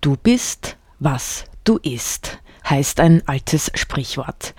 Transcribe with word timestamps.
Du 0.00 0.16
bist, 0.16 0.78
was 0.98 1.44
du 1.64 1.76
isst, 1.76 2.38
heißt 2.68 3.00
ein 3.00 3.22
altes 3.28 3.70
Sprichwort. 3.74 4.54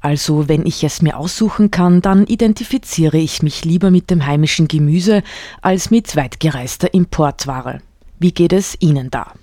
Also 0.00 0.48
wenn 0.48 0.64
ich 0.64 0.84
es 0.84 1.02
mir 1.02 1.18
aussuchen 1.18 1.70
kann, 1.70 2.00
dann 2.00 2.26
identifiziere 2.26 3.18
ich 3.18 3.42
mich 3.42 3.66
lieber 3.66 3.90
mit 3.90 4.08
dem 4.10 4.24
heimischen 4.24 4.68
Gemüse 4.68 5.22
als 5.60 5.90
mit 5.90 6.16
weitgereister 6.16 6.94
Importware. 6.94 7.82
Wie 8.18 8.32
geht 8.32 8.54
es 8.54 8.74
Ihnen 8.80 9.10
da? 9.10 9.34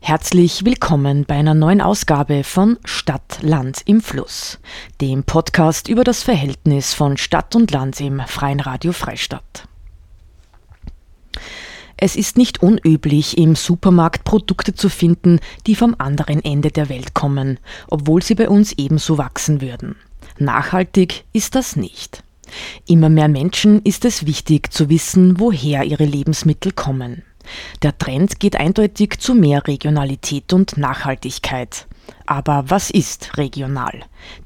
Herzlich 0.00 0.64
willkommen 0.64 1.24
bei 1.24 1.36
einer 1.36 1.54
neuen 1.54 1.80
Ausgabe 1.80 2.42
von 2.42 2.78
Stadt, 2.84 3.38
Land 3.42 3.82
im 3.84 4.00
Fluss, 4.00 4.58
dem 5.00 5.22
Podcast 5.22 5.86
über 5.86 6.02
das 6.02 6.24
Verhältnis 6.24 6.94
von 6.94 7.16
Stadt 7.16 7.54
und 7.54 7.70
Land 7.70 8.00
im 8.00 8.20
Freien 8.26 8.58
Radio 8.58 8.92
Freistadt. 8.92 9.68
Es 12.04 12.16
ist 12.16 12.36
nicht 12.36 12.64
unüblich, 12.64 13.38
im 13.38 13.54
Supermarkt 13.54 14.24
Produkte 14.24 14.74
zu 14.74 14.88
finden, 14.88 15.38
die 15.68 15.76
vom 15.76 15.94
anderen 15.98 16.44
Ende 16.44 16.72
der 16.72 16.88
Welt 16.88 17.14
kommen, 17.14 17.60
obwohl 17.86 18.24
sie 18.24 18.34
bei 18.34 18.48
uns 18.48 18.72
ebenso 18.72 19.18
wachsen 19.18 19.60
würden. 19.60 19.94
Nachhaltig 20.36 21.22
ist 21.32 21.54
das 21.54 21.76
nicht. 21.76 22.24
Immer 22.88 23.08
mehr 23.08 23.28
Menschen 23.28 23.82
ist 23.82 24.04
es 24.04 24.26
wichtig 24.26 24.72
zu 24.72 24.88
wissen, 24.88 25.38
woher 25.38 25.84
ihre 25.84 26.04
Lebensmittel 26.04 26.72
kommen. 26.72 27.22
Der 27.82 27.96
Trend 27.96 28.40
geht 28.40 28.56
eindeutig 28.56 29.20
zu 29.20 29.36
mehr 29.36 29.68
Regionalität 29.68 30.52
und 30.52 30.76
Nachhaltigkeit. 30.76 31.86
Aber 32.26 32.64
was 32.66 32.90
ist 32.90 33.36
regional? 33.36 34.00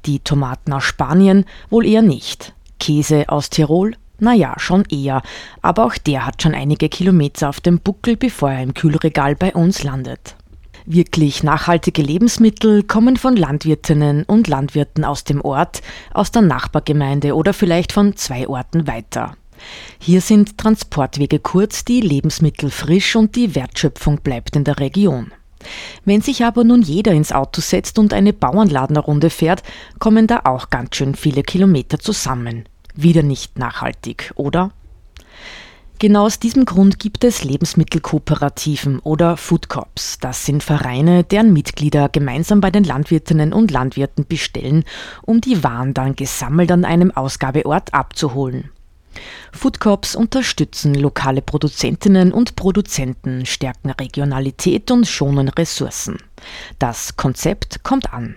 Die 0.05 0.19
Tomaten 0.19 0.73
aus 0.73 0.83
Spanien 0.83 1.43
wohl 1.71 1.87
eher 1.87 2.03
nicht. 2.03 2.53
Käse 2.79 3.29
aus 3.29 3.49
Tirol? 3.49 3.95
Naja, 4.19 4.55
schon 4.57 4.83
eher. 4.89 5.21
Aber 5.61 5.85
auch 5.85 5.97
der 5.97 6.25
hat 6.25 6.41
schon 6.41 6.55
einige 6.55 6.89
Kilometer 6.89 7.49
auf 7.49 7.59
dem 7.59 7.79
Buckel, 7.79 8.17
bevor 8.17 8.51
er 8.51 8.63
im 8.63 8.73
Kühlregal 8.73 9.35
bei 9.35 9.53
uns 9.53 9.83
landet. 9.83 10.35
Wirklich 10.85 11.43
nachhaltige 11.43 12.01
Lebensmittel 12.01 12.81
kommen 12.83 13.17
von 13.17 13.35
Landwirtinnen 13.35 14.23
und 14.23 14.47
Landwirten 14.47 15.03
aus 15.03 15.25
dem 15.25 15.41
Ort, 15.41 15.81
aus 16.13 16.31
der 16.31 16.43
Nachbargemeinde 16.43 17.35
oder 17.35 17.53
vielleicht 17.53 17.91
von 17.91 18.15
zwei 18.15 18.47
Orten 18.47 18.87
weiter. 18.87 19.35
Hier 19.99 20.21
sind 20.21 20.57
Transportwege 20.57 21.39
kurz, 21.39 21.83
die 21.83 21.99
Lebensmittel 21.99 22.71
frisch 22.71 23.15
und 23.15 23.35
die 23.35 23.53
Wertschöpfung 23.53 24.21
bleibt 24.21 24.55
in 24.55 24.63
der 24.63 24.79
Region. 24.79 25.31
Wenn 26.05 26.21
sich 26.21 26.45
aber 26.45 26.63
nun 26.63 26.81
jeder 26.81 27.11
ins 27.11 27.31
Auto 27.31 27.61
setzt 27.61 27.99
und 27.99 28.13
eine 28.13 28.31
Bauernladenerrunde 28.31 29.29
fährt, 29.29 29.63
kommen 29.99 30.27
da 30.27 30.41
auch 30.45 30.69
ganz 30.69 30.95
schön 30.95 31.15
viele 31.15 31.43
Kilometer 31.43 31.99
zusammen. 31.99 32.63
Wieder 32.97 33.21
nicht 33.21 33.59
nachhaltig, 33.59 34.31
oder? 34.35 34.71
Genau 35.99 36.25
aus 36.25 36.39
diesem 36.39 36.65
Grund 36.65 36.99
gibt 36.99 37.23
es 37.23 37.43
Lebensmittelkooperativen 37.43 38.99
oder 38.99 39.37
Food 39.37 39.69
Corps. 39.69 40.17
Das 40.19 40.45
sind 40.45 40.63
Vereine, 40.63 41.23
deren 41.23 41.53
Mitglieder 41.53 42.09
gemeinsam 42.09 42.59
bei 42.59 42.71
den 42.71 42.83
Landwirtinnen 42.83 43.53
und 43.53 43.71
Landwirten 43.71 44.25
bestellen, 44.27 44.83
um 45.23 45.41
die 45.41 45.63
Waren 45.63 45.93
dann 45.93 46.15
gesammelt 46.15 46.71
an 46.71 46.85
einem 46.85 47.11
Ausgabeort 47.11 47.93
abzuholen. 47.93 48.71
Foodcorps 49.51 50.15
unterstützen 50.15 50.95
lokale 50.95 51.41
Produzentinnen 51.41 52.31
und 52.31 52.55
Produzenten, 52.55 53.45
stärken 53.45 53.91
Regionalität 53.91 54.91
und 54.91 55.07
schonen 55.07 55.49
Ressourcen. 55.49 56.17
Das 56.79 57.15
Konzept 57.17 57.83
kommt 57.83 58.13
an. 58.13 58.35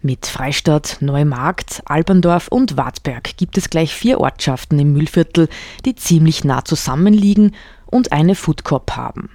Mit 0.00 0.26
Freistadt, 0.26 0.98
Neumarkt, 1.00 1.82
Alberndorf 1.84 2.48
und 2.48 2.76
Wartberg 2.76 3.36
gibt 3.36 3.58
es 3.58 3.70
gleich 3.70 3.94
vier 3.94 4.20
Ortschaften 4.20 4.78
im 4.78 4.92
Mühlviertel, 4.92 5.48
die 5.84 5.94
ziemlich 5.94 6.44
nah 6.44 6.64
zusammenliegen 6.64 7.54
und 7.86 8.12
eine 8.12 8.34
Foodcorp 8.34 8.92
haben. 8.96 9.30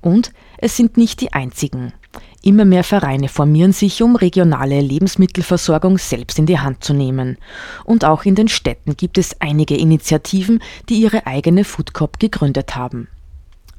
Und 0.00 0.32
es 0.58 0.76
sind 0.76 0.96
nicht 0.96 1.20
die 1.20 1.32
einzigen. 1.32 1.92
Immer 2.42 2.64
mehr 2.64 2.84
Vereine 2.84 3.28
formieren 3.28 3.72
sich, 3.72 4.02
um 4.02 4.16
regionale 4.16 4.80
Lebensmittelversorgung 4.80 5.98
selbst 5.98 6.38
in 6.38 6.46
die 6.46 6.58
Hand 6.58 6.82
zu 6.82 6.94
nehmen. 6.94 7.36
Und 7.84 8.04
auch 8.04 8.24
in 8.24 8.34
den 8.34 8.48
Städten 8.48 8.96
gibt 8.96 9.18
es 9.18 9.40
einige 9.40 9.76
Initiativen, 9.76 10.60
die 10.88 11.00
ihre 11.00 11.26
eigene 11.26 11.64
Foodcorp 11.64 12.18
gegründet 12.18 12.76
haben. 12.76 13.08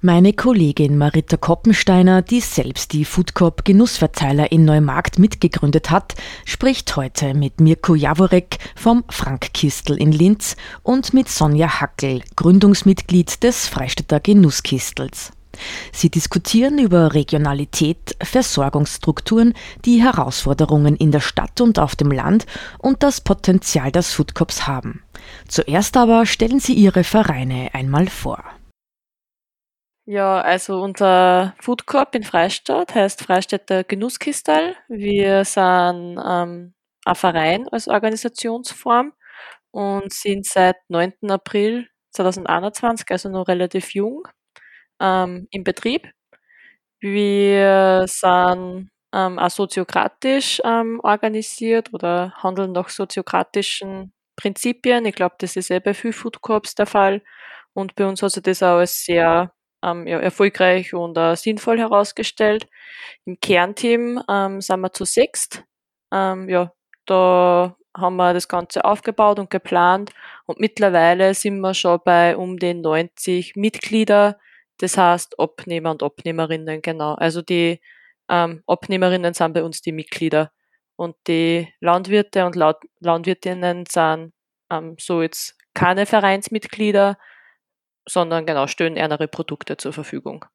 Meine 0.03 0.34
Kollegin 0.34 0.97
Marita 0.97 1.38
Koppensteiner, 1.38 2.23
die 2.23 2.39
selbst 2.39 2.91
die 2.91 3.06
Foodcorp 3.06 3.63
Genussverteiler 3.63 4.51
in 4.51 4.66
Neumarkt 4.66 5.19
mitgegründet 5.19 5.91
hat, 5.91 6.16
spricht 6.44 6.95
heute 6.95 7.35
mit 7.35 7.62
Mirko 7.62 7.94
Jaworek 7.94 8.57
vom 8.75 9.03
Frankkistel 9.09 9.97
in 9.97 10.12
Linz 10.12 10.56
und 10.81 11.13
mit 11.13 11.29
Sonja 11.29 11.79
Hackel, 11.79 12.23
Gründungsmitglied 12.35 13.44
des 13.44 13.67
Freistädter 13.67 14.19
Genusskistels. 14.19 15.34
Sie 15.91 16.09
diskutieren 16.09 16.79
über 16.79 17.13
Regionalität, 17.13 18.16
Versorgungsstrukturen, 18.23 19.53
die 19.85 20.01
Herausforderungen 20.01 20.95
in 20.95 21.12
der 21.12 21.19
Stadt 21.19 21.62
und 21.62 21.78
auf 21.78 21.95
dem 21.95 22.09
Land 22.09 22.47
und 22.79 23.03
das 23.03 23.22
Potenzial, 23.22 23.91
das 23.91 24.13
Foodcops 24.13 24.66
haben. 24.66 25.03
Zuerst 25.47 25.95
aber 25.95 26.25
stellen 26.25 26.59
Sie 26.59 26.73
Ihre 26.73 27.03
Vereine 27.03 27.69
einmal 27.73 28.07
vor. 28.07 28.44
Ja, 30.07 30.41
also 30.41 30.81
unser 30.81 31.53
Foodcorp 31.62 32.16
in 32.16 32.23
Freistadt 32.23 32.95
heißt 32.95 33.22
Freistädter 33.23 33.84
Genusskistal. 33.84 34.75
Wir 34.88 35.45
sind 35.45 36.19
ähm, 36.25 36.73
ein 37.06 37.16
Verein 37.16 37.67
als 37.69 37.88
Organisationsform 37.88 39.13
und 39.72 40.12
sind 40.13 40.45
seit 40.45 40.78
9. 40.89 41.29
April 41.29 41.88
2021, 42.12 43.07
also 43.12 43.29
noch 43.29 43.47
relativ 43.47 43.94
jung, 43.94 44.28
ähm, 45.01 45.47
im 45.51 45.63
Betrieb. 45.63 46.09
Wir 47.00 48.06
sind 48.07 48.89
ähm, 49.13 49.39
auch 49.39 49.50
soziokratisch 49.50 50.62
ähm, 50.63 51.00
organisiert 51.03 51.94
oder 51.94 52.33
handeln 52.44 52.72
nach 52.73 52.89
soziokratischen 52.89 54.13
Prinzipien. 54.35 55.06
Ich 55.06 55.16
glaube, 55.16 55.35
das 55.39 55.56
ist 55.56 55.72
eh 55.72 55.79
bei 55.79 55.94
viel 55.94 56.13
Food 56.13 56.41
Corps 56.41 56.75
der 56.78 56.85
Fall. 56.85 57.22
Und 57.73 57.95
bei 57.95 58.06
uns 58.07 58.22
hat 58.22 58.31
sich 58.31 58.44
das 58.44 58.63
auch 58.63 58.78
als 58.78 59.03
sehr 59.06 59.51
ähm, 59.84 60.08
ja, 60.08 60.19
erfolgreich 60.19 60.94
und 60.94 61.18
äh, 61.18 61.36
sinnvoll 61.36 61.80
herausgestellt. 61.80 62.68
Im 63.25 63.40
Kernteam 63.40 64.22
ähm, 64.30 64.62
sind 64.62 64.81
wir 64.81 64.94
zu 64.94 65.06
sechst. 65.06 65.64
Ähm, 66.12 66.50
ja, 66.50 66.72
da 67.06 67.75
haben 67.96 68.16
wir 68.16 68.34
das 68.34 68.47
Ganze 68.47 68.86
aufgebaut 68.86 69.40
und 69.40 69.50
geplant 69.50 70.12
und 70.46 70.59
mittlerweile 70.59 71.34
sind 71.34 71.59
wir 71.59 71.74
schon 71.74 72.00
bei 72.06 72.38
um 72.38 72.58
den 72.58 72.81
90 72.81 73.56
Mitglieder, 73.56 74.40
das 74.78 74.97
heißt 74.97 75.40
Abnehmer 75.40 75.92
und 75.92 76.03
Abnehmerinnen, 76.03 76.81
genau. 76.81 77.16
Also 77.16 77.42
die 77.42 77.81
ähm, 78.30 78.63
Abnehmerinnen 78.68 79.34
sind 79.34 79.53
bei 79.53 79.63
uns 79.63 79.81
die 79.81 79.92
Mitglieder 79.92 80.52
und 80.96 81.16
die 81.28 81.68
Landwirte 81.81 82.46
und 82.46 82.56
Laut 82.56 82.78
Landwirtinnen 83.00 83.86
sind 83.88 84.34
ähm, 84.72 84.96
so 85.00 85.22
jetzt 85.22 85.58
keine 85.74 86.06
Vereinsmitglieder, 86.06 87.18
sondern 88.07 88.45
genau 88.45 88.67
stellen 88.67 88.95
ihre 88.95 89.27
Produkte 89.27 89.77
zur 89.77 89.94
Verfügung. 89.94 90.45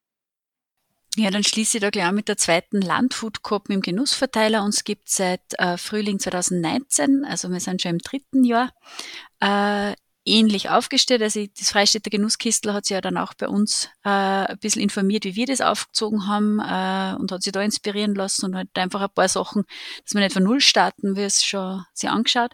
Ja, 1.15 1.31
dann 1.31 1.43
schließe 1.43 1.77
ich 1.77 1.81
da 1.81 1.89
gleich 1.89 2.11
mit 2.11 2.27
der 2.27 2.37
zweiten 2.37 2.79
Landfood 2.79 3.41
Coop 3.41 3.69
im 3.69 3.81
Genussverteiler. 3.81 4.63
Uns 4.63 4.83
gibt 4.83 5.09
seit 5.09 5.41
äh, 5.57 5.77
Frühling 5.77 6.19
2019, 6.19 7.25
also 7.25 7.49
wir 7.49 7.59
sind 7.59 7.81
schon 7.81 7.91
im 7.93 7.97
dritten 7.97 8.43
Jahr. 8.43 8.71
Äh, 9.39 9.95
ähnlich 10.27 10.69
aufgestellt. 10.69 11.21
Also 11.21 11.45
das 11.57 11.71
Freistädter 11.71 12.09
Genusskistel 12.09 12.73
hat 12.73 12.85
sich 12.85 12.95
ja 12.95 13.01
dann 13.01 13.17
auch 13.17 13.33
bei 13.33 13.47
uns 13.47 13.89
äh, 14.03 14.09
ein 14.09 14.59
bisschen 14.59 14.81
informiert, 14.81 15.25
wie 15.25 15.35
wir 15.35 15.45
das 15.45 15.61
aufgezogen 15.61 16.27
haben 16.27 16.59
äh, 16.59 17.19
und 17.19 17.31
hat 17.31 17.43
sich 17.43 17.53
da 17.53 17.61
inspirieren 17.61 18.15
lassen 18.15 18.45
und 18.45 18.55
halt 18.55 18.69
einfach 18.75 19.01
ein 19.01 19.13
paar 19.13 19.29
Sachen, 19.29 19.63
dass 20.03 20.13
wir 20.13 20.21
nicht 20.21 20.33
von 20.33 20.43
Null 20.43 20.61
starten, 20.61 21.15
wie 21.15 21.23
es 21.23 21.43
schon 21.43 21.83
sich 21.93 22.09
angeschaut. 22.09 22.51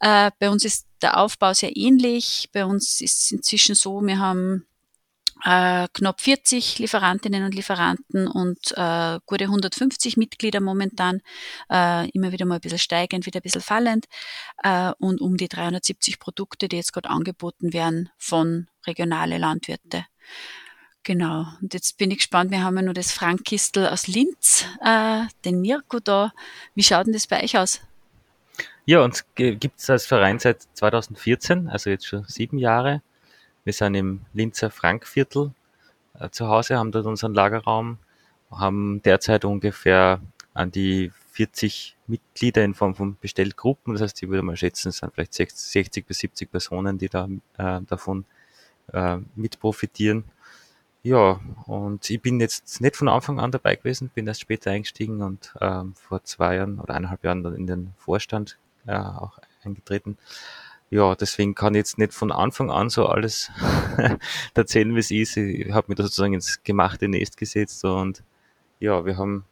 Äh, 0.00 0.30
bei 0.38 0.50
uns 0.50 0.64
ist 0.64 0.86
der 1.02 1.18
Aufbau 1.18 1.52
sehr 1.52 1.76
ähnlich. 1.76 2.48
Bei 2.52 2.64
uns 2.64 3.00
ist 3.00 3.24
es 3.24 3.30
inzwischen 3.30 3.74
so, 3.74 4.00
wir 4.02 4.18
haben 4.18 4.66
äh, 5.44 5.88
knapp 5.92 6.20
40 6.20 6.78
Lieferantinnen 6.78 7.44
und 7.44 7.54
Lieferanten 7.54 8.26
und 8.26 8.72
äh, 8.76 9.18
gute 9.26 9.44
150 9.44 10.16
Mitglieder 10.16 10.60
momentan, 10.60 11.20
äh, 11.70 12.08
immer 12.10 12.32
wieder 12.32 12.46
mal 12.46 12.56
ein 12.56 12.60
bisschen 12.60 12.78
steigend, 12.78 13.26
wieder 13.26 13.40
ein 13.40 13.42
bisschen 13.42 13.60
fallend 13.60 14.06
äh, 14.62 14.92
und 14.98 15.20
um 15.20 15.36
die 15.36 15.48
370 15.48 16.18
Produkte, 16.18 16.68
die 16.68 16.76
jetzt 16.76 16.92
gerade 16.92 17.10
angeboten 17.10 17.72
werden 17.72 18.10
von 18.18 18.68
regionale 18.86 19.38
Landwirte. 19.38 20.06
Genau. 21.02 21.46
Und 21.62 21.72
jetzt 21.72 21.98
bin 21.98 22.10
ich 22.10 22.18
gespannt, 22.18 22.50
wir 22.50 22.64
haben 22.64 22.76
ja 22.76 22.82
nur 22.82 22.94
das 22.94 23.12
Frankkistel 23.12 23.86
aus 23.86 24.08
Linz, 24.08 24.64
äh, 24.84 25.22
den 25.44 25.60
Mirko 25.60 26.00
da. 26.00 26.32
Wie 26.74 26.82
schaut 26.82 27.06
denn 27.06 27.12
das 27.12 27.28
bei 27.28 27.44
euch 27.44 27.56
aus? 27.56 27.80
Ja, 28.86 29.02
uns 29.04 29.24
gibt 29.34 29.78
es 29.78 29.90
als 29.90 30.06
Verein 30.06 30.38
seit 30.38 30.62
2014, 30.74 31.68
also 31.68 31.90
jetzt 31.90 32.06
schon 32.06 32.24
sieben 32.26 32.58
Jahre. 32.58 33.02
Wir 33.66 33.72
sind 33.72 33.96
im 33.96 34.20
Linzer 34.32 34.70
Frankviertel 34.70 35.52
äh, 36.20 36.30
zu 36.30 36.46
Hause, 36.46 36.78
haben 36.78 36.92
dort 36.92 37.04
unseren 37.04 37.34
Lagerraum, 37.34 37.98
haben 38.48 39.02
derzeit 39.02 39.44
ungefähr 39.44 40.20
an 40.54 40.70
die 40.70 41.10
40 41.32 41.96
Mitglieder 42.06 42.62
in 42.62 42.74
Form 42.74 42.94
von 42.94 43.18
Bestellgruppen. 43.20 43.94
Das 43.94 44.02
heißt, 44.02 44.22
ich 44.22 44.28
würde 44.28 44.44
mal 44.44 44.56
schätzen, 44.56 44.90
es 44.90 44.98
sind 44.98 45.12
vielleicht 45.12 45.34
60 45.34 46.06
bis 46.06 46.18
70 46.20 46.48
Personen, 46.48 46.96
die 46.96 47.08
da 47.08 47.28
äh, 47.58 47.80
davon 47.82 48.24
äh, 48.92 49.16
mit 49.34 49.58
profitieren. 49.58 50.22
Ja, 51.02 51.40
und 51.66 52.08
ich 52.08 52.22
bin 52.22 52.38
jetzt 52.38 52.80
nicht 52.80 52.94
von 52.94 53.08
Anfang 53.08 53.40
an 53.40 53.50
dabei 53.50 53.74
gewesen, 53.74 54.10
bin 54.14 54.28
erst 54.28 54.42
später 54.42 54.70
eingestiegen 54.70 55.22
und 55.22 55.52
ähm, 55.60 55.94
vor 55.96 56.22
zwei 56.22 56.54
Jahren 56.54 56.78
oder 56.78 56.94
eineinhalb 56.94 57.24
Jahren 57.24 57.42
dann 57.42 57.56
in 57.56 57.66
den 57.66 57.94
Vorstand 57.98 58.58
äh, 58.86 58.96
auch 58.96 59.40
eingetreten. 59.64 60.18
Ja, 60.90 61.16
deswegen 61.16 61.54
kann 61.54 61.74
ich 61.74 61.78
jetzt 61.78 61.98
nicht 61.98 62.14
von 62.14 62.30
Anfang 62.30 62.70
an 62.70 62.90
so 62.90 63.06
alles 63.06 63.50
erzählen, 64.54 64.94
wie 64.94 65.00
es 65.00 65.10
ist. 65.10 65.36
Ich 65.36 65.72
habe 65.72 65.88
mir 65.88 65.96
da 65.96 66.04
sozusagen 66.04 66.34
ins 66.34 66.62
gemachte 66.62 67.08
Nest 67.08 67.36
gesetzt 67.36 67.84
und 67.84 68.22
ja, 68.78 69.04
wir 69.04 69.16
haben 69.16 69.44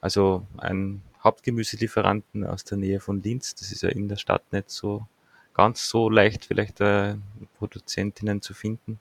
also 0.00 0.44
einen 0.58 1.02
Hauptgemüselieferanten 1.22 2.44
aus 2.44 2.64
der 2.64 2.78
Nähe 2.78 2.98
von 3.00 3.22
Linz. 3.22 3.54
Das 3.54 3.70
ist 3.70 3.82
ja 3.82 3.90
in 3.90 4.08
der 4.08 4.16
Stadt 4.16 4.42
nicht 4.52 4.70
so 4.70 5.06
ganz 5.54 5.88
so 5.88 6.10
leicht, 6.10 6.46
vielleicht 6.46 6.80
äh, 6.80 7.14
Produzentinnen 7.58 8.42
zu 8.42 8.54
finden. 8.54 8.98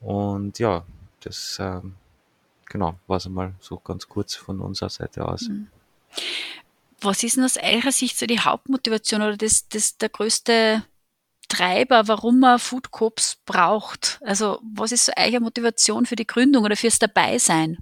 Und 0.00 0.58
ja, 0.58 0.84
das 1.20 1.58
ähm, 1.60 1.94
genau 2.66 2.98
war 3.06 3.18
es 3.18 3.26
einmal 3.26 3.54
so 3.60 3.78
ganz 3.78 4.08
kurz 4.08 4.34
von 4.34 4.60
unserer 4.60 4.90
Seite 4.90 5.26
aus. 5.26 5.48
Mhm. 5.48 5.68
Was 7.00 7.22
ist 7.22 7.36
denn 7.36 7.44
aus 7.44 7.56
eurer 7.56 7.92
Sicht 7.92 8.18
so 8.18 8.26
die 8.26 8.40
Hauptmotivation 8.40 9.22
oder 9.22 9.36
das, 9.36 9.68
das 9.68 9.98
der 9.98 10.08
größte 10.08 10.84
Treiber, 11.54 12.08
warum 12.08 12.40
man 12.40 12.58
Food 12.58 12.90
Coops 12.90 13.36
braucht? 13.46 14.20
Also 14.24 14.60
was 14.62 14.92
ist 14.92 15.06
so 15.06 15.12
eure 15.16 15.40
Motivation 15.40 16.06
für 16.06 16.16
die 16.16 16.26
Gründung 16.26 16.64
oder 16.64 16.76
fürs 16.76 16.98
Dabeisein? 16.98 17.78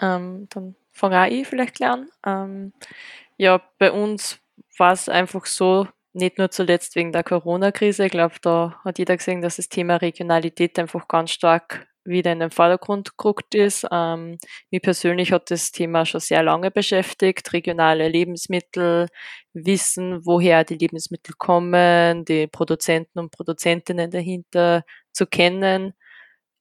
Ähm, 0.00 0.46
dann 0.50 0.76
fange 0.92 1.30
ich 1.30 1.46
vielleicht 1.46 1.78
lernen. 1.78 2.08
Ähm, 2.24 2.72
ja, 3.36 3.60
bei 3.78 3.92
uns 3.92 4.38
war 4.78 4.92
es 4.92 5.08
einfach 5.08 5.46
so, 5.46 5.88
nicht 6.12 6.38
nur 6.38 6.50
zuletzt 6.50 6.96
wegen 6.96 7.12
der 7.12 7.24
Corona-Krise. 7.24 8.06
Ich 8.06 8.10
glaube, 8.10 8.34
da 8.42 8.80
hat 8.84 8.98
jeder 8.98 9.16
gesehen, 9.16 9.42
dass 9.42 9.56
das 9.56 9.68
Thema 9.68 9.96
Regionalität 9.96 10.78
einfach 10.78 11.06
ganz 11.08 11.30
stark 11.30 11.86
wieder 12.04 12.32
in 12.32 12.40
den 12.40 12.50
Vordergrund 12.50 13.16
gerückt 13.18 13.54
ist. 13.54 13.86
Ähm, 13.90 14.38
mich 14.70 14.82
persönlich 14.82 15.32
hat 15.32 15.50
das 15.50 15.70
Thema 15.72 16.06
schon 16.06 16.20
sehr 16.20 16.42
lange 16.42 16.70
beschäftigt. 16.70 17.52
Regionale 17.52 18.08
Lebensmittel, 18.08 19.08
wissen, 19.52 20.24
woher 20.24 20.64
die 20.64 20.76
Lebensmittel 20.76 21.34
kommen, 21.38 22.24
die 22.24 22.46
Produzenten 22.46 23.18
und 23.18 23.30
Produzentinnen 23.30 24.10
dahinter 24.10 24.84
zu 25.12 25.26
kennen. 25.26 25.94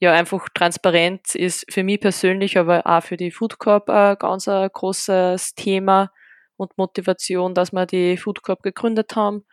Ja, 0.02 0.14
einfach 0.14 0.48
Transparenz 0.54 1.36
ist 1.36 1.66
für 1.72 1.84
mich 1.84 2.00
persönlich, 2.00 2.58
aber 2.58 2.86
auch 2.86 3.04
für 3.04 3.18
die 3.18 3.32
Food 3.32 3.60
Corp 3.60 3.90
ein 3.90 4.18
ganz 4.18 4.48
ein 4.48 4.70
großes 4.72 5.56
Thema 5.56 6.12
und 6.58 6.78
Motivation, 6.78 7.54
dass 7.54 7.74
wir 7.74 7.86
die 7.86 8.18
Food 8.18 8.42
Corp 8.44 8.64
gegründet 8.64 9.16
haben 9.16 9.46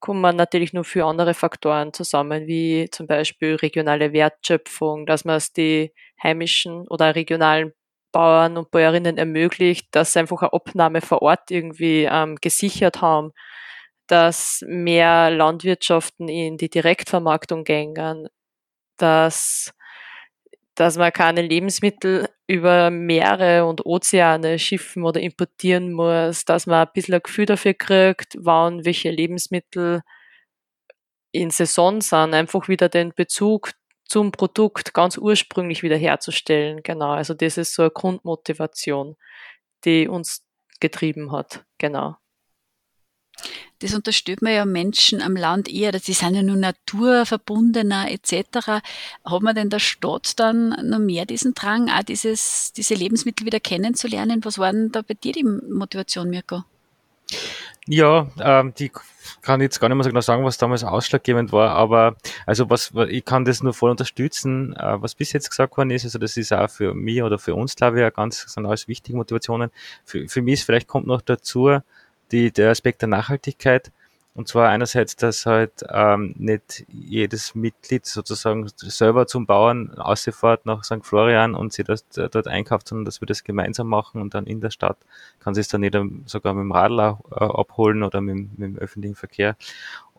kommen 0.00 0.36
natürlich 0.36 0.72
nur 0.72 0.84
für 0.84 1.04
andere 1.06 1.34
Faktoren 1.34 1.92
zusammen, 1.92 2.46
wie 2.46 2.88
zum 2.90 3.06
Beispiel 3.06 3.56
regionale 3.56 4.12
Wertschöpfung, 4.12 5.06
dass 5.06 5.24
man 5.24 5.36
es 5.36 5.52
die 5.52 5.92
heimischen 6.22 6.88
oder 6.88 7.14
regionalen 7.14 7.72
Bauern 8.12 8.56
und 8.56 8.70
Bäuerinnen 8.70 9.18
ermöglicht, 9.18 9.88
dass 9.92 10.12
sie 10.14 10.20
einfach 10.20 10.42
eine 10.42 10.52
Abnahme 10.52 11.00
vor 11.00 11.22
Ort 11.22 11.50
irgendwie 11.50 12.08
ähm, 12.10 12.36
gesichert 12.40 13.00
haben, 13.02 13.32
dass 14.08 14.64
mehr 14.66 15.30
Landwirtschaften 15.30 16.28
in 16.28 16.56
die 16.56 16.70
Direktvermarktung 16.70 17.64
gängen, 17.64 18.28
dass 18.98 19.72
dass 20.80 20.96
man 20.96 21.12
keine 21.12 21.42
Lebensmittel 21.42 22.26
über 22.46 22.90
Meere 22.90 23.66
und 23.66 23.84
Ozeane 23.84 24.58
schiffen 24.58 25.04
oder 25.04 25.20
importieren 25.20 25.92
muss, 25.92 26.46
dass 26.46 26.66
man 26.66 26.86
ein 26.86 26.92
bisschen 26.94 27.14
ein 27.16 27.22
Gefühl 27.22 27.44
dafür 27.44 27.74
kriegt, 27.74 28.34
wann 28.38 28.86
welche 28.86 29.10
Lebensmittel 29.10 30.00
in 31.32 31.50
Saison 31.50 32.00
sind, 32.00 32.32
einfach 32.32 32.68
wieder 32.68 32.88
den 32.88 33.12
Bezug 33.14 33.72
zum 34.06 34.32
Produkt 34.32 34.94
ganz 34.94 35.18
ursprünglich 35.18 35.82
wieder 35.82 35.98
herzustellen. 35.98 36.82
Genau, 36.82 37.10
also 37.10 37.34
das 37.34 37.58
ist 37.58 37.74
so 37.74 37.82
eine 37.82 37.90
Grundmotivation, 37.90 39.16
die 39.84 40.08
uns 40.08 40.46
getrieben 40.80 41.30
hat. 41.30 41.64
Genau 41.76 42.19
das 43.80 43.94
unterstützt 43.94 44.42
man 44.42 44.52
ja 44.52 44.64
Menschen 44.64 45.22
am 45.22 45.36
Land 45.36 45.68
eher, 45.68 45.98
sie 45.98 46.12
sind 46.12 46.34
ja 46.34 46.42
nur 46.42 46.56
naturverbundener 46.56 48.10
etc. 48.10 48.82
Hat 49.24 49.42
man 49.42 49.54
denn 49.54 49.70
der 49.70 49.78
Stadt 49.78 50.38
dann 50.38 50.76
noch 50.82 50.98
mehr 50.98 51.26
diesen 51.26 51.54
Drang, 51.54 51.88
auch 51.88 52.02
dieses, 52.02 52.72
diese 52.72 52.94
Lebensmittel 52.94 53.46
wieder 53.46 53.60
kennenzulernen? 53.60 54.44
Was 54.44 54.58
war 54.58 54.72
denn 54.72 54.92
da 54.92 55.02
bei 55.02 55.14
dir 55.14 55.32
die 55.32 55.44
Motivation, 55.44 56.30
Mirko? 56.30 56.64
Ja, 57.86 58.28
ähm, 58.40 58.74
die 58.78 58.92
kann 59.42 59.60
jetzt 59.60 59.80
gar 59.80 59.88
nicht 59.88 59.96
mehr 59.96 60.04
so 60.04 60.10
genau 60.10 60.20
sagen, 60.20 60.44
was 60.44 60.58
damals 60.58 60.84
ausschlaggebend 60.84 61.50
war, 61.52 61.70
aber 61.70 62.16
also 62.46 62.68
was, 62.68 62.92
ich 63.08 63.24
kann 63.24 63.44
das 63.44 63.62
nur 63.62 63.72
voll 63.72 63.90
unterstützen, 63.90 64.74
äh, 64.76 65.00
was 65.00 65.14
bis 65.14 65.32
jetzt 65.32 65.48
gesagt 65.48 65.76
worden 65.76 65.90
ist, 65.90 66.04
also 66.04 66.18
das 66.18 66.36
ist 66.36 66.52
auch 66.52 66.68
für 66.68 66.94
mich 66.94 67.22
oder 67.22 67.38
für 67.38 67.54
uns, 67.54 67.74
glaube 67.74 68.04
ich, 68.04 68.14
ganz, 68.14 68.52
sind 68.52 68.66
alles 68.66 68.86
wichtige 68.86 69.16
Motivationen. 69.16 69.70
Für, 70.04 70.28
für 70.28 70.42
mich 70.42 70.54
ist 70.54 70.64
vielleicht 70.64 70.88
kommt 70.88 71.06
noch 71.06 71.22
dazu, 71.22 71.80
die, 72.32 72.52
der 72.52 72.70
Aspekt 72.70 73.02
der 73.02 73.08
Nachhaltigkeit. 73.08 73.92
Und 74.32 74.46
zwar 74.46 74.68
einerseits, 74.68 75.16
dass 75.16 75.44
halt 75.44 75.84
ähm, 75.88 76.34
nicht 76.38 76.84
jedes 76.88 77.54
Mitglied 77.56 78.06
sozusagen 78.06 78.70
selber 78.76 79.26
zum 79.26 79.44
Bauern 79.44 79.98
ausfährt 79.98 80.66
nach 80.66 80.84
St. 80.84 81.04
Florian 81.04 81.54
und 81.56 81.72
sie 81.72 81.82
das 81.82 82.04
äh, 82.16 82.28
dort 82.30 82.46
einkauft, 82.46 82.88
sondern 82.88 83.04
dass 83.06 83.20
wir 83.20 83.26
das 83.26 83.42
gemeinsam 83.42 83.88
machen 83.88 84.20
und 84.20 84.34
dann 84.34 84.46
in 84.46 84.60
der 84.60 84.70
Stadt 84.70 84.98
kann 85.40 85.54
sich 85.54 85.66
dann 85.66 85.82
jeder 85.82 86.06
sogar 86.26 86.54
mit 86.54 86.62
dem 86.62 86.72
Radl 86.72 87.00
äh, 87.00 87.44
abholen 87.44 88.04
oder 88.04 88.20
mit, 88.20 88.56
mit 88.56 88.60
dem 88.60 88.78
öffentlichen 88.78 89.16
Verkehr. 89.16 89.56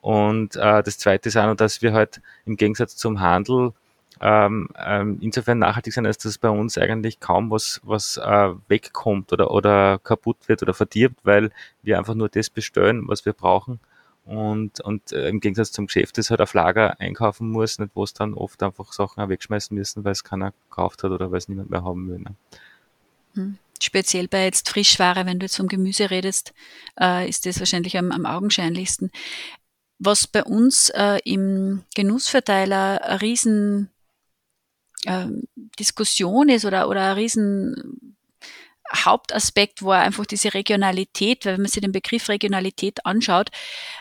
Und 0.01 0.55
äh, 0.57 0.83
das 0.83 0.97
Zweite 0.97 1.29
ist 1.29 1.37
auch 1.37 1.45
noch, 1.45 1.55
dass 1.55 1.81
wir 1.81 1.93
halt 1.93 2.21
im 2.45 2.57
Gegensatz 2.57 2.97
zum 2.97 3.21
Handel 3.21 3.73
ähm, 4.21 4.69
ähm, 4.77 5.17
insofern 5.19 5.57
nachhaltig 5.59 5.93
sein, 5.93 6.05
als 6.05 6.19
dass 6.19 6.37
bei 6.37 6.49
uns 6.49 6.77
eigentlich 6.77 7.19
kaum 7.19 7.49
was, 7.49 7.81
was 7.83 8.17
äh, 8.17 8.53
wegkommt 8.67 9.33
oder, 9.33 9.49
oder 9.51 9.99
kaputt 9.99 10.37
wird 10.47 10.61
oder 10.61 10.75
verdirbt, 10.75 11.19
weil 11.23 11.51
wir 11.81 11.97
einfach 11.97 12.13
nur 12.13 12.29
das 12.29 12.51
bestellen, 12.51 13.07
was 13.07 13.25
wir 13.25 13.33
brauchen. 13.33 13.79
Und, 14.23 14.79
und 14.81 15.11
äh, 15.11 15.27
im 15.27 15.39
Gegensatz 15.39 15.71
zum 15.71 15.87
Geschäft, 15.87 16.19
das 16.19 16.29
halt 16.29 16.41
auf 16.41 16.53
Lager 16.53 16.99
einkaufen 16.99 17.49
muss, 17.49 17.79
nicht 17.79 17.91
wo 17.95 18.03
es 18.03 18.13
dann 18.13 18.35
oft 18.35 18.61
einfach 18.61 18.93
Sachen 18.93 19.27
wegschmeißen 19.27 19.75
müssen, 19.75 20.05
weil 20.05 20.11
es 20.11 20.23
keiner 20.23 20.53
gekauft 20.69 21.03
hat 21.03 21.09
oder 21.09 21.31
weil 21.31 21.39
es 21.39 21.49
niemand 21.49 21.71
mehr 21.71 21.83
haben 21.83 22.07
will. 22.07 22.19
Ne? 22.19 22.35
Hm. 23.33 23.57
Speziell 23.81 24.27
bei 24.27 24.43
jetzt 24.43 24.69
Frischware, 24.69 25.25
wenn 25.25 25.39
du 25.39 25.45
jetzt 25.45 25.57
vom 25.57 25.67
Gemüse 25.67 26.11
redest, 26.11 26.53
äh, 26.99 27.27
ist 27.27 27.47
das 27.47 27.57
wahrscheinlich 27.57 27.97
am, 27.97 28.11
am 28.11 28.27
augenscheinlichsten. 28.27 29.09
Was 29.97 30.27
bei 30.27 30.43
uns 30.43 30.89
äh, 30.89 31.17
im 31.25 31.81
Genussverteiler 31.95 33.03
ein 33.03 33.17
riesen 33.17 33.89
ähm, 35.05 35.43
Diskussion 35.79 36.49
ist 36.49 36.65
oder, 36.65 36.89
oder 36.89 37.11
ein 37.11 37.17
riesen 37.17 38.15
Hauptaspekt 38.93 39.83
war 39.83 40.01
einfach 40.01 40.25
diese 40.25 40.53
Regionalität, 40.53 41.45
weil 41.45 41.53
wenn 41.53 41.61
man 41.61 41.71
sich 41.71 41.81
den 41.81 41.91
Begriff 41.91 42.29
Regionalität 42.29 43.05
anschaut, 43.05 43.49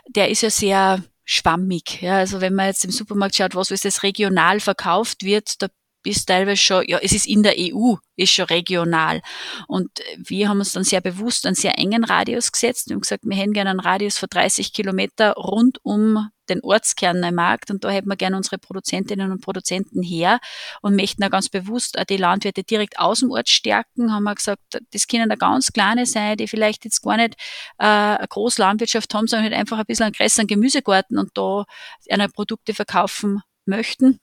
der 0.08 0.30
ist 0.30 0.42
ja 0.42 0.50
sehr 0.50 1.04
schwammig. 1.24 2.02
Ja, 2.02 2.16
also 2.16 2.40
wenn 2.40 2.54
man 2.54 2.66
jetzt 2.66 2.84
im 2.84 2.90
Supermarkt 2.90 3.36
schaut, 3.36 3.54
was 3.54 3.70
ist 3.70 3.84
das 3.84 4.02
regional 4.02 4.58
verkauft 4.58 5.22
wird, 5.22 5.62
da 5.62 5.68
ist 6.04 6.26
teilweise 6.26 6.60
schon, 6.60 6.84
ja, 6.86 6.98
es 6.98 7.12
ist 7.12 7.26
in 7.26 7.42
der 7.42 7.54
EU, 7.58 7.94
ist 8.16 8.32
schon 8.32 8.46
regional. 8.46 9.20
Und 9.68 9.90
wir 10.16 10.48
haben 10.48 10.58
uns 10.58 10.72
dann 10.72 10.84
sehr 10.84 11.00
bewusst 11.00 11.46
einen 11.46 11.54
sehr 11.54 11.78
engen 11.78 12.04
Radius 12.04 12.52
gesetzt. 12.52 12.90
Haben 12.90 13.00
gesagt, 13.00 13.24
wir 13.24 13.36
hätten 13.36 13.52
gerne 13.52 13.70
einen 13.70 13.80
Radius 13.80 14.18
von 14.18 14.28
30 14.30 14.72
Kilometer 14.72 15.32
rund 15.32 15.78
um 15.82 16.30
den 16.50 16.62
Ortskern 16.62 17.20
Neumarkt 17.20 17.70
und 17.70 17.84
da 17.84 17.90
hätten 17.90 18.08
wir 18.08 18.16
gerne 18.16 18.36
unsere 18.36 18.58
Produzentinnen 18.58 19.30
und 19.30 19.40
Produzenten 19.40 20.02
her 20.02 20.40
und 20.82 20.96
möchten 20.96 21.22
auch 21.22 21.30
ganz 21.30 21.48
bewusst 21.48 21.96
auch 21.98 22.04
die 22.04 22.16
Landwirte 22.16 22.64
direkt 22.64 22.98
aus 22.98 23.20
dem 23.20 23.30
Ort 23.30 23.48
stärken. 23.48 24.12
Haben 24.12 24.24
wir 24.24 24.34
gesagt, 24.34 24.60
das 24.92 25.06
können 25.06 25.28
da 25.28 25.36
ganz 25.36 25.72
kleine 25.72 26.06
sein, 26.06 26.36
die 26.36 26.48
vielleicht 26.48 26.84
jetzt 26.84 27.02
gar 27.02 27.16
nicht 27.16 27.36
äh, 27.78 27.84
eine 27.84 28.26
Großlandwirtschaft 28.28 29.14
haben, 29.14 29.28
sondern 29.28 29.50
halt 29.50 29.54
einfach 29.54 29.78
ein 29.78 29.86
bisschen 29.86 30.06
einen 30.06 30.12
größeren 30.12 30.48
Gemüsegarten 30.48 31.18
und 31.18 31.30
da 31.34 31.64
eine 32.10 32.28
Produkte 32.28 32.74
verkaufen 32.74 33.40
möchten 33.64 34.18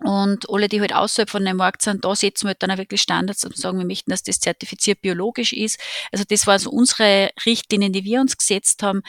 Und 0.00 0.48
alle, 0.48 0.68
die 0.68 0.80
halt 0.80 0.94
außerhalb 0.94 1.28
von 1.28 1.44
dem 1.44 1.56
Markt 1.56 1.82
sind, 1.82 2.04
da 2.04 2.14
setzen 2.14 2.44
wir 2.44 2.50
halt 2.50 2.62
dann 2.62 2.70
auch 2.70 2.78
wirklich 2.78 3.00
Standards 3.00 3.44
und 3.44 3.56
sagen, 3.56 3.78
wir 3.78 3.86
möchten, 3.86 4.12
dass 4.12 4.22
das 4.22 4.38
zertifiziert 4.38 5.00
biologisch 5.00 5.52
ist. 5.52 5.80
Also 6.12 6.24
das 6.28 6.46
waren 6.46 6.60
so 6.60 6.70
unsere 6.70 7.30
Richtlinien, 7.44 7.92
die 7.92 8.04
wir 8.04 8.20
uns 8.20 8.36
gesetzt 8.36 8.82
haben. 8.84 9.02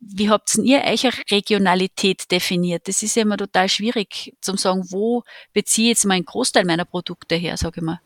Wie 0.00 0.28
habt 0.28 0.52
ihr 0.56 0.82
eure 0.84 1.12
Regionalität 1.30 2.30
definiert? 2.30 2.88
Das 2.88 3.04
ist 3.04 3.14
ja 3.14 3.22
immer 3.22 3.36
total 3.36 3.68
schwierig 3.68 4.34
zu 4.40 4.56
sagen, 4.56 4.84
wo 4.90 5.22
beziehe 5.52 5.92
ich 5.92 5.98
jetzt 5.98 6.06
mal 6.06 6.14
einen 6.14 6.24
Großteil 6.24 6.64
meiner 6.64 6.84
Produkte 6.84 7.36
her, 7.36 7.56
sage 7.56 7.80
ich 7.80 7.84
mal. 7.84 8.00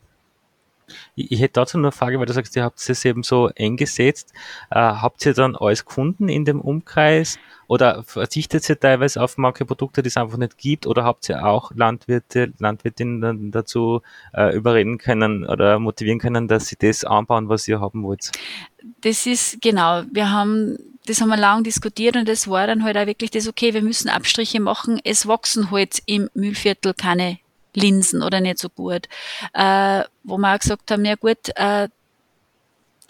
Ich, 1.14 1.32
ich 1.32 1.40
hätte 1.40 1.54
dazu 1.54 1.78
noch 1.78 1.84
eine 1.84 1.92
Frage, 1.92 2.18
weil 2.18 2.26
du 2.26 2.32
sagst, 2.32 2.56
ihr 2.56 2.64
habt 2.64 2.78
es 2.78 3.04
eben 3.04 3.22
so 3.22 3.48
eng 3.54 3.76
gesetzt. 3.76 4.32
Äh, 4.70 4.78
habt 4.78 5.24
ihr 5.26 5.34
dann 5.34 5.56
alles 5.56 5.84
Kunden 5.84 6.28
in 6.28 6.44
dem 6.44 6.60
Umkreis 6.60 7.38
oder 7.66 8.02
verzichtet 8.02 8.68
ihr 8.68 8.80
teilweise 8.80 9.22
auf 9.22 9.38
manche 9.38 9.64
Produkte, 9.64 10.02
die 10.02 10.08
es 10.08 10.16
einfach 10.16 10.38
nicht 10.38 10.58
gibt 10.58 10.86
oder 10.86 11.04
habt 11.04 11.28
ihr 11.28 11.46
auch 11.46 11.70
Landwirte, 11.74 12.52
Landwirtinnen 12.58 13.52
dazu 13.52 14.02
äh, 14.34 14.54
überreden 14.56 14.98
können 14.98 15.46
oder 15.46 15.78
motivieren 15.78 16.18
können, 16.18 16.48
dass 16.48 16.66
sie 16.66 16.76
das 16.76 17.04
anbauen, 17.04 17.48
was 17.48 17.68
ihr 17.68 17.80
haben 17.80 18.02
wollt? 18.02 18.32
Das 19.02 19.26
ist 19.26 19.60
genau, 19.62 20.02
wir 20.10 20.32
haben 20.32 20.78
das 21.06 21.20
haben 21.20 21.28
wir 21.28 21.36
lang 21.36 21.64
diskutiert 21.64 22.16
und 22.16 22.28
das 22.28 22.48
war 22.48 22.66
dann 22.66 22.84
halt 22.84 22.96
auch 22.96 23.06
wirklich 23.06 23.30
das, 23.30 23.48
okay, 23.48 23.74
wir 23.74 23.82
müssen 23.82 24.08
Abstriche 24.08 24.60
machen. 24.60 25.00
Es 25.02 25.26
wachsen 25.26 25.70
halt 25.70 26.02
im 26.06 26.28
Mühlviertel 26.34 26.94
keine 26.94 27.38
Linsen 27.76 28.22
oder 28.22 28.40
nicht 28.40 28.58
so 28.58 28.68
gut. 28.68 29.08
Äh, 29.54 30.04
wo 30.24 30.38
wir 30.38 30.54
auch 30.54 30.58
gesagt 30.58 30.90
haben, 30.90 31.04
ja 31.04 31.14
gut, 31.14 31.50
äh, 31.56 31.88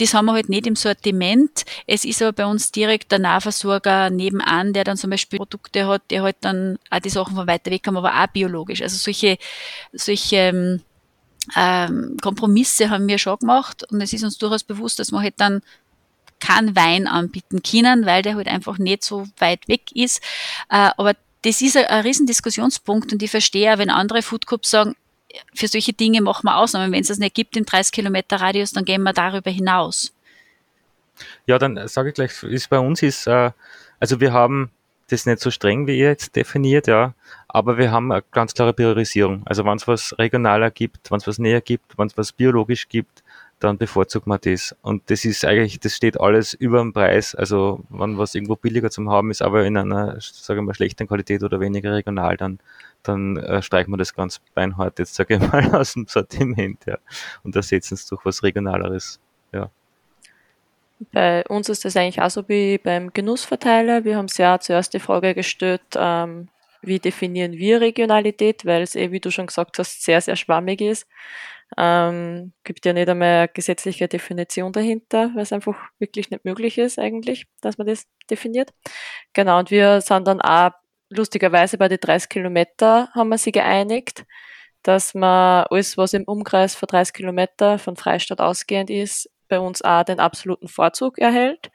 das 0.01 0.15
haben 0.15 0.27
wir 0.27 0.33
halt 0.33 0.49
nicht 0.49 0.67
im 0.67 0.77
Sortiment. 0.77 1.65
Es 1.87 2.05
ist 2.05 2.23
aber 2.23 2.33
bei 2.33 2.47
uns 2.47 2.73
direkt 2.73 3.13
der 3.13 3.19
Nahversorger 3.19 4.09
nebenan, 4.09 4.73
der 4.73 4.85
dann 4.85 4.97
zum 4.97 5.11
Beispiel 5.11 5.39
Produkte 5.39 5.87
hat, 5.87 6.03
der 6.11 6.23
halt 6.23 6.37
dann 6.41 6.79
auch 6.89 7.01
die 7.01 7.11
Sachen 7.11 7.37
von 7.37 7.47
weiter 7.47 7.71
weg 7.71 7.87
haben, 7.87 7.99
aber 7.99 8.15
auch 8.15 8.27
biologisch. 8.29 8.81
Also 8.81 8.97
solche, 8.97 9.37
solche 9.93 10.37
ähm, 10.37 10.81
ähm 11.55 12.17
Kompromisse 12.23 12.89
haben 12.89 13.09
wir 13.09 13.19
schon 13.19 13.39
gemacht 13.39 13.85
und 13.91 14.01
es 14.01 14.13
ist 14.13 14.25
uns 14.25 14.39
durchaus 14.39 14.65
bewusst, 14.65 14.99
dass 14.99 15.13
wir 15.13 15.21
halt 15.21 15.35
dann 15.37 15.61
keinen 16.41 16.75
Wein 16.75 17.07
anbieten 17.07 17.63
können, 17.63 18.07
weil 18.07 18.23
der 18.23 18.37
halt 18.37 18.49
einfach 18.49 18.79
nicht 18.79 19.05
so 19.05 19.27
weit 19.37 19.69
weg 19.69 19.93
ist. 19.93 20.23
Äh, 20.71 20.91
aber 20.97 21.15
das 21.43 21.61
ist 21.61 21.77
ein, 21.77 21.87
ein 21.87 22.03
Riesendiskussionspunkt 22.03 23.13
und 23.13 23.23
ich 23.23 23.31
verstehe, 23.31 23.79
wenn 23.79 23.91
andere 23.91 24.23
Food 24.23 24.47
Groups 24.47 24.71
sagen, 24.71 24.95
für 25.55 25.69
solche 25.69 25.93
Dinge 25.93 26.21
machen 26.21 26.45
wir 26.45 26.57
Ausnahmen. 26.57 26.93
Wenn 26.93 27.03
es 27.03 27.09
das 27.09 27.19
nicht 27.19 27.35
gibt 27.35 27.57
im 27.57 27.65
30 27.65 27.93
Kilometer 27.93 28.41
Radius, 28.41 28.73
dann 28.73 28.85
gehen 28.85 29.03
wir 29.03 29.13
darüber 29.13 29.51
hinaus. 29.51 30.13
Ja, 31.47 31.59
dann 31.59 31.87
sage 31.89 32.09
ich 32.09 32.15
gleich, 32.15 32.43
ist 32.43 32.69
bei 32.71 32.79
uns 32.79 33.03
ist, 33.03 33.27
äh, 33.27 33.51
also 33.99 34.21
wir 34.21 34.33
haben 34.33 34.71
das 35.09 35.27
nicht 35.27 35.41
so 35.41 35.51
streng 35.51 35.87
wie 35.87 35.99
ihr 35.99 36.09
jetzt 36.09 36.37
definiert, 36.37 36.87
ja, 36.87 37.15
aber 37.49 37.79
wir 37.79 37.91
haben 37.91 38.11
eine 38.13 38.23
ganz 38.31 38.55
klare 38.55 38.73
Priorisierung. 38.73 39.43
Also 39.45 39.65
wenn 39.65 39.77
es 39.77 39.87
was 39.87 40.17
regionaler 40.19 40.71
gibt, 40.71 41.11
wenn 41.11 41.19
es 41.19 41.27
was 41.27 41.39
näher 41.39 41.61
gibt, 41.61 41.99
wenn 41.99 42.07
es 42.07 42.17
was 42.17 42.33
biologisch 42.33 42.89
gibt, 42.89 43.23
dann 43.61 43.79
bevorzugt 43.79 44.27
man 44.27 44.39
das. 44.43 44.75
Und 44.83 45.11
das 45.11 45.25
ist 45.25 45.45
eigentlich, 45.45 45.79
das 45.79 45.95
steht 45.95 46.19
alles 46.19 46.55
über 46.55 46.79
dem 46.79 46.93
Preis. 46.93 47.35
Also 47.35 47.85
wenn 47.91 48.19
was 48.19 48.35
irgendwo 48.35 48.57
billiger 48.57 48.91
zum 48.91 49.11
haben 49.11 49.31
ist, 49.31 49.43
aber 49.43 49.65
in 49.67 49.77
einer, 49.77 50.17
sage 50.21 50.61
ich 50.61 50.67
mal, 50.67 50.75
schlechten 50.75 51.07
Qualität 51.07 51.43
oder 51.43 51.61
weniger 51.61 51.93
regional, 51.93 52.37
dann, 52.37 52.59
dann 53.03 53.37
äh, 53.37 53.63
streichen 53.63 53.93
wir 53.93 53.99
das 53.99 54.15
ganz 54.15 54.41
beinhart 54.55 54.99
jetzt, 54.99 55.15
sage 55.15 55.35
ich 55.35 55.41
mal, 55.53 55.75
aus 55.75 55.93
dem 55.93 56.07
Sortiment, 56.07 56.85
ja. 56.87 56.99
Und 57.45 57.55
ersetzen 57.55 57.95
es 57.95 58.07
durch 58.07 58.25
was 58.25 58.43
Regionaleres, 58.43 59.21
ja. 59.53 59.71
Bei 61.13 61.45
uns 61.47 61.69
ist 61.69 61.85
das 61.85 61.97
eigentlich 61.97 62.21
auch 62.21 62.31
so 62.31 62.49
wie 62.49 62.79
beim 62.79 63.13
Genussverteiler. 63.13 64.05
Wir 64.05 64.17
haben 64.17 64.27
ja 64.37 64.59
zuerst 64.59 64.93
die 64.93 65.01
Frage 65.01 65.35
gestellt, 65.35 65.81
ähm, 65.97 66.49
wie 66.83 66.99
definieren 66.99 67.53
wir 67.53 67.81
Regionalität, 67.81 68.65
weil 68.65 68.83
es 68.83 68.95
eh, 68.95 69.13
wie 69.13 69.21
du 69.21 69.31
schon 69.31 69.47
gesagt 69.47 69.79
hast, 69.79 70.03
sehr, 70.03 70.21
sehr 70.21 70.37
schwammig 70.37 70.81
ist. 70.81 71.07
Ähm, 71.77 72.53
gibt 72.65 72.85
ja 72.85 72.93
nicht 72.93 73.09
einmal 73.09 73.29
eine 73.29 73.49
gesetzliche 73.49 74.09
Definition 74.09 74.73
dahinter, 74.73 75.31
weil 75.35 75.43
es 75.43 75.53
einfach 75.53 75.77
wirklich 75.99 76.31
nicht 76.31 76.45
möglich 76.45 76.79
ist 76.79 76.99
eigentlich, 76.99 77.47
dass 77.61 77.79
man 77.79 77.87
das 77.87 78.07
definiert. 78.29 78.73
Genau, 79.33 79.59
und 79.59 79.71
wir 79.71 80.01
sind 80.01 80.27
dann 80.27 80.41
auch 80.41 80.71
lustigerweise 81.11 81.79
bei 81.79 81.89
den 81.89 82.01
30 82.01 82.29
Kilometer 82.29 83.09
haben 83.15 83.29
wir 83.29 83.39
sie 83.39 83.53
geeinigt, 83.53 84.25
dass 84.83 85.15
man 85.15 85.67
alles, 85.71 85.97
was 85.99 86.15
im 86.15 86.25
Umkreis 86.25 86.75
von 86.75 86.87
30 86.89 87.15
Kilometer 87.15 87.79
von 87.79 87.97
Freistadt 87.97 88.41
ausgehend 88.41 88.91
ist, 88.91 89.31
bei 89.49 89.61
uns 89.61 89.83
auch 89.83 90.05
den 90.05 90.21
absoluten 90.21 90.69
Vorzug 90.69 91.19
erhält. 91.19 91.71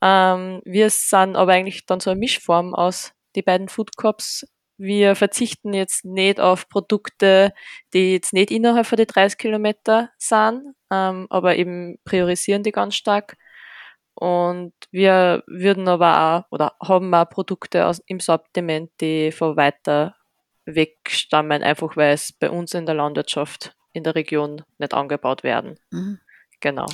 Ähm, 0.00 0.62
wir 0.64 0.90
sind 0.90 1.36
aber 1.36 1.52
eigentlich 1.52 1.86
dann 1.86 2.00
so 2.00 2.10
eine 2.10 2.20
Mischform 2.20 2.74
aus 2.74 3.12
die 3.38 3.42
beiden 3.42 3.68
Food 3.68 3.96
Cops 3.96 4.44
wir 4.78 5.16
verzichten 5.16 5.74
jetzt 5.74 6.04
nicht 6.04 6.40
auf 6.40 6.68
Produkte, 6.68 7.52
die 7.92 8.12
jetzt 8.12 8.32
nicht 8.32 8.52
innerhalb 8.52 8.86
von 8.86 8.96
die 8.96 9.06
30 9.06 9.36
Kilometer 9.36 10.10
sind, 10.18 10.74
ähm, 10.90 11.26
aber 11.30 11.56
eben 11.56 11.98
priorisieren 12.04 12.62
die 12.62 12.70
ganz 12.70 12.94
stark. 12.94 13.36
Und 14.14 14.72
wir 14.90 15.42
würden 15.46 15.88
aber 15.88 16.20
auch 16.20 16.52
oder 16.52 16.76
haben 16.80 17.12
auch 17.14 17.28
Produkte 17.28 17.86
aus, 17.86 18.00
im 18.06 18.20
Sortiment, 18.20 18.90
die 19.00 19.32
von 19.32 19.56
weiter 19.56 20.16
weg 20.64 20.96
stammen, 21.08 21.62
einfach 21.62 21.96
weil 21.96 22.14
es 22.14 22.32
bei 22.32 22.50
uns 22.50 22.72
in 22.74 22.86
der 22.86 22.94
Landwirtschaft 22.94 23.74
in 23.92 24.04
der 24.04 24.14
Region 24.14 24.62
nicht 24.78 24.94
angebaut 24.94 25.42
werden. 25.42 25.78
Mhm. 25.90 26.20
Genau. 26.60 26.86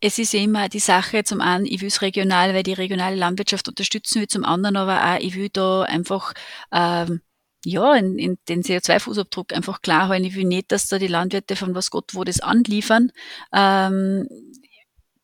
Es 0.00 0.18
ist 0.18 0.32
ja 0.32 0.40
immer 0.40 0.68
die 0.68 0.78
Sache, 0.78 1.24
zum 1.24 1.40
einen, 1.40 1.66
ich 1.66 1.80
will 1.80 1.88
es 1.88 2.00
regional, 2.02 2.54
weil 2.54 2.62
die 2.62 2.72
regionale 2.72 3.16
Landwirtschaft 3.16 3.68
unterstützen 3.68 4.20
will, 4.20 4.28
zum 4.28 4.44
anderen 4.44 4.76
aber 4.76 5.04
auch, 5.04 5.18
ich 5.20 5.34
will 5.34 5.50
da 5.52 5.82
einfach 5.82 6.32
ähm, 6.72 7.20
ja, 7.64 7.94
in, 7.94 8.18
in 8.18 8.38
den 8.48 8.62
CO2-Fußabdruck 8.62 9.52
einfach 9.52 9.82
klar 9.82 10.08
halten. 10.08 10.24
Ich 10.24 10.34
will 10.34 10.44
nicht, 10.44 10.72
dass 10.72 10.88
da 10.88 10.98
die 10.98 11.06
Landwirte 11.06 11.56
von 11.56 11.74
was 11.74 11.90
Gott 11.90 12.14
wo 12.14 12.24
das 12.24 12.40
anliefern. 12.40 13.12
Ähm, 13.52 14.26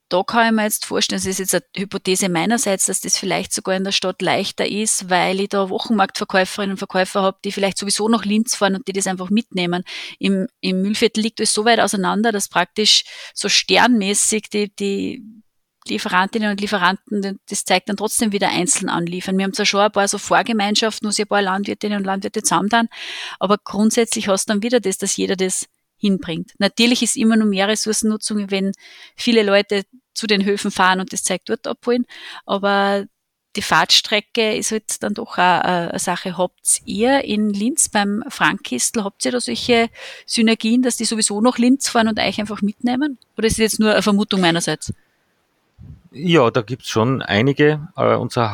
da 0.08 0.22
kann 0.22 0.46
ich 0.46 0.52
mir 0.52 0.62
jetzt 0.64 0.86
vorstellen, 0.86 1.20
das 1.20 1.26
ist 1.26 1.38
jetzt 1.38 1.54
eine 1.54 1.64
Hypothese 1.76 2.28
meinerseits, 2.28 2.86
dass 2.86 3.00
das 3.00 3.18
vielleicht 3.18 3.52
sogar 3.52 3.76
in 3.76 3.84
der 3.84 3.92
Stadt 3.92 4.22
leichter 4.22 4.66
ist, 4.66 5.10
weil 5.10 5.40
ich 5.40 5.48
da 5.48 5.68
Wochenmarktverkäuferinnen 5.68 6.72
und 6.74 6.78
Verkäufer 6.78 7.22
habe, 7.22 7.38
die 7.44 7.50
vielleicht 7.50 7.78
sowieso 7.78 8.08
nach 8.08 8.24
Linz 8.24 8.54
fahren 8.54 8.76
und 8.76 8.86
die 8.86 8.92
das 8.92 9.06
einfach 9.06 9.30
mitnehmen. 9.30 9.82
Im, 10.18 10.46
im 10.60 10.82
Mühlviertel 10.82 11.22
liegt 11.22 11.40
es 11.40 11.52
so 11.52 11.64
weit 11.64 11.80
auseinander, 11.80 12.30
dass 12.30 12.48
praktisch 12.48 13.04
so 13.34 13.48
sternmäßig 13.48 14.48
die, 14.50 14.74
die 14.74 15.22
Lieferantinnen 15.88 16.50
und 16.50 16.60
Lieferanten, 16.60 17.38
das 17.48 17.64
zeigt 17.64 17.88
dann 17.88 17.96
trotzdem 17.96 18.32
wieder 18.32 18.48
einzeln 18.48 18.88
anliefern. 18.88 19.36
Wir 19.38 19.44
haben 19.44 19.54
zwar 19.54 19.66
schon 19.66 19.80
ein 19.80 19.92
paar 19.92 20.08
so 20.08 20.18
Vorgemeinschaften, 20.18 21.06
wo 21.06 21.10
sich 21.10 21.24
ein 21.24 21.28
paar 21.28 21.42
Landwirtinnen 21.42 21.98
und 21.98 22.04
Landwirte 22.04 22.42
zusammen 22.42 22.88
aber 23.38 23.58
grundsätzlich 23.58 24.28
hast 24.28 24.48
du 24.48 24.54
dann 24.54 24.62
wieder 24.62 24.80
das, 24.80 24.98
dass 24.98 25.16
jeder 25.16 25.36
das 25.36 25.66
hinbringt. 25.96 26.52
Natürlich 26.58 27.02
ist 27.02 27.16
immer 27.16 27.36
nur 27.36 27.46
mehr 27.46 27.68
Ressourcennutzung, 27.68 28.50
wenn 28.50 28.72
viele 29.16 29.42
Leute 29.42 29.84
zu 30.14 30.26
den 30.26 30.44
Höfen 30.44 30.70
fahren 30.70 31.00
und 31.00 31.12
das 31.12 31.22
Zeug 31.22 31.42
dort 31.44 31.66
abholen, 31.66 32.06
aber 32.46 33.06
die 33.56 33.62
Fahrtstrecke 33.62 34.54
ist 34.54 34.70
halt 34.70 35.02
dann 35.02 35.14
doch 35.14 35.38
auch 35.38 35.38
eine 35.38 35.98
Sache. 35.98 36.36
Habt 36.36 36.82
ihr 36.84 37.24
in 37.24 37.50
Linz 37.50 37.88
beim 37.88 38.22
Frankistel, 38.28 39.02
habt 39.02 39.24
ihr 39.24 39.32
da 39.32 39.40
solche 39.40 39.88
Synergien, 40.26 40.82
dass 40.82 40.96
die 40.96 41.04
sowieso 41.04 41.40
nach 41.40 41.58
Linz 41.58 41.88
fahren 41.88 42.08
und 42.08 42.20
euch 42.20 42.38
einfach 42.38 42.60
mitnehmen? 42.62 43.18
Oder 43.36 43.46
ist 43.46 43.54
das 43.54 43.62
jetzt 43.62 43.80
nur 43.80 43.92
eine 43.92 44.02
Vermutung 44.02 44.40
meinerseits? 44.40 44.92
Ja, 46.12 46.50
da 46.50 46.62
gibt's 46.62 46.88
schon 46.88 47.22
einige. 47.22 47.88
Äh, 47.96 48.14
unser 48.14 48.52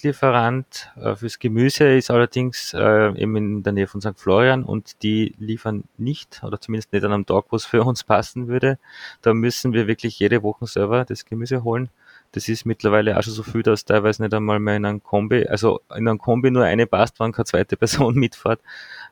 Hauptlieferant 0.00 0.90
äh, 0.96 1.14
fürs 1.14 1.38
Gemüse 1.38 1.84
ist 1.94 2.10
allerdings 2.10 2.72
äh, 2.72 3.12
eben 3.20 3.36
in 3.36 3.62
der 3.62 3.74
Nähe 3.74 3.86
von 3.86 4.00
St. 4.00 4.16
Florian 4.18 4.64
und 4.64 5.02
die 5.02 5.34
liefern 5.38 5.84
nicht 5.98 6.42
oder 6.42 6.58
zumindest 6.58 6.94
nicht 6.94 7.04
an 7.04 7.12
einem 7.12 7.26
Tag, 7.26 7.44
wo 7.50 7.56
es 7.56 7.66
für 7.66 7.82
uns 7.86 8.02
passen 8.04 8.48
würde. 8.48 8.78
Da 9.20 9.34
müssen 9.34 9.74
wir 9.74 9.86
wirklich 9.86 10.18
jede 10.18 10.42
Woche 10.42 10.66
selber 10.66 11.04
das 11.04 11.26
Gemüse 11.26 11.64
holen. 11.64 11.90
Das 12.32 12.48
ist 12.48 12.64
mittlerweile 12.64 13.18
auch 13.18 13.22
schon 13.22 13.34
so 13.34 13.42
viel, 13.42 13.62
dass 13.62 13.84
teilweise 13.84 14.22
nicht 14.22 14.32
einmal 14.32 14.58
mehr 14.58 14.76
in 14.76 14.86
einem 14.86 15.02
Kombi, 15.02 15.46
also 15.46 15.82
in 15.94 16.08
einem 16.08 16.16
Kombi 16.16 16.50
nur 16.50 16.64
eine 16.64 16.86
passt, 16.86 17.20
wenn 17.20 17.32
keine 17.32 17.44
zweite 17.44 17.76
Person 17.76 18.14
mitfährt. 18.14 18.62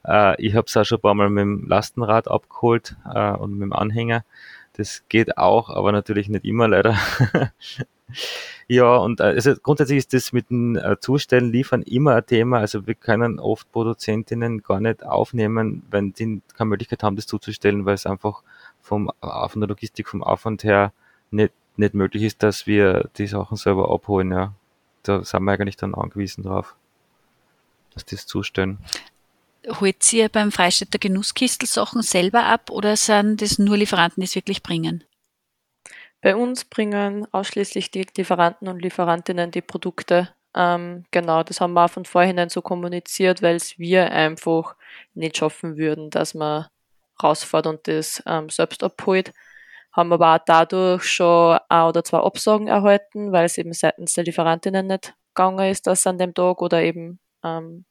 Äh, 0.06 0.40
ich 0.40 0.54
habe 0.54 0.68
es 0.68 0.76
auch 0.78 0.84
schon 0.84 0.96
ein 0.96 1.02
paar 1.02 1.14
Mal 1.14 1.28
mit 1.28 1.42
dem 1.42 1.68
Lastenrad 1.68 2.28
abgeholt 2.28 2.96
äh, 3.14 3.32
und 3.32 3.52
mit 3.52 3.64
dem 3.64 3.74
Anhänger. 3.74 4.24
Das 4.72 5.04
geht 5.10 5.36
auch, 5.36 5.68
aber 5.68 5.92
natürlich 5.92 6.30
nicht 6.30 6.46
immer 6.46 6.66
leider. 6.66 6.96
ja, 8.66 8.96
und 8.96 9.20
äh, 9.20 9.24
also 9.24 9.54
grundsätzlich 9.56 9.98
ist 9.98 10.14
das 10.14 10.32
mit 10.32 10.50
dem 10.50 10.76
äh, 10.76 10.98
Zustellen, 11.00 11.52
Liefern 11.52 11.82
immer 11.82 12.16
ein 12.16 12.26
Thema. 12.26 12.58
Also 12.58 12.86
wir 12.86 12.94
können 12.94 13.38
oft 13.38 13.70
Produzentinnen 13.72 14.62
gar 14.62 14.80
nicht 14.80 15.04
aufnehmen, 15.04 15.82
wenn 15.90 16.12
die 16.12 16.40
keine 16.56 16.70
Möglichkeit 16.70 17.02
haben, 17.02 17.16
das 17.16 17.26
zuzustellen, 17.26 17.86
weil 17.86 17.94
es 17.94 18.06
einfach 18.06 18.42
vom, 18.80 19.10
äh, 19.22 19.48
von 19.48 19.60
der 19.60 19.68
Logistik, 19.68 20.08
vom 20.08 20.22
Aufwand 20.22 20.64
her 20.64 20.92
nicht, 21.30 21.52
nicht 21.76 21.94
möglich 21.94 22.22
ist, 22.22 22.42
dass 22.42 22.66
wir 22.66 23.08
die 23.18 23.26
Sachen 23.26 23.56
selber 23.56 23.90
abholen. 23.90 24.32
Ja. 24.32 24.54
Da 25.02 25.24
sind 25.24 25.44
wir 25.44 25.52
eigentlich 25.52 25.76
dann 25.76 25.94
angewiesen 25.94 26.42
drauf, 26.42 26.74
dass 27.94 28.04
es 28.12 28.26
zustellen 28.26 28.78
holt 29.80 30.12
ihr 30.12 30.28
beim 30.28 30.52
Freistädter 30.52 30.98
Genusskistel 30.98 31.68
Sachen 31.68 32.02
selber 32.02 32.44
ab 32.44 32.70
oder 32.70 32.96
sind 32.96 33.42
das 33.42 33.58
nur 33.58 33.76
Lieferanten, 33.76 34.20
die 34.20 34.26
es 34.26 34.34
wirklich 34.34 34.62
bringen? 34.62 35.04
Bei 36.20 36.34
uns 36.34 36.64
bringen 36.64 37.26
ausschließlich 37.32 37.90
die 37.90 38.06
Lieferanten 38.16 38.68
und 38.68 38.82
Lieferantinnen 38.82 39.50
die 39.50 39.62
Produkte. 39.62 40.34
Ähm, 40.54 41.04
genau, 41.12 41.42
das 41.44 41.60
haben 41.60 41.74
wir 41.74 41.84
auch 41.84 41.90
von 41.90 42.04
vorhinein 42.04 42.48
so 42.48 42.60
kommuniziert, 42.62 43.42
weil 43.42 43.56
es 43.56 43.78
wir 43.78 44.10
einfach 44.10 44.74
nicht 45.14 45.36
schaffen 45.36 45.76
würden, 45.76 46.10
dass 46.10 46.34
man 46.34 46.66
rausfährt 47.22 47.66
und 47.66 47.86
das 47.86 48.22
ähm, 48.26 48.48
selbst 48.48 48.82
abholt. 48.82 49.32
Haben 49.92 50.12
aber 50.12 50.34
auch 50.34 50.40
dadurch 50.44 51.04
schon 51.04 51.58
ein 51.68 51.82
oder 51.84 52.04
zwei 52.04 52.18
Absagen 52.18 52.66
erhalten, 52.68 53.32
weil 53.32 53.46
es 53.46 53.58
eben 53.58 53.72
seitens 53.72 54.14
der 54.14 54.24
Lieferantinnen 54.24 54.86
nicht 54.86 55.14
gegangen 55.34 55.70
ist, 55.70 55.86
dass 55.86 56.02
sie 56.02 56.10
an 56.10 56.18
dem 56.18 56.34
Tag 56.34 56.60
oder 56.62 56.82
eben 56.82 57.20
ähm, 57.44 57.84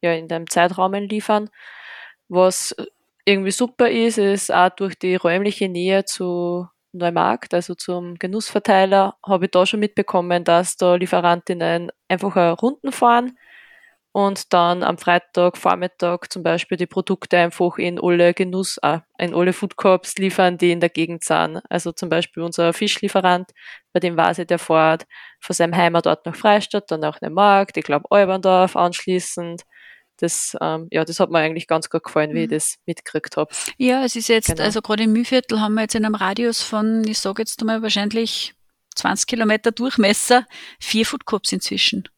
ja, 0.00 0.12
in 0.14 0.28
dem 0.28 0.48
Zeitraum 0.48 0.94
liefern. 0.94 1.50
Was 2.28 2.74
irgendwie 3.24 3.50
super 3.50 3.90
ist, 3.90 4.18
ist 4.18 4.52
auch 4.52 4.70
durch 4.70 4.98
die 4.98 5.16
räumliche 5.16 5.68
Nähe 5.68 6.04
zu 6.04 6.68
Neumarkt, 6.98 7.54
also 7.54 7.74
zum 7.74 8.16
Genussverteiler, 8.16 9.16
habe 9.26 9.46
ich 9.46 9.50
da 9.50 9.66
schon 9.66 9.80
mitbekommen, 9.80 10.44
dass 10.44 10.76
da 10.76 10.94
Lieferantinnen 10.96 11.90
einfach 12.08 12.60
Runden 12.62 12.92
fahren 12.92 13.36
und 14.12 14.52
dann 14.52 14.84
am 14.84 14.96
Freitag, 14.96 15.56
Vormittag 15.56 16.32
zum 16.32 16.44
Beispiel 16.44 16.78
die 16.78 16.86
Produkte 16.86 17.36
einfach 17.36 17.78
in 17.78 17.98
alle 18.00 18.32
Genuss, 18.32 18.78
äh, 18.82 19.00
in 19.18 19.34
alle 19.34 19.52
Food 19.52 19.76
Corps 19.76 20.14
liefern, 20.18 20.56
die 20.56 20.70
in 20.70 20.78
der 20.78 20.88
Gegend 20.88 21.24
sind. 21.24 21.60
Also 21.68 21.90
zum 21.90 22.10
Beispiel 22.10 22.44
unser 22.44 22.72
Fischlieferant, 22.72 23.50
bei 23.92 23.98
dem 23.98 24.16
weiß 24.16 24.38
ich, 24.38 24.46
der 24.46 24.60
fährt 24.60 25.04
von 25.40 25.54
seinem 25.54 25.76
Heimatort 25.76 26.26
nach 26.26 26.36
Freistadt, 26.36 26.90
dann 26.92 27.04
auch 27.04 27.20
Neumarkt, 27.20 27.76
ich 27.76 27.84
glaube 27.84 28.06
Alberndorf 28.10 28.76
anschließend 28.76 29.62
das, 30.24 30.56
ähm, 30.60 30.88
ja, 30.90 31.04
das 31.04 31.20
hat 31.20 31.30
mir 31.30 31.38
eigentlich 31.38 31.66
ganz 31.66 31.88
gut 31.88 32.02
gefallen, 32.02 32.34
wie 32.34 32.44
ich 32.44 32.50
mhm. 32.50 32.54
das 32.54 32.76
mitgekriegt 32.86 33.36
habe. 33.36 33.54
Ja, 33.78 34.04
es 34.04 34.16
ist 34.16 34.28
jetzt, 34.28 34.48
genau. 34.48 34.62
also 34.62 34.82
gerade 34.82 35.04
im 35.04 35.12
Mühlviertel 35.12 35.60
haben 35.60 35.74
wir 35.74 35.82
jetzt 35.82 35.94
in 35.94 36.04
einem 36.04 36.14
Radius 36.14 36.62
von, 36.62 37.06
ich 37.06 37.18
sage 37.18 37.42
jetzt 37.42 37.62
mal 37.62 37.82
wahrscheinlich 37.82 38.54
20 38.96 39.26
Kilometer 39.26 39.72
Durchmesser, 39.72 40.46
vier 40.80 41.06
Food 41.06 41.22
inzwischen. 41.52 42.08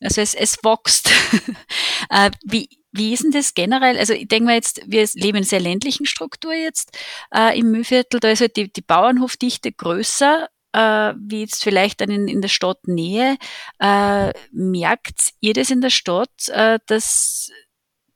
Also 0.00 0.20
es, 0.20 0.34
es 0.34 0.58
wächst. 0.62 1.10
äh, 2.10 2.30
wie, 2.44 2.68
wie 2.92 3.12
ist 3.12 3.24
denn 3.24 3.30
das 3.30 3.54
generell? 3.54 3.98
Also 3.98 4.12
ich 4.12 4.28
denke 4.28 4.46
mal 4.46 4.54
jetzt, 4.54 4.82
wir 4.86 5.06
leben 5.14 5.28
in 5.28 5.36
einer 5.36 5.44
sehr 5.44 5.60
ländlichen 5.60 6.06
Struktur 6.06 6.54
jetzt 6.54 6.96
äh, 7.34 7.58
im 7.58 7.70
Mühlviertel, 7.70 8.20
da 8.20 8.30
ist 8.30 8.40
halt 8.40 8.56
die, 8.56 8.72
die 8.72 8.82
Bauernhofdichte 8.82 9.72
größer 9.72 10.48
äh, 10.76 11.14
wie 11.18 11.40
jetzt 11.40 11.64
vielleicht 11.64 12.02
in, 12.02 12.28
in 12.28 12.42
der 12.42 12.48
Stadtnähe. 12.48 13.38
Äh, 13.78 14.32
merkt 14.52 15.32
ihr 15.40 15.54
das 15.54 15.70
in 15.70 15.80
der 15.80 15.90
Stadt, 15.90 16.48
äh, 16.48 16.78
dass 16.86 17.50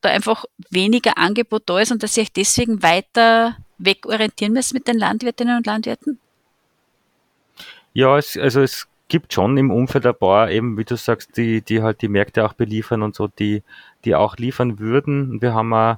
da 0.02 0.10
einfach 0.10 0.44
weniger 0.68 1.16
Angebot 1.16 1.62
da 1.66 1.80
ist 1.80 1.90
und 1.90 2.02
dass 2.02 2.16
ihr 2.16 2.22
euch 2.22 2.32
deswegen 2.32 2.82
weiter 2.82 3.56
wegorientieren 3.78 4.52
müsst 4.52 4.74
mit 4.74 4.86
den 4.86 4.98
Landwirtinnen 4.98 5.56
und 5.56 5.66
Landwirten? 5.66 6.18
Ja, 7.94 8.18
es, 8.18 8.36
also 8.36 8.60
es 8.60 8.86
gibt 9.08 9.32
schon 9.32 9.56
im 9.56 9.70
Umfeld 9.70 10.06
ein 10.06 10.14
paar, 10.14 10.50
eben 10.50 10.76
wie 10.76 10.84
du 10.84 10.96
sagst, 10.96 11.36
die, 11.36 11.62
die 11.62 11.82
halt 11.82 12.02
die 12.02 12.08
Märkte 12.08 12.44
auch 12.44 12.52
beliefern 12.52 13.02
und 13.02 13.14
so, 13.14 13.26
die, 13.26 13.62
die 14.04 14.14
auch 14.14 14.36
liefern 14.36 14.78
würden. 14.78 15.40
Wir 15.40 15.54
haben 15.54 15.72
auch 15.72 15.96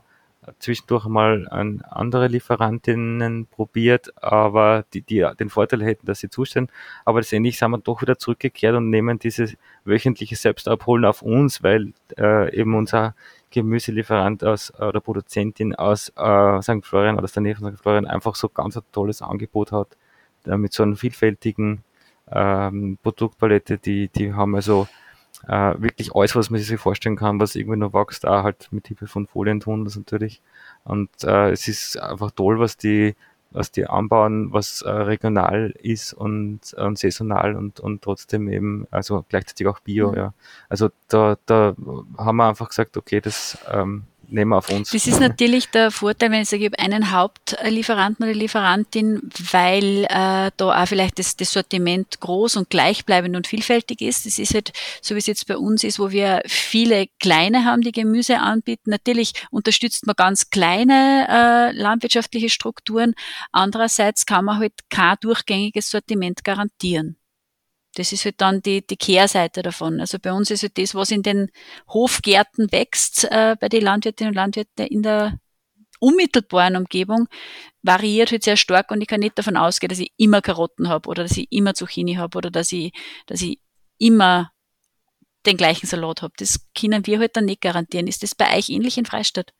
zwischendurch 0.59 1.07
mal 1.07 1.49
an 1.49 1.83
andere 1.89 2.27
Lieferantinnen 2.27 3.47
probiert, 3.47 4.13
aber 4.23 4.85
die, 4.93 5.03
die 5.03 5.27
den 5.39 5.51
Vorteil 5.51 5.83
hätten, 5.83 6.07
dass 6.07 6.21
sie 6.21 6.31
zustellen. 6.31 6.69
Aber 7.05 7.21
letztendlich 7.21 7.59
sind 7.59 7.71
wir 7.71 7.79
doch 7.79 8.03
wieder 8.03 8.19
zurückgekehrt 8.19 8.75
und 8.75 8.91
nehmen 8.91 9.19
dieses 9.19 9.57
wöchentliche 9.85 10.37
Selbstabholen 10.37 11.05
auf 11.05 11.23
uns, 11.23 11.63
weil 11.63 11.93
äh, 12.19 12.55
eben 12.57 12.75
unser 12.75 13.15
Gemüselieferant 13.51 14.43
aus 14.45 14.73
oder 14.81 15.01
Produzentin 15.01 15.75
aus 15.75 16.13
äh, 16.17 16.63
St. 16.63 16.85
Florian 16.85 17.17
oder 17.17 17.25
aus 17.25 17.33
der 17.33 17.43
Nähe 17.43 17.55
von 17.55 17.73
St. 17.73 17.81
Florian 17.81 18.07
einfach 18.07 18.35
so 18.35 18.49
ganz 18.49 18.77
ein 18.77 18.83
tolles 18.93 19.23
Angebot 19.23 19.73
hat, 19.73 19.97
äh, 20.47 20.57
mit 20.57 20.73
so 20.73 20.83
einer 20.83 20.97
vielfältigen 20.97 21.85
ähm, 22.31 22.99
Produktpalette, 23.03 23.79
die, 23.79 24.09
die 24.09 24.33
haben 24.33 24.55
also 24.55 24.89
äh, 25.49 25.75
wirklich 25.79 26.15
alles, 26.15 26.37
was 26.37 26.51
man 26.51 26.61
sich 26.61 26.81
vorstellen 26.81 27.17
kann, 27.17 27.41
was 27.41 27.57
irgendwie 27.57 27.79
noch 27.79 27.93
wächst, 27.93 28.27
auch 28.27 28.43
halt 28.45 28.69
mit 28.71 28.89
Hilfe 28.89 29.07
von 29.07 29.27
Folien 29.27 29.61
tun 29.61 29.85
das 29.85 29.97
natürlich. 29.97 30.41
Und 30.85 31.11
äh, 31.25 31.51
es 31.51 31.69
ist 31.69 31.99
einfach 31.99 32.31
toll, 32.33 32.59
was 32.59 32.77
die, 32.77 33.15
was 33.51 33.71
die 33.71 33.87
anbauen, 33.87 34.53
was 34.53 34.83
äh, 34.83 34.91
regional 34.91 35.75
ist 35.83 36.13
und, 36.13 36.75
und 36.75 36.99
saisonal 36.99 37.57
und, 37.57 37.81
und 37.81 38.03
trotzdem 38.03 38.49
eben, 38.49 38.87
also 38.91 39.25
gleichzeitig 39.29 39.67
auch 39.67 39.81
Bio, 39.81 40.11
mhm. 40.11 40.17
ja. 40.17 40.35
Also 40.69 40.91
da, 41.09 41.37
da 41.47 41.75
haben 42.19 42.37
wir 42.37 42.49
einfach 42.49 42.69
gesagt, 42.69 42.97
okay, 42.97 43.21
das 43.21 43.59
ähm, 43.71 44.05
nehmen 44.33 44.53
auf 44.53 44.69
uns. 44.71 44.91
Das 44.91 45.07
ist 45.07 45.21
natürlich 45.21 45.69
der 45.71 45.91
Vorteil, 45.91 46.31
wenn 46.31 46.43
ich 46.43 46.49
sage, 46.49 46.65
ich 46.65 46.73
habe 46.73 46.79
einen 46.79 47.11
Hauptlieferanten 47.11 48.25
oder 48.25 48.35
Lieferantin, 48.35 49.31
weil 49.51 50.05
äh, 50.05 50.51
da 50.57 50.83
auch 50.83 50.87
vielleicht 50.87 51.19
das, 51.19 51.37
das 51.37 51.53
Sortiment 51.53 52.21
groß 52.21 52.57
und 52.57 52.71
gleichbleibend 52.71 53.37
und 53.37 53.47
vielfältig 53.47 54.01
ist. 54.01 54.27
Das 54.27 54.39
ist 54.39 54.55
halt, 54.55 54.73
so 55.01 55.15
wie 55.15 55.19
es 55.19 55.27
jetzt 55.27 55.47
bei 55.47 55.57
uns 55.57 55.85
ist, 55.85 55.99
wo 55.99 56.11
wir 56.11 56.43
viele 56.47 57.07
kleine 57.21 57.65
haben, 57.65 57.83
die 57.83 57.93
Gemüse 57.93 58.39
anbieten. 58.39 58.91
Natürlich 58.91 59.33
unterstützt 59.51 60.07
man 60.07 60.17
ganz 60.17 60.51
kleine 60.51 61.27
äh, 61.29 61.77
landwirtschaftliche 61.77 62.49
Strukturen. 62.49 63.15
Andererseits 63.53 64.27
kann 64.27 64.45
man 64.45 64.59
halt 64.59 64.75
kein 64.91 65.17
durchgängiges 65.21 65.91
Sortiment 65.91 66.45
garantieren. 66.45 67.17
Das 67.95 68.13
ist 68.13 68.25
halt 68.25 68.41
dann 68.41 68.63
die, 68.63 68.87
die 68.87 68.97
Kehrseite 68.97 69.63
davon. 69.63 70.01
Also 70.01 70.19
bei 70.19 70.33
uns 70.33 70.51
ist 70.51 70.63
halt 70.63 70.79
das, 70.79 70.95
was 70.95 71.11
in 71.11 71.23
den 71.23 71.51
Hofgärten 71.89 72.73
wächst, 72.73 73.25
äh, 73.25 73.57
bei 73.61 73.69
den 73.69 73.83
Landwirtinnen 73.83 74.31
und 74.31 74.37
Landwirten 74.37 74.87
in 74.87 75.03
der 75.03 75.39
unmittelbaren 76.01 76.77
Umgebung, 76.77 77.29
variiert 77.83 78.33
halt 78.33 78.43
sehr 78.43 78.57
stark 78.57 78.91
und 78.91 79.01
ich 79.01 79.09
kann 79.09 79.21
nicht 79.21 79.39
davon 79.39 79.57
ausgehen, 79.57 79.89
dass 79.89 79.99
ich 79.99 80.13
immer 80.17 80.41
Karotten 80.41 80.89
habe 80.89 81.09
oder 81.09 81.23
dass 81.23 81.37
ich 81.37 81.47
immer 81.51 81.75
Zucchini 81.75 82.15
habe 82.15 82.39
oder 82.39 82.51
dass 82.51 82.73
ich, 82.73 82.93
dass 83.27 83.41
ich 83.41 83.61
immer 83.99 84.51
den 85.47 85.57
gleichen 85.57 85.87
Salat 85.87 86.23
habe. 86.23 86.35
Das 86.39 86.67
können 86.79 87.07
wir 87.07 87.19
halt 87.19 87.37
dann 87.37 87.45
nicht 87.45 87.61
garantieren. 87.61 88.07
Ist 88.07 88.23
das 88.23 88.35
bei 88.35 88.57
euch 88.57 88.69
ähnlich 88.69 88.99
in 88.99 89.07
Freistadt? 89.07 89.53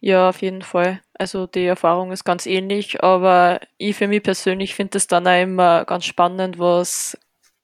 Ja, 0.00 0.28
auf 0.28 0.42
jeden 0.42 0.62
Fall. 0.62 1.00
Also 1.14 1.46
die 1.46 1.64
Erfahrung 1.64 2.12
ist 2.12 2.24
ganz 2.24 2.46
ähnlich, 2.46 3.02
aber 3.02 3.60
ich 3.78 3.96
für 3.96 4.08
mich 4.08 4.22
persönlich 4.22 4.74
finde 4.74 4.98
es 4.98 5.06
dann 5.06 5.26
auch 5.26 5.40
immer 5.42 5.84
ganz 5.84 6.04
spannend, 6.04 6.58
was 6.58 7.18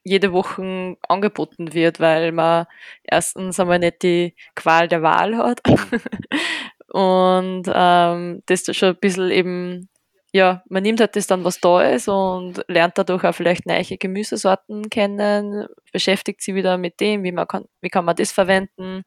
jede 0.04 0.32
Woche 0.32 0.96
angeboten 1.08 1.72
wird, 1.74 2.00
weil 2.00 2.32
man 2.32 2.66
erstens 3.04 3.60
einmal 3.60 3.78
nicht 3.78 4.02
die 4.02 4.34
Qual 4.56 4.88
der 4.88 5.02
Wahl 5.02 5.36
hat 5.36 5.60
und 6.88 7.64
ähm, 7.72 8.42
das 8.46 8.64
schon 8.76 8.88
ein 8.90 8.96
bisschen 9.00 9.30
eben, 9.30 9.88
ja, 10.32 10.62
man 10.68 10.82
nimmt 10.82 11.00
halt 11.00 11.14
das 11.16 11.26
dann, 11.28 11.44
was 11.44 11.60
da 11.60 11.82
ist 11.82 12.08
und 12.08 12.64
lernt 12.68 12.98
dadurch 12.98 13.24
auch 13.24 13.34
vielleicht 13.34 13.66
neue 13.66 13.84
Gemüsesorten 13.98 14.90
kennen, 14.90 15.66
beschäftigt 15.92 16.42
sich 16.42 16.54
wieder 16.54 16.78
mit 16.78 16.98
dem, 17.00 17.22
wie 17.22 17.32
man 17.32 17.46
kann, 17.46 17.66
wie 17.80 17.90
kann 17.90 18.04
man 18.04 18.16
das 18.16 18.32
verwenden 18.32 19.04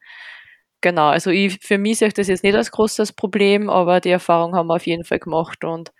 genau, 0.86 1.08
also 1.08 1.30
ich, 1.30 1.58
für 1.62 1.78
mich 1.78 1.98
sehe 1.98 2.08
ich 2.08 2.14
das 2.14 2.28
jetzt 2.28 2.44
nicht 2.44 2.54
als 2.54 2.70
großes 2.70 3.12
Problem, 3.12 3.68
aber 3.68 4.00
die 4.00 4.10
Erfahrung 4.10 4.54
haben 4.54 4.68
wir 4.68 4.76
auf 4.76 4.86
jeden 4.86 5.02
Fall 5.02 5.18
gemacht 5.18 5.64
und 5.64 5.92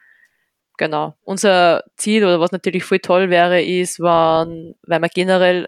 genau. 0.79 1.15
Unser 1.25 1.83
Ziel 1.97 2.25
oder 2.25 2.39
was 2.39 2.53
natürlich 2.53 2.85
voll 2.85 3.01
toll 3.01 3.29
wäre, 3.29 3.61
ist, 3.63 3.99
wenn, 3.99 4.77
weil 4.83 5.01
wir 5.01 5.09
generell 5.09 5.67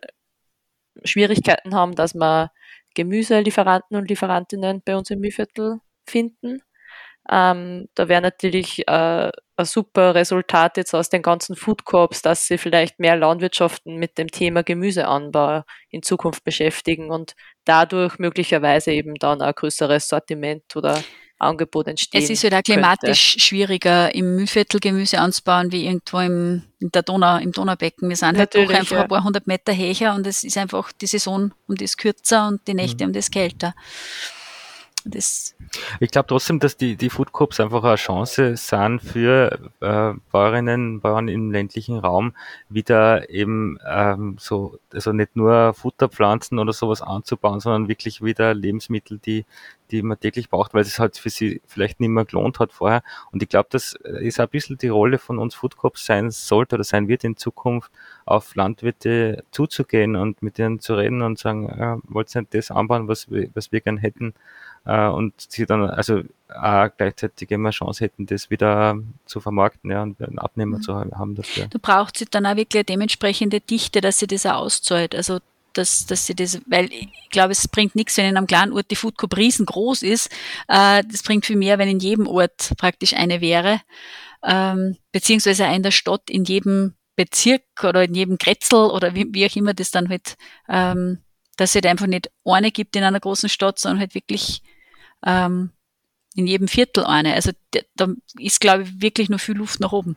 Schwierigkeiten 1.03 1.75
haben, 1.75 1.97
dass 1.97 2.15
wir 2.15 2.53
Gemüselieferanten 2.95 3.97
und 3.97 4.09
Lieferantinnen 4.09 4.83
bei 4.85 4.97
uns 4.97 5.11
im 5.11 5.19
Mühlviertel 5.19 5.81
finden. 6.07 6.63
Ähm, 7.31 7.89
da 7.95 8.09
wäre 8.09 8.23
natürlich 8.23 8.87
äh, 8.89 9.31
ein 9.57 9.65
super 9.65 10.15
Resultat 10.15 10.77
jetzt 10.77 10.95
aus 10.95 11.11
den 11.11 11.23
ganzen 11.23 11.57
Food 11.57 11.85
Corps, 11.85 12.23
dass 12.23 12.47
sie 12.47 12.59
vielleicht 12.59 12.99
mehr 13.01 13.17
Landwirtschaften 13.17 13.97
mit 13.97 14.17
dem 14.19 14.29
Thema 14.29 14.63
Gemüseanbau 14.63 15.65
in 15.91 16.03
Zukunft 16.03 16.45
beschäftigen 16.45 17.11
und 17.11 17.35
dadurch 17.65 18.19
möglicherweise 18.19 18.93
eben 18.93 19.17
dann 19.17 19.43
ein 19.43 19.55
größeres 19.55 20.09
Sortiment 20.09 20.75
oder 20.77 21.03
Angebot 21.39 21.87
entstehen. 21.87 22.23
Es 22.23 22.31
ist 22.31 22.43
halt 22.45 22.55
auch 22.55 22.63
klimatisch 22.63 23.33
könnte. 23.33 23.45
schwieriger 23.45 24.15
im 24.15 24.37
Mühlviertel 24.37 24.81
Gemüse 24.81 25.21
anzubauen 25.21 25.71
wie 25.71 25.87
irgendwo 25.87 26.19
im, 26.19 26.65
in 26.81 26.91
der 26.91 27.03
Donau, 27.03 27.39
im 27.39 27.53
Donaubecken. 27.53 28.09
Wir 28.09 28.17
sind 28.17 28.29
halt 28.29 28.39
Natürlich, 28.39 28.69
halt 28.69 28.77
doch 28.77 28.81
einfach 28.81 28.97
ja. 28.97 29.03
ein 29.03 29.09
paar 29.09 29.25
hundert 29.25 29.47
Meter 29.47 29.77
höher 29.77 30.15
und 30.15 30.27
es 30.27 30.43
ist 30.43 30.59
einfach 30.59 30.91
die 30.93 31.07
Saison 31.07 31.53
um 31.69 31.75
das 31.77 31.97
kürzer 31.97 32.49
und 32.49 32.67
die 32.67 32.75
Nächte 32.75 33.05
mhm. 33.05 33.11
um 33.11 33.13
das 33.13 33.31
kälter. 33.31 33.75
Das 35.05 35.55
ich 36.01 36.11
glaube 36.11 36.29
trotzdem, 36.29 36.59
dass 36.59 36.77
die, 36.77 36.97
die 36.97 37.11
Food 37.11 37.33
Corps 37.33 37.61
einfach 37.61 37.85
eine 37.85 37.97
Chance 37.97 38.57
sind 38.57 39.01
für 39.01 39.71
äh, 39.81 40.13
Bäuerinnen, 40.31 41.01
Bauern 41.01 41.29
im 41.29 41.51
ländlichen 41.51 41.99
Raum 41.99 42.35
wieder 42.69 43.29
eben 43.31 43.79
ähm, 43.87 44.37
so, 44.39 44.79
also 44.93 45.13
nicht 45.13 45.37
nur 45.37 45.75
Futterpflanzen 45.75 46.59
oder 46.59 46.73
sowas 46.73 47.03
anzubauen, 47.03 47.61
sondern 47.61 47.89
wirklich 47.89 48.23
wieder 48.23 48.55
Lebensmittel, 48.55 49.19
die, 49.19 49.45
die 49.91 50.03
man 50.03 50.21
täglich 50.21 50.51
braucht, 50.51 50.75
weil 50.75 50.83
es 50.83 50.99
halt 50.99 51.19
für 51.19 51.31
sie 51.31 51.61
vielleicht 51.67 52.01
nicht 52.01 52.11
mehr 52.11 52.25
gelohnt 52.25 52.59
hat 52.59 52.73
vorher. 52.73 53.03
Und 53.33 53.43
ich 53.43 53.49
glaube, 53.49 53.69
das 53.71 53.93
ist 53.93 54.41
ein 54.41 54.49
bisschen 54.49 54.79
die 54.79 54.89
Rolle 54.89 55.19
von 55.19 55.39
uns 55.39 55.55
Food 55.55 55.77
Corps 55.77 55.97
sein 55.97 56.31
sollte 56.31 56.77
oder 56.77 56.85
sein 56.85 57.09
wird 57.09 57.25
in 57.25 57.37
Zukunft, 57.37 57.91
auf 58.25 58.55
Landwirte 58.55 59.45
zuzugehen 59.51 60.17
und 60.17 60.43
mit 60.43 60.59
ihnen 60.59 60.81
zu 60.81 60.95
reden 60.95 61.23
und 61.23 61.39
sagen, 61.39 61.69
äh, 61.69 61.97
wollt 62.05 62.35
ihr 62.35 62.43
nicht 62.43 62.55
das 62.55 62.71
anbauen, 62.71 63.09
was 63.09 63.31
wir, 63.31 63.49
was 63.55 63.73
wir 63.73 63.81
gern 63.81 63.97
hätten? 63.97 64.35
Äh, 64.89 65.07
und 65.07 65.35
sie 65.37 65.67
dann 65.67 65.89
also 65.91 66.23
auch 66.49 66.89
gleichzeitig 66.97 67.51
immer 67.51 67.71
Chance 67.71 68.05
hätten, 68.05 68.25
das 68.27 68.49
wieder 68.49 68.99
zu 69.27 69.39
vermarkten 69.39 69.91
ja, 69.91 70.03
und 70.03 70.21
einen 70.21 70.39
Abnehmer 70.39 70.79
mhm. 70.79 70.83
zu 70.83 70.95
haben 70.95 71.35
dafür. 71.35 71.67
Du 71.67 71.79
brauchst 71.79 72.25
dann 72.35 72.47
auch 72.47 72.57
wirklich 72.57 72.81
eine 72.81 72.85
dementsprechende 72.85 73.61
Dichte, 73.61 74.01
dass 74.01 74.19
sie 74.19 74.27
das 74.27 74.47
auch 74.47 74.63
auszahlt. 74.63 75.15
Also 75.15 75.41
dass, 75.75 76.07
dass 76.07 76.27
sie 76.27 76.35
das, 76.35 76.61
weil 76.67 76.91
ich 76.91 77.11
glaube, 77.31 77.53
es 77.53 77.69
bringt 77.69 77.95
nichts, 77.95 78.17
wenn 78.17 78.25
in 78.25 78.37
einem 78.37 78.47
kleinen 78.47 78.73
Ort 78.73 78.91
die 78.91 78.97
Food 78.97 79.19
Cup 79.19 79.37
riesengroß 79.37 80.03
ist. 80.03 80.31
Äh, 80.67 81.05
das 81.09 81.23
bringt 81.23 81.45
viel 81.45 81.57
mehr, 81.57 81.79
wenn 81.79 81.89
in 81.89 82.01
jedem 82.01 82.27
Ort 82.27 82.73
praktisch 82.79 83.13
eine 83.13 83.43
wäre. 83.43 83.83
Ähm, 84.43 84.97
beziehungsweise 85.13 85.65
in 85.67 85.83
der 85.83 85.91
Stadt, 85.91 86.31
in 86.31 86.45
jedem 86.45 86.95
Bezirk 87.15 87.63
oder 87.85 88.05
in 88.05 88.15
jedem 88.15 88.39
Kretzel 88.39 88.87
oder 88.87 89.15
wie, 89.15 89.27
wie 89.33 89.45
auch 89.45 89.55
immer 89.55 89.75
das 89.75 89.91
dann 89.91 90.09
halt, 90.09 90.37
ähm, 90.69 91.19
dass 91.59 91.71
es 91.71 91.75
halt 91.75 91.87
einfach 91.87 92.07
nicht 92.07 92.31
eine 92.45 92.71
gibt 92.71 92.97
in 92.97 93.05
einer 93.05 93.21
großen 93.21 93.51
Stadt, 93.51 93.79
sondern 93.79 94.01
halt 94.01 94.15
wirklich 94.15 94.63
ähm, 95.25 95.71
in 96.35 96.47
jedem 96.47 96.69
Viertel 96.69 97.05
eine. 97.05 97.35
Also 97.35 97.53
da 97.97 98.09
ist, 98.39 98.61
glaube 98.61 98.85
ich, 98.85 99.03
wirklich 99.03 99.29
noch 99.29 99.41
viel 99.41 99.57
Luft 99.57 99.81
nach 99.81 99.93
oben. 99.93 100.17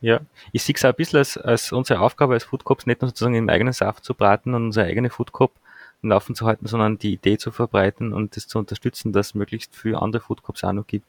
Ja, 0.00 0.20
ich 0.52 0.62
sehe 0.62 0.74
es 0.76 0.84
auch 0.84 0.90
ein 0.90 0.94
bisschen 0.94 1.18
als, 1.18 1.36
als 1.36 1.72
unsere 1.72 2.00
Aufgabe 2.00 2.34
als 2.34 2.44
Food 2.44 2.64
Cops, 2.64 2.86
nicht 2.86 3.02
nur 3.02 3.08
sozusagen 3.08 3.34
im 3.34 3.48
eigenen 3.48 3.72
Saft 3.72 4.04
zu 4.04 4.14
braten 4.14 4.54
und 4.54 4.66
unsere 4.66 4.86
eigene 4.86 5.10
Food 5.10 5.32
Cop 5.32 5.52
Laufen 6.00 6.36
zu 6.36 6.46
halten, 6.46 6.66
sondern 6.68 6.98
die 6.98 7.14
Idee 7.14 7.38
zu 7.38 7.50
verbreiten 7.50 8.12
und 8.12 8.36
das 8.36 8.46
zu 8.46 8.60
unterstützen, 8.60 9.12
dass 9.12 9.28
es 9.28 9.34
möglichst 9.34 9.74
viele 9.74 10.00
andere 10.00 10.22
Food 10.22 10.44
Cops 10.44 10.62
auch 10.62 10.72
noch 10.72 10.86
gibt. 10.86 11.06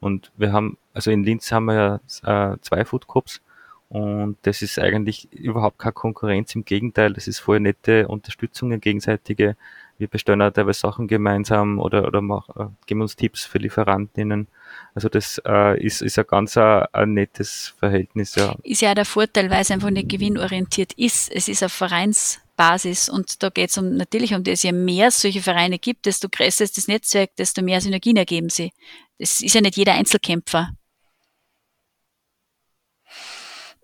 Und 0.00 0.32
wir 0.36 0.52
haben, 0.52 0.78
also 0.94 1.10
in 1.10 1.22
Linz 1.22 1.52
haben 1.52 1.66
wir 1.66 2.00
ja 2.24 2.52
äh, 2.52 2.56
zwei 2.62 2.86
Food 2.86 3.06
Cops 3.06 3.42
und 3.90 4.38
das 4.42 4.62
ist 4.62 4.78
eigentlich 4.78 5.30
überhaupt 5.32 5.78
keine 5.78 5.92
Konkurrenz, 5.92 6.54
im 6.54 6.64
Gegenteil, 6.64 7.12
das 7.12 7.28
ist 7.28 7.40
voll 7.40 7.60
nette 7.60 8.08
Unterstützung, 8.08 8.70
eine 8.70 8.80
gegenseitige. 8.80 9.54
Wir 10.02 10.08
bestellen 10.08 10.42
auch 10.42 10.50
teilweise 10.50 10.80
Sachen 10.80 11.06
gemeinsam 11.06 11.78
oder, 11.78 12.04
oder 12.08 12.20
mach, 12.20 12.48
äh, 12.56 12.66
geben 12.86 13.02
uns 13.02 13.14
Tipps 13.14 13.44
für 13.44 13.58
Lieferantinnen. 13.58 14.48
Also 14.96 15.08
das 15.08 15.40
äh, 15.46 15.80
ist, 15.80 16.02
ist 16.02 16.18
ein 16.18 16.24
ganz 16.26 16.56
ein, 16.56 16.86
ein 16.92 17.14
nettes 17.14 17.76
Verhältnis. 17.78 18.34
Ja. 18.34 18.56
Ist 18.64 18.82
ja 18.82 18.90
auch 18.90 18.94
der 18.96 19.04
Vorteil, 19.04 19.48
weil 19.48 19.62
es 19.62 19.70
einfach 19.70 19.90
nicht 19.90 20.08
gewinnorientiert 20.08 20.92
ist. 20.94 21.30
Es 21.30 21.46
ist 21.46 21.62
auf 21.62 21.72
Vereinsbasis 21.72 23.08
und 23.08 23.44
da 23.44 23.50
geht 23.50 23.70
es 23.70 23.78
um, 23.78 23.94
natürlich 23.94 24.34
um 24.34 24.42
das. 24.42 24.64
Je 24.64 24.72
mehr 24.72 25.06
es 25.06 25.20
solche 25.20 25.40
Vereine 25.40 25.78
gibt, 25.78 26.06
desto 26.06 26.28
größer 26.28 26.64
ist 26.64 26.76
das 26.76 26.88
Netzwerk, 26.88 27.36
desto 27.36 27.62
mehr 27.62 27.80
Synergien 27.80 28.16
ergeben 28.16 28.48
sie. 28.48 28.72
Das 29.20 29.40
ist 29.40 29.54
ja 29.54 29.60
nicht 29.60 29.76
jeder 29.76 29.94
Einzelkämpfer. 29.94 30.72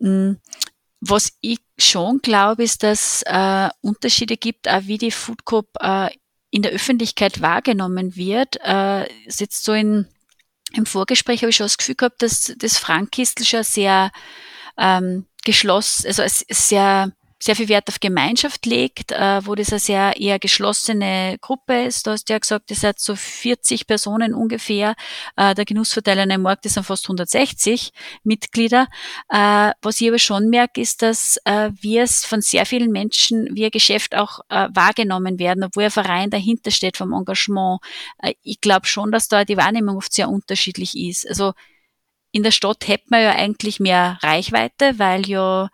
Mm, 0.01 0.33
was 1.01 1.31
ich 1.41 1.61
schon 1.79 2.19
glaube, 2.19 2.65
ist, 2.65 2.83
dass 2.83 3.23
äh, 3.27 3.69
Unterschiede 3.81 4.37
gibt, 4.37 4.69
auch 4.69 4.83
wie 4.85 4.99
die 4.99 5.11
Food 5.11 5.45
Coop 5.45 5.69
äh, 5.81 6.11
in 6.51 6.63
der 6.63 6.73
Öffentlichkeit 6.73 7.41
wahrgenommen 7.41 8.17
wird. 8.17 8.57
Äh, 8.63 9.07
ist 9.27 9.41
jetzt 9.41 9.65
so 9.65 9.73
in 9.73 10.07
im 10.73 10.87
Vorgespräch 10.87 11.41
habe 11.41 11.51
ich 11.51 11.57
schon 11.57 11.65
das 11.65 11.79
Gefühl 11.79 11.95
gehabt, 11.95 12.23
dass 12.23 12.53
das 12.59 12.79
Frankistel 12.79 13.47
schon 13.47 13.65
sehr 13.65 14.11
ähm, 14.77 15.27
geschlossen, 15.45 16.07
also 16.07 16.23
sehr 16.27 17.13
sehr 17.41 17.55
viel 17.55 17.69
Wert 17.69 17.89
auf 17.89 18.01
Gemeinschaft 18.01 18.67
legt, 18.67 19.13
äh, 19.13 19.47
wo 19.47 19.55
das 19.55 19.71
eine 19.71 19.79
sehr 19.79 20.17
eher 20.17 20.39
geschlossene 20.39 21.39
Gruppe 21.41 21.85
ist. 21.85 22.07
Du 22.07 22.11
hast 22.11 22.29
ja 22.29 22.39
gesagt, 22.39 22.71
es 22.71 22.83
hat 22.83 22.99
so 22.99 23.15
40 23.15 23.87
Personen 23.87 24.35
ungefähr. 24.35 24.97
Äh, 25.37 25.55
der 25.55 25.65
Genussverteiler 25.65 26.25
in 26.25 26.33
einem 26.33 26.43
Markt 26.43 26.67
ist 26.67 26.77
dann 26.77 26.85
fast 26.85 27.05
160 27.07 27.93
Mitglieder. 28.25 28.89
Äh, 29.29 29.71
was 29.83 30.01
ich 30.01 30.09
aber 30.09 30.19
schon 30.19 30.49
merke, 30.49 30.81
ist, 30.81 31.03
dass 31.03 31.39
äh, 31.45 31.71
wir 31.81 32.03
es 32.03 32.25
von 32.25 32.41
sehr 32.41 32.67
vielen 32.67 32.91
Menschen 32.91 33.47
ein 33.57 33.71
Geschäft 33.71 34.17
auch 34.17 34.41
äh, 34.49 34.69
wahrgenommen 34.73 35.39
werden, 35.39 35.63
obwohl 35.63 35.85
ein 35.85 35.91
Verein 35.93 36.31
dahinter 36.31 36.73
steht 36.73 36.97
vom 36.97 37.13
Engagement. 37.13 37.81
Äh, 38.21 38.35
ich 38.43 38.61
glaube 38.61 38.87
schon, 38.87 39.13
dass 39.13 39.29
da 39.29 39.45
die 39.45 39.57
Wahrnehmung 39.57 39.97
oft 39.97 40.13
sehr 40.13 40.29
unterschiedlich 40.29 40.97
ist. 40.97 41.29
Also 41.29 41.53
in 42.33 42.43
der 42.43 42.51
Stadt 42.51 42.89
hätte 42.89 43.07
man 43.11 43.23
ja 43.23 43.31
eigentlich 43.33 43.81
mehr 43.81 44.19
Reichweite, 44.23 44.99
weil 44.99 45.27
ja 45.29 45.71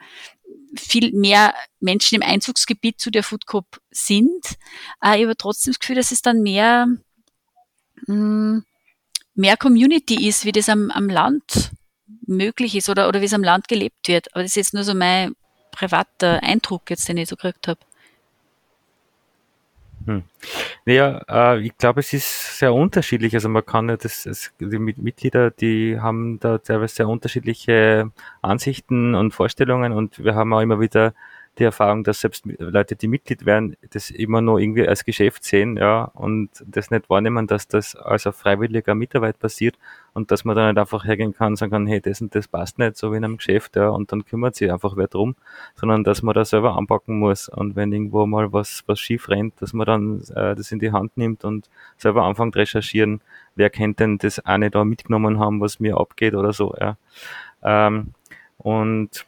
viel 0.76 1.12
mehr 1.12 1.54
Menschen 1.80 2.16
im 2.16 2.22
Einzugsgebiet 2.22 3.00
zu 3.00 3.10
der 3.10 3.22
Food 3.22 3.46
Coop 3.46 3.80
sind. 3.90 4.56
Äh, 5.02 5.18
ich 5.18 5.24
habe 5.24 5.36
trotzdem 5.36 5.72
das 5.72 5.80
Gefühl, 5.80 5.96
dass 5.96 6.12
es 6.12 6.22
dann 6.22 6.42
mehr, 6.42 6.86
mh, 8.06 8.14
mm, 8.14 8.64
mehr 9.34 9.56
Community 9.56 10.28
ist, 10.28 10.44
wie 10.44 10.52
das 10.52 10.68
am, 10.68 10.90
am 10.90 11.08
Land 11.08 11.70
möglich 12.26 12.76
ist 12.76 12.88
oder, 12.88 13.08
oder 13.08 13.20
wie 13.20 13.26
es 13.26 13.34
am 13.34 13.42
Land 13.42 13.68
gelebt 13.68 14.08
wird. 14.08 14.32
Aber 14.32 14.42
das 14.42 14.52
ist 14.52 14.56
jetzt 14.56 14.74
nur 14.74 14.84
so 14.84 14.94
mein 14.94 15.34
privater 15.72 16.42
Eindruck 16.42 16.90
jetzt, 16.90 17.08
den 17.08 17.16
ich 17.16 17.28
so 17.28 17.36
gekriegt 17.36 17.68
habe. 17.68 17.80
Hm. 20.06 20.22
Naja, 20.84 21.22
äh, 21.28 21.60
ich 21.60 21.76
glaube, 21.78 22.00
es 22.00 22.12
ist 22.12 22.58
sehr 22.58 22.74
unterschiedlich. 22.74 23.34
Also 23.34 23.48
man 23.48 23.64
kann 23.64 23.88
ja 23.88 23.96
das, 23.96 24.26
es, 24.26 24.52
die 24.60 24.78
Mitglieder, 24.78 25.50
die 25.50 25.98
haben 26.00 26.38
da 26.40 26.58
teilweise 26.58 26.96
sehr 26.96 27.08
unterschiedliche 27.08 28.10
Ansichten 28.42 29.14
und 29.14 29.32
Vorstellungen 29.32 29.92
und 29.92 30.22
wir 30.22 30.34
haben 30.34 30.52
auch 30.52 30.60
immer 30.60 30.80
wieder 30.80 31.14
die 31.58 31.64
Erfahrung, 31.64 32.02
dass 32.02 32.20
selbst 32.20 32.44
Leute, 32.58 32.96
die 32.96 33.06
Mitglied 33.06 33.46
werden, 33.46 33.76
das 33.90 34.10
immer 34.10 34.40
nur 34.40 34.58
irgendwie 34.58 34.88
als 34.88 35.04
Geschäft 35.04 35.44
sehen, 35.44 35.76
ja, 35.76 36.04
und 36.14 36.50
das 36.66 36.90
nicht 36.90 37.08
wahrnehmen, 37.08 37.46
dass 37.46 37.68
das 37.68 37.94
als 37.94 38.26
auf 38.26 38.36
freiwilliger 38.36 38.94
Mitarbeit 38.94 39.38
passiert 39.38 39.78
und 40.14 40.30
dass 40.30 40.44
man 40.44 40.56
dann 40.56 40.68
nicht 40.68 40.80
einfach 40.80 41.04
hergehen 41.04 41.32
kann 41.32 41.52
und 41.52 41.56
sagen 41.56 41.70
kann, 41.70 41.86
hey, 41.86 42.00
das 42.00 42.20
und 42.20 42.34
das 42.34 42.48
passt 42.48 42.78
nicht, 42.78 42.96
so 42.96 43.12
wie 43.12 43.18
in 43.18 43.24
einem 43.24 43.36
Geschäft, 43.36 43.76
ja, 43.76 43.88
und 43.88 44.10
dann 44.10 44.24
kümmert 44.24 44.56
sich 44.56 44.72
einfach 44.72 44.96
wer 44.96 45.06
drum, 45.06 45.36
sondern 45.76 46.02
dass 46.02 46.22
man 46.22 46.34
da 46.34 46.44
selber 46.44 46.76
anpacken 46.76 47.18
muss 47.18 47.48
und 47.48 47.76
wenn 47.76 47.92
irgendwo 47.92 48.26
mal 48.26 48.52
was, 48.52 48.82
was 48.86 48.98
schief 48.98 49.28
rennt, 49.28 49.54
dass 49.60 49.72
man 49.72 49.86
dann 49.86 50.20
äh, 50.34 50.56
das 50.56 50.72
in 50.72 50.80
die 50.80 50.92
Hand 50.92 51.16
nimmt 51.16 51.44
und 51.44 51.70
selber 51.98 52.24
anfängt 52.24 52.56
recherchieren, 52.56 53.20
wer 53.54 53.70
kennt 53.70 54.00
denn 54.00 54.18
das 54.18 54.40
eine 54.40 54.70
da 54.70 54.84
mitgenommen 54.84 55.38
haben, 55.38 55.60
was 55.60 55.78
mir 55.78 55.98
abgeht 55.98 56.34
oder 56.34 56.52
so, 56.52 56.74
ja. 56.80 56.96
Ähm, 57.62 58.12
und 58.58 59.26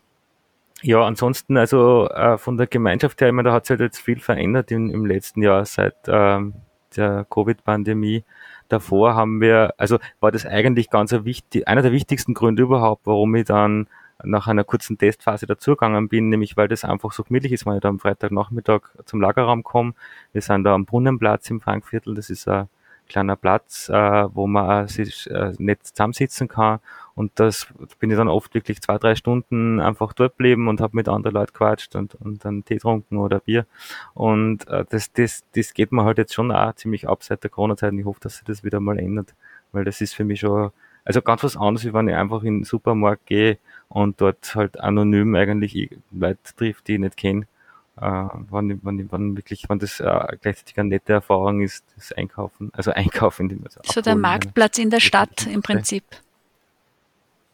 ja, 0.82 1.02
ansonsten, 1.02 1.56
also 1.56 2.08
äh, 2.08 2.38
von 2.38 2.56
der 2.56 2.66
Gemeinschaft 2.66 3.20
her, 3.20 3.28
ich 3.28 3.34
meine, 3.34 3.48
da 3.48 3.54
hat 3.54 3.66
sich 3.66 3.70
halt 3.70 3.80
jetzt 3.80 4.00
viel 4.00 4.20
verändert 4.20 4.70
im, 4.70 4.90
im 4.90 5.06
letzten 5.06 5.42
Jahr 5.42 5.64
seit 5.64 5.96
ähm, 6.06 6.54
der 6.96 7.26
Covid-Pandemie. 7.30 8.24
Davor 8.68 9.14
haben 9.14 9.40
wir, 9.40 9.74
also 9.78 9.98
war 10.20 10.32
das 10.32 10.44
eigentlich 10.44 10.90
ganz 10.90 11.12
ein 11.12 11.24
wichtig, 11.24 11.66
einer 11.68 11.82
der 11.82 11.92
wichtigsten 11.92 12.34
Gründe 12.34 12.62
überhaupt, 12.62 13.06
warum 13.06 13.34
ich 13.36 13.44
dann 13.44 13.88
nach 14.24 14.48
einer 14.48 14.64
kurzen 14.64 14.98
Testphase 14.98 15.46
dazugegangen 15.46 16.08
bin, 16.08 16.30
nämlich 16.30 16.56
weil 16.56 16.68
das 16.68 16.84
einfach 16.84 17.12
so 17.12 17.22
gemütlich 17.22 17.52
ist, 17.52 17.66
wenn 17.66 17.74
ich 17.74 17.80
da 17.80 17.88
am 17.88 17.98
Freitagnachmittag 17.98 18.82
zum 19.04 19.20
Lagerraum 19.20 19.62
komme. 19.62 19.94
Wir 20.32 20.42
sind 20.42 20.64
da 20.64 20.74
am 20.74 20.86
Brunnenplatz 20.86 21.50
im 21.50 21.60
Frankviertel, 21.60 22.14
das 22.14 22.30
ist 22.30 22.48
ein 22.48 22.68
kleiner 23.08 23.36
Platz, 23.36 23.88
äh, 23.88 24.34
wo 24.34 24.46
man 24.46 24.88
sich 24.88 25.30
äh, 25.30 25.52
nicht 25.58 25.86
zusammensitzen 25.86 26.48
kann. 26.48 26.80
Und 27.16 27.32
das 27.36 27.66
bin 27.98 28.10
ich 28.10 28.16
dann 28.16 28.28
oft 28.28 28.54
wirklich 28.54 28.80
zwei, 28.80 28.98
drei 28.98 29.14
Stunden 29.16 29.80
einfach 29.80 30.12
dort 30.12 30.34
geblieben 30.34 30.68
und 30.68 30.80
habe 30.80 30.94
mit 30.94 31.08
anderen 31.08 31.34
Leuten 31.34 31.52
quatscht 31.52 31.96
und, 31.96 32.14
und 32.14 32.44
dann 32.44 32.64
Tee 32.64 32.74
getrunken 32.74 33.16
oder 33.16 33.40
Bier. 33.40 33.66
Und 34.14 34.68
äh, 34.68 34.84
das, 34.88 35.12
das, 35.12 35.42
das 35.54 35.74
geht 35.74 35.92
mir 35.92 36.04
halt 36.04 36.18
jetzt 36.18 36.34
schon 36.34 36.52
auch 36.52 36.74
ziemlich 36.74 37.08
ab 37.08 37.24
seit 37.24 37.42
der 37.42 37.50
Corona-Zeit 37.50 37.92
und 37.92 37.98
ich 37.98 38.04
hoffe, 38.04 38.20
dass 38.20 38.36
sich 38.36 38.44
das 38.44 38.62
wieder 38.62 38.78
mal 38.80 38.98
ändert. 38.98 39.34
Weil 39.72 39.84
das 39.84 40.00
ist 40.00 40.14
für 40.14 40.24
mich 40.24 40.40
schon, 40.40 40.70
also 41.04 41.22
ganz 41.22 41.42
was 41.42 41.56
anderes, 41.56 41.84
wie 41.84 41.94
wenn 41.94 42.08
ich 42.08 42.14
einfach 42.14 42.42
in 42.42 42.58
den 42.58 42.64
Supermarkt 42.64 43.26
gehe 43.26 43.58
und 43.88 44.20
dort 44.20 44.54
halt 44.54 44.78
anonym 44.78 45.34
eigentlich 45.34 45.90
Leute 46.12 46.38
trifft, 46.56 46.86
die 46.86 46.94
ich 46.94 47.00
nicht 47.00 47.16
kenne 47.16 47.46
äh, 47.96 48.28
wann, 48.50 48.78
wann, 48.82 49.10
wann 49.10 49.36
wirklich, 49.36 49.64
wann 49.68 49.78
das 49.78 50.00
äh, 50.00 50.36
gleichzeitig 50.40 50.78
eine 50.78 50.90
nette 50.90 51.14
Erfahrung 51.14 51.62
ist, 51.62 51.84
das 51.96 52.12
Einkaufen, 52.12 52.70
also 52.74 52.90
Einkaufen. 52.94 53.64
Also 53.64 53.80
so 53.84 54.00
der 54.00 54.16
Marktplatz 54.16 54.78
in 54.78 54.90
der 54.90 55.00
Stadt 55.00 55.46
im 55.46 55.62
Prinzip. 55.62 56.04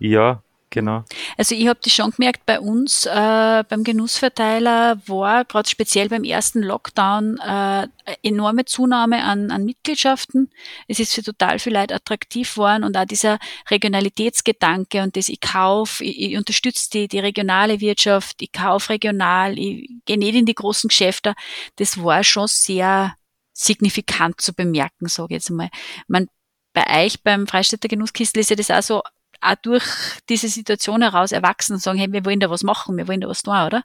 Ja, 0.03 0.43
Genau. 0.73 1.05
Also 1.37 1.55
ich 1.55 1.69
habe 1.69 1.79
das 1.85 1.93
schon 1.93 2.13
gemerkt, 2.13 2.47
bei 2.47 2.59
uns 2.59 3.05
äh, 3.05 3.63
beim 3.69 3.85
Genussverteiler 3.85 5.03
war 5.07 5.45
gerade 5.45 5.69
speziell 5.69 6.09
beim 6.09 6.25
ersten 6.25 6.63
Lockdown 6.63 7.37
äh, 7.39 7.89
enorme 8.23 8.65
Zunahme 8.65 9.23
an, 9.23 9.51
an 9.51 9.67
Mitgliedschaften. 9.67 10.51
Es 10.89 10.99
ist 10.99 11.13
für 11.13 11.23
total 11.23 11.59
viel 11.59 11.75
Leute 11.75 11.95
attraktiv 11.95 12.57
worden 12.57 12.85
und 12.85 12.97
auch 12.97 13.05
dieser 13.05 13.39
Regionalitätsgedanke 13.71 15.03
und 15.03 15.15
das 15.15 15.29
ich 15.29 15.43
kaufe, 15.43 16.03
ich, 16.05 16.19
ich 16.23 16.39
unterstütze 16.39 16.89
die, 16.89 17.07
die 17.07 17.19
regionale 17.19 17.81
Wirtschaft, 17.81 18.41
ich 18.41 18.53
kaufe 18.53 18.95
regional, 18.95 19.59
ich 19.59 19.91
gehe 20.07 20.19
nicht 20.19 20.35
in 20.35 20.47
die 20.47 20.55
großen 20.55 20.89
Geschäfte. 20.89 21.35
Das 21.77 22.03
war 22.03 22.25
schon 22.25 22.47
sehr 22.49 23.15
signifikant 23.53 24.41
zu 24.41 24.55
bemerken, 24.55 25.09
sage 25.09 25.35
ich 25.35 25.43
jetzt 25.43 25.51
mal. 25.51 25.69
Man, 26.09 26.29
bei 26.73 27.05
euch 27.05 27.23
beim 27.23 27.47
Freistädter 27.47 27.89
Genusskistel 27.89 28.41
ist 28.41 28.49
ja 28.49 28.57
das 28.57 28.71
auch 28.71 28.83
so 28.83 29.03
auch 29.43 29.57
durch 29.57 29.85
diese 30.29 30.49
Situation 30.49 31.03
heraus 31.03 31.33
erwachsen 31.33 31.75
und 31.75 31.81
sagen, 31.83 31.99
hey, 31.99 32.13
wir 32.13 32.25
wollen 32.25 32.41
da 32.41 32.51
was 32.51 32.63
machen, 32.63 32.97
wir 32.97 33.09
wollen 33.09 33.21
da 33.21 33.29
was 33.29 33.43
tun, 33.43 33.55
oder? 33.55 33.83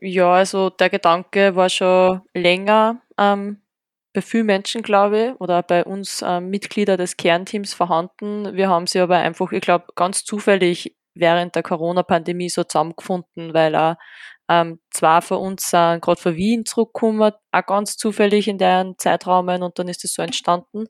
Ja, 0.00 0.32
also 0.32 0.70
der 0.70 0.90
Gedanke 0.90 1.56
war 1.56 1.68
schon 1.68 2.22
länger 2.34 3.00
ähm, 3.18 3.62
bei 4.12 4.22
vielen 4.22 4.46
Menschen, 4.46 4.82
glaube 4.82 5.18
ich, 5.18 5.40
oder 5.40 5.62
bei 5.62 5.84
uns 5.84 6.22
ähm, 6.26 6.50
Mitglieder 6.50 6.96
des 6.96 7.16
Kernteams 7.16 7.74
vorhanden. 7.74 8.54
Wir 8.54 8.68
haben 8.68 8.86
sie 8.86 9.00
aber 9.00 9.16
einfach, 9.16 9.52
ich 9.52 9.60
glaube, 9.62 9.86
ganz 9.94 10.24
zufällig 10.24 10.96
während 11.14 11.54
der 11.54 11.62
Corona-Pandemie 11.62 12.48
so 12.48 12.64
zusammengefunden, 12.64 13.54
weil 13.54 13.74
auch 13.74 13.96
ähm, 14.48 14.80
zwei 14.90 15.20
von 15.20 15.38
uns 15.38 15.70
sind 15.70 16.02
gerade 16.02 16.20
von 16.20 16.36
Wien 16.36 16.64
zurückgekommen, 16.66 17.32
auch 17.52 17.66
ganz 17.66 17.96
zufällig 17.96 18.48
in 18.48 18.58
deren 18.58 18.98
Zeitraumen 18.98 19.62
und 19.62 19.78
dann 19.78 19.88
ist 19.88 20.04
es 20.04 20.14
so 20.14 20.22
entstanden. 20.22 20.86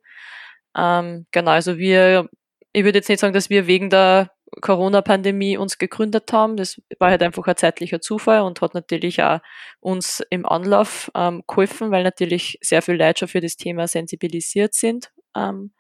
Ähm, 0.77 1.27
genau, 1.33 1.53
also 1.53 1.79
wir 1.79 2.29
ich 2.73 2.85
würde 2.85 2.99
jetzt 2.99 3.09
nicht 3.09 3.21
sagen, 3.21 3.35
dass 3.35 3.51
wir 3.51 3.67
wegen 3.67 3.91
der 3.91 4.31
Corona-Pandemie 4.61 5.57
uns 5.57 5.79
gegründet 5.79 6.33
haben. 6.33 6.57
Das 6.57 6.81
war 6.99 7.11
halt 7.11 7.23
einfach 7.23 7.47
ein 7.47 7.57
zeitlicher 7.57 8.01
Zufall 8.01 8.43
und 8.43 8.61
hat 8.61 8.75
natürlich 8.75 9.23
auch 9.23 9.41
uns 9.81 10.23
im 10.31 10.47
Anlauf 10.47 11.11
ähm, 11.15 11.43
geholfen, 11.47 11.91
weil 11.91 12.03
natürlich 12.05 12.59
sehr 12.61 12.83
viele 12.83 12.99
Leute 12.99 13.21
schon 13.21 13.29
für 13.29 13.41
das 13.41 13.57
Thema 13.57 13.89
sensibilisiert 13.89 14.75
sind. 14.75 15.11
Ähm, 15.37 15.73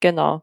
genau. 0.00 0.42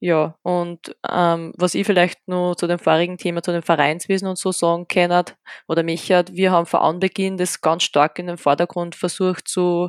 Ja, 0.00 0.36
und 0.42 0.94
ähm, 1.10 1.54
was 1.56 1.74
ich 1.74 1.86
vielleicht 1.86 2.28
nur 2.28 2.56
zu 2.56 2.66
dem 2.66 2.78
vorigen 2.78 3.16
Thema, 3.16 3.42
zu 3.42 3.50
dem 3.52 3.62
Vereinswesen 3.62 4.28
und 4.28 4.38
so 4.38 4.52
sagen 4.52 4.86
kann, 4.88 5.24
oder 5.68 5.82
mich 5.82 6.12
hat, 6.12 6.34
wir 6.34 6.50
haben 6.52 6.66
von 6.66 6.80
Anbeginn 6.80 7.38
das 7.38 7.62
ganz 7.62 7.82
stark 7.84 8.18
in 8.18 8.26
den 8.26 8.36
Vordergrund 8.36 8.94
versucht 8.94 9.48
zu 9.48 9.88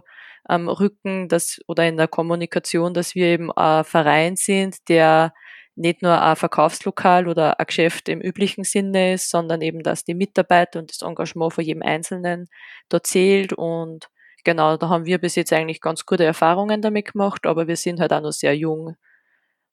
ähm, 0.49 0.69
rücken, 0.69 1.27
dass, 1.29 1.59
oder 1.67 1.87
in 1.87 1.97
der 1.97 2.07
Kommunikation, 2.07 2.93
dass 2.93 3.15
wir 3.15 3.27
eben 3.27 3.51
ein 3.51 3.83
Verein 3.83 4.35
sind, 4.35 4.87
der 4.89 5.33
nicht 5.75 6.01
nur 6.01 6.21
ein 6.21 6.35
Verkaufslokal 6.35 7.27
oder 7.27 7.59
ein 7.59 7.65
Geschäft 7.67 8.09
im 8.09 8.21
üblichen 8.21 8.63
Sinne 8.63 9.13
ist, 9.13 9.29
sondern 9.29 9.61
eben, 9.61 9.83
dass 9.83 10.03
die 10.03 10.15
Mitarbeiter 10.15 10.79
und 10.79 10.91
das 10.91 11.01
Engagement 11.07 11.53
von 11.53 11.63
jedem 11.63 11.83
Einzelnen 11.83 12.47
da 12.89 13.01
zählt 13.03 13.53
und 13.53 14.07
genau, 14.43 14.77
da 14.77 14.89
haben 14.89 15.05
wir 15.05 15.19
bis 15.19 15.35
jetzt 15.35 15.53
eigentlich 15.53 15.81
ganz 15.81 16.05
gute 16.05 16.23
Erfahrungen 16.25 16.81
damit 16.81 17.11
gemacht, 17.13 17.45
aber 17.45 17.67
wir 17.67 17.77
sind 17.77 17.99
halt 17.99 18.13
auch 18.13 18.21
noch 18.21 18.31
sehr 18.31 18.55
jung. 18.55 18.95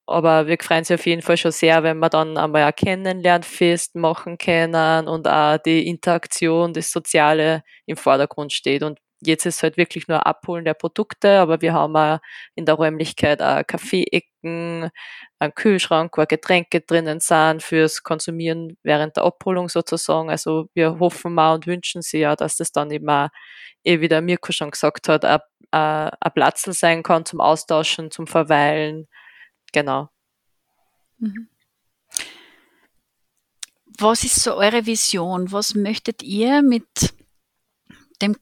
Aber 0.06 0.46
wir 0.46 0.58
freuen 0.60 0.80
uns 0.80 0.90
auf 0.90 1.06
jeden 1.06 1.22
Fall 1.22 1.38
schon 1.38 1.52
sehr, 1.52 1.82
wenn 1.82 1.98
wir 1.98 2.10
dann 2.10 2.36
einmal 2.36 2.64
ein 2.64 2.74
Kennenlernfest 2.74 3.94
machen 3.94 4.36
können 4.36 5.08
und 5.08 5.26
auch 5.28 5.56
die 5.58 5.88
Interaktion, 5.88 6.74
das 6.74 6.90
Soziale 6.90 7.62
im 7.86 7.96
Vordergrund 7.96 8.52
steht. 8.52 8.82
Und 8.82 8.98
jetzt 9.26 9.46
ist 9.46 9.62
halt 9.62 9.76
wirklich 9.76 10.08
nur 10.08 10.26
Abholen 10.26 10.64
der 10.64 10.74
Produkte, 10.74 11.38
aber 11.40 11.60
wir 11.60 11.72
haben 11.72 11.96
auch 11.96 12.18
in 12.54 12.66
der 12.66 12.74
Räumlichkeit 12.74 13.42
auch 13.42 13.66
Kaffeeecken, 13.66 14.90
einen 15.38 15.54
Kühlschrank, 15.54 16.16
wo 16.16 16.24
Getränke 16.26 16.80
drinnen 16.80 17.20
sind 17.20 17.62
fürs 17.62 18.02
Konsumieren 18.02 18.76
während 18.82 19.16
der 19.16 19.24
Abholung 19.24 19.68
sozusagen. 19.68 20.30
Also 20.30 20.68
wir 20.74 20.98
hoffen 20.98 21.34
mal 21.34 21.54
und 21.54 21.66
wünschen 21.66 22.02
sie 22.02 22.18
ja, 22.20 22.36
dass 22.36 22.56
das 22.56 22.72
dann 22.72 22.90
eben 22.90 23.08
auch, 23.08 23.28
eh 23.84 24.00
wie 24.00 24.08
der 24.08 24.22
Mirko 24.22 24.52
schon 24.52 24.70
gesagt 24.70 25.08
hat, 25.08 25.24
ein, 25.24 25.40
Platz 26.34 26.62
sein 26.62 27.02
kann 27.02 27.24
zum 27.24 27.40
Austauschen, 27.40 28.10
zum 28.10 28.26
Verweilen, 28.26 29.08
Genau. 29.74 30.08
Mhm. 31.18 31.48
Was 33.98 34.22
ist 34.22 34.36
so 34.36 34.54
eure 34.54 34.86
Vision? 34.86 35.50
Was 35.50 35.74
möchtet 35.74 36.22
ihr 36.22 36.62
mit 36.62 37.12
dem 38.22 38.36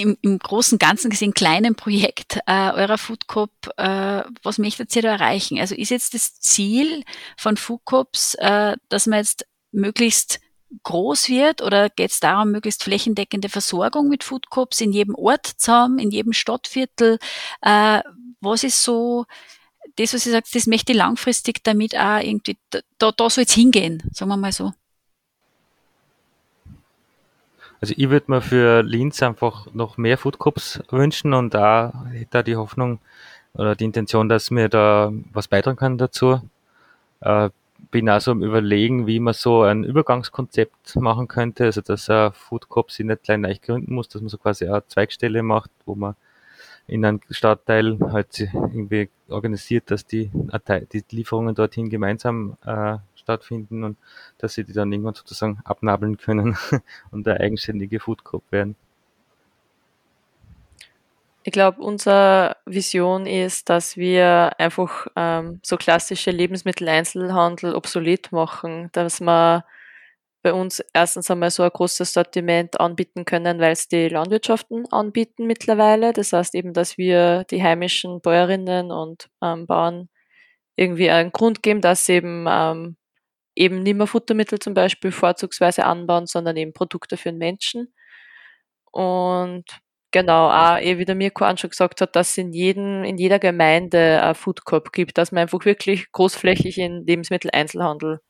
im, 0.00 0.16
im 0.22 0.38
großen 0.38 0.78
Ganzen 0.78 1.10
gesehen 1.10 1.34
kleinen 1.34 1.74
Projekt 1.74 2.38
äh, 2.46 2.70
eurer 2.72 2.98
Food 2.98 3.26
Coop, 3.26 3.50
äh, 3.76 4.22
was 4.42 4.58
möchtet 4.58 4.94
ihr 4.96 5.02
da 5.02 5.10
erreichen? 5.10 5.58
Also 5.58 5.74
ist 5.74 5.90
jetzt 5.90 6.14
das 6.14 6.34
Ziel 6.40 7.04
von 7.36 7.56
Food 7.56 7.84
Coops, 7.84 8.34
äh, 8.36 8.76
dass 8.88 9.06
man 9.06 9.18
jetzt 9.18 9.46
möglichst 9.72 10.40
groß 10.82 11.28
wird 11.28 11.62
oder 11.62 11.90
geht 11.90 12.12
es 12.12 12.20
darum, 12.20 12.52
möglichst 12.52 12.84
flächendeckende 12.84 13.48
Versorgung 13.48 14.08
mit 14.08 14.24
Food 14.24 14.50
Coops 14.50 14.80
in 14.80 14.92
jedem 14.92 15.14
Ort 15.14 15.46
zu 15.46 15.72
haben, 15.72 15.98
in 15.98 16.10
jedem 16.10 16.32
Stadtviertel? 16.32 17.18
Äh, 17.60 18.00
was 18.40 18.64
ist 18.64 18.82
so 18.82 19.26
das, 19.96 20.14
was 20.14 20.26
ich 20.26 20.32
sage, 20.32 20.46
das 20.52 20.66
möchte 20.66 20.92
ich 20.92 20.98
langfristig 20.98 21.62
damit 21.64 21.96
auch 21.96 22.20
irgendwie, 22.20 22.58
da, 22.70 23.12
da 23.12 23.30
soll 23.30 23.44
es 23.44 23.52
hingehen, 23.52 24.02
sagen 24.12 24.30
wir 24.30 24.36
mal 24.36 24.52
so. 24.52 24.72
Also 27.80 27.94
ich 27.96 28.10
würde 28.10 28.30
mir 28.30 28.42
für 28.42 28.82
Linz 28.82 29.22
einfach 29.22 29.66
noch 29.72 29.96
mehr 29.96 30.18
Food 30.18 30.38
Cups 30.38 30.82
wünschen 30.90 31.32
und 31.32 31.54
da 31.54 32.06
da 32.30 32.42
die 32.42 32.56
Hoffnung 32.56 33.00
oder 33.54 33.74
die 33.74 33.84
Intention, 33.84 34.28
dass 34.28 34.50
mir 34.50 34.68
da 34.68 35.12
was 35.32 35.48
beitragen 35.48 35.78
kann 35.78 35.98
dazu. 35.98 36.40
Äh, 37.20 37.50
bin 37.90 38.08
also 38.08 38.32
am 38.32 38.42
überlegen, 38.42 39.06
wie 39.06 39.20
man 39.20 39.34
so 39.34 39.62
ein 39.62 39.84
Übergangskonzept 39.84 40.96
machen 40.96 41.28
könnte, 41.28 41.64
also 41.64 41.80
dass 41.80 42.10
ein 42.10 42.32
Food 42.32 42.68
Cup 42.68 42.90
sich 42.90 43.06
nicht 43.06 43.22
gleich 43.22 43.40
leicht 43.40 43.62
gründen 43.62 43.94
muss, 43.94 44.08
dass 44.08 44.20
man 44.20 44.28
so 44.28 44.38
quasi 44.38 44.66
eine 44.66 44.86
Zweigstelle 44.86 45.42
macht, 45.42 45.70
wo 45.86 45.94
man 45.94 46.14
in 46.86 47.04
einem 47.04 47.20
Stadtteil 47.30 47.98
halt 48.12 48.38
irgendwie 48.52 49.08
organisiert, 49.28 49.90
dass 49.90 50.06
die, 50.06 50.30
die 50.92 51.04
Lieferungen 51.10 51.54
dorthin 51.54 51.88
gemeinsam 51.88 52.56
äh, 52.64 52.98
stattfinden 53.30 53.84
und 53.84 53.96
dass 54.38 54.54
sie 54.54 54.64
die 54.64 54.72
dann 54.72 54.92
irgendwann 54.92 55.14
sozusagen 55.14 55.60
abnabeln 55.64 56.16
können 56.16 56.56
und 57.10 57.26
eine 57.26 57.40
eigenständige 57.40 58.00
Food 58.00 58.24
Group 58.24 58.44
werden. 58.50 58.76
Ich 61.42 61.52
glaube, 61.52 61.80
unsere 61.80 62.56
Vision 62.66 63.26
ist, 63.26 63.70
dass 63.70 63.96
wir 63.96 64.52
einfach 64.58 65.06
ähm, 65.16 65.60
so 65.64 65.78
klassische 65.78 66.30
Lebensmitteleinzelhandel 66.30 67.74
obsolet 67.74 68.30
machen, 68.30 68.90
dass 68.92 69.20
man 69.20 69.62
bei 70.42 70.52
uns 70.52 70.82
erstens 70.92 71.30
einmal 71.30 71.50
so 71.50 71.62
ein 71.62 71.70
großes 71.70 72.12
Sortiment 72.12 72.80
anbieten 72.80 73.24
können, 73.24 73.58
weil 73.58 73.72
es 73.72 73.88
die 73.88 74.08
Landwirtschaften 74.08 74.86
anbieten 74.90 75.46
mittlerweile. 75.46 76.12
Das 76.12 76.32
heißt 76.32 76.54
eben, 76.54 76.72
dass 76.72 76.98
wir 76.98 77.44
die 77.44 77.62
heimischen 77.62 78.20
Bäuerinnen 78.20 78.90
und 78.90 79.30
ähm, 79.42 79.66
Bauern 79.66 80.08
irgendwie 80.76 81.10
einen 81.10 81.32
Grund 81.32 81.62
geben, 81.62 81.80
dass 81.80 82.06
sie 82.06 82.14
eben 82.14 82.46
ähm, 82.48 82.96
eben 83.60 83.82
nicht 83.82 83.96
mehr 83.96 84.06
Futtermittel 84.06 84.58
zum 84.58 84.74
Beispiel 84.74 85.12
vorzugsweise 85.12 85.84
anbauen, 85.84 86.26
sondern 86.26 86.56
eben 86.56 86.72
Produkte 86.72 87.16
für 87.16 87.30
den 87.30 87.38
Menschen. 87.38 87.92
Und 88.92 89.64
genau, 90.10 90.50
auch 90.50 90.78
eh, 90.78 90.98
wie 90.98 91.04
der 91.04 91.14
Mirko 91.14 91.44
auch 91.44 91.58
schon 91.58 91.70
gesagt 91.70 92.00
hat, 92.00 92.16
dass 92.16 92.30
es 92.30 92.38
in, 92.38 92.52
jedem, 92.52 93.04
in 93.04 93.18
jeder 93.18 93.38
Gemeinde 93.38 94.22
ein 94.22 94.34
Food 94.34 94.64
Corp 94.64 94.92
gibt, 94.92 95.18
dass 95.18 95.32
man 95.32 95.42
einfach 95.42 95.64
wirklich 95.64 96.10
großflächig 96.12 96.78
in 96.78 97.06
Lebensmitteleinzelhandel 97.06 98.20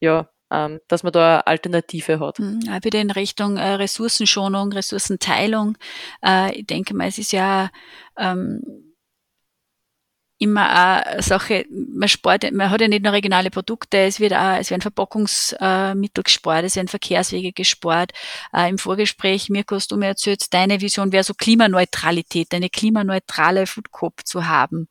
ja, 0.00 0.28
ähm, 0.50 0.80
dass 0.88 1.02
man 1.02 1.12
da 1.12 1.36
eine 1.36 1.46
Alternative 1.46 2.20
hat. 2.20 2.38
Mhm, 2.38 2.60
auch 2.70 2.84
wieder 2.84 3.00
in 3.00 3.10
Richtung 3.10 3.56
äh, 3.56 3.74
Ressourcenschonung, 3.74 4.72
Ressourcenteilung. 4.72 5.76
Äh, 6.24 6.54
ich 6.60 6.66
denke 6.66 6.94
mal, 6.94 7.08
es 7.08 7.18
ist 7.18 7.32
ja 7.32 7.70
ähm, 8.18 8.93
immer 10.44 10.68
eine 10.70 11.22
Sache, 11.22 11.66
man 11.70 12.08
spart, 12.08 12.50
man 12.52 12.70
hat 12.70 12.80
ja 12.80 12.88
nicht 12.88 13.02
nur 13.02 13.12
regionale 13.12 13.50
Produkte, 13.50 13.98
es 13.98 14.20
wird 14.20 14.34
auch, 14.34 14.58
es 14.58 14.70
werden 14.70 14.82
Verpackungsmittel 14.82 16.22
gespart, 16.22 16.64
es 16.64 16.76
werden 16.76 16.88
Verkehrswege 16.88 17.52
gespart. 17.52 18.12
Äh, 18.52 18.68
Im 18.68 18.78
Vorgespräch, 18.78 19.48
Mirko, 19.48 19.76
hast 19.76 19.90
du 19.90 19.96
mir 19.96 20.08
erzählt, 20.08 20.52
deine 20.52 20.80
Vision 20.80 21.12
wäre 21.12 21.24
so 21.24 21.34
Klimaneutralität, 21.34 22.52
eine 22.54 22.70
klimaneutrale 22.70 23.66
Food 23.66 23.90
Coop 23.90 24.20
zu 24.24 24.46
haben. 24.46 24.88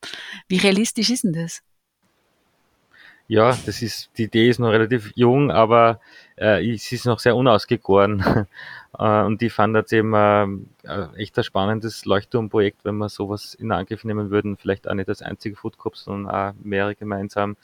Wie 0.48 0.58
realistisch 0.58 1.10
ist 1.10 1.24
denn 1.24 1.32
das? 1.32 1.62
Ja, 3.26 3.56
das 3.64 3.80
ist, 3.80 4.10
die 4.18 4.24
Idee 4.24 4.50
ist 4.50 4.58
noch 4.58 4.68
relativ 4.68 5.10
jung, 5.14 5.50
aber 5.50 5.98
äh, 6.36 6.74
es 6.74 6.92
ist 6.92 7.06
noch 7.06 7.18
sehr 7.18 7.34
unausgegoren. 7.34 8.46
äh, 8.98 9.22
und 9.22 9.40
ich 9.40 9.50
fand 9.50 9.74
das 9.74 9.90
eben 9.92 10.12
äh, 10.82 11.06
echt 11.16 11.38
ein 11.38 11.44
spannendes 11.44 12.04
Leuchtturmprojekt, 12.04 12.84
wenn 12.84 12.96
wir 12.98 13.08
sowas 13.08 13.54
in 13.54 13.72
Angriff 13.72 14.04
nehmen 14.04 14.30
würden. 14.30 14.58
Vielleicht 14.58 14.86
auch 14.86 14.92
nicht 14.92 15.08
als 15.08 15.22
einzige 15.22 15.56
Food 15.56 15.78
Corp, 15.78 15.96
sondern 15.96 16.34
auch 16.34 16.54
mehrere 16.62 16.94
gemeinsam. 16.94 17.56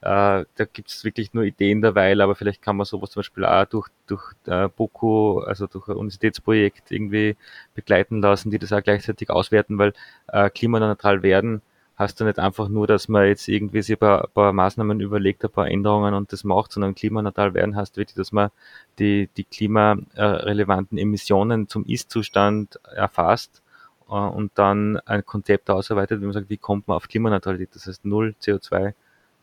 Äh, 0.00 0.44
da 0.56 0.64
gibt 0.72 0.90
es 0.90 1.04
wirklich 1.04 1.32
nur 1.32 1.44
Ideen 1.44 1.80
derweil, 1.80 2.20
aber 2.20 2.34
vielleicht 2.34 2.60
kann 2.60 2.76
man 2.76 2.84
sowas 2.84 3.12
zum 3.12 3.20
Beispiel 3.20 3.44
auch 3.44 3.66
durch, 3.66 3.88
durch 4.08 4.32
äh, 4.46 4.68
BOKU, 4.68 5.40
also 5.40 5.68
durch 5.68 5.86
ein 5.88 5.96
Universitätsprojekt 5.96 6.90
irgendwie 6.90 7.36
begleiten 7.74 8.20
lassen, 8.20 8.50
die 8.50 8.58
das 8.58 8.72
auch 8.72 8.82
gleichzeitig 8.82 9.30
auswerten, 9.30 9.78
weil 9.78 9.92
äh, 10.26 10.50
klimaneutral 10.50 11.22
werden 11.22 11.62
hast 11.96 12.20
du 12.20 12.24
nicht 12.24 12.38
einfach 12.38 12.68
nur, 12.68 12.86
dass 12.86 13.08
man 13.08 13.26
jetzt 13.26 13.48
irgendwie 13.48 13.82
sich 13.82 13.96
ein 13.96 13.98
paar, 13.98 14.24
ein 14.24 14.30
paar 14.34 14.52
Maßnahmen 14.52 15.00
überlegt, 15.00 15.44
ein 15.44 15.50
paar 15.50 15.68
Änderungen 15.68 16.14
und 16.14 16.32
das 16.32 16.44
macht, 16.44 16.72
sondern 16.72 16.94
klimaneutral 16.94 17.54
werden 17.54 17.76
heißt 17.76 17.96
wirklich, 17.96 18.16
dass 18.16 18.32
man 18.32 18.50
die, 18.98 19.28
die 19.36 19.44
klimarelevanten 19.44 20.98
Emissionen 20.98 21.68
zum 21.68 21.84
Ist-Zustand 21.84 22.80
erfasst 22.94 23.62
äh, 24.08 24.14
und 24.14 24.52
dann 24.56 24.98
ein 25.06 25.24
Konzept 25.24 25.70
ausarbeitet, 25.70 26.20
wie 26.20 26.24
man 26.24 26.32
sagt, 26.32 26.50
wie 26.50 26.56
kommt 26.56 26.88
man 26.88 26.96
auf 26.96 27.08
Klimaneutralität, 27.08 27.74
das 27.74 27.86
heißt 27.86 28.04
null 28.04 28.34
CO2 28.42 28.94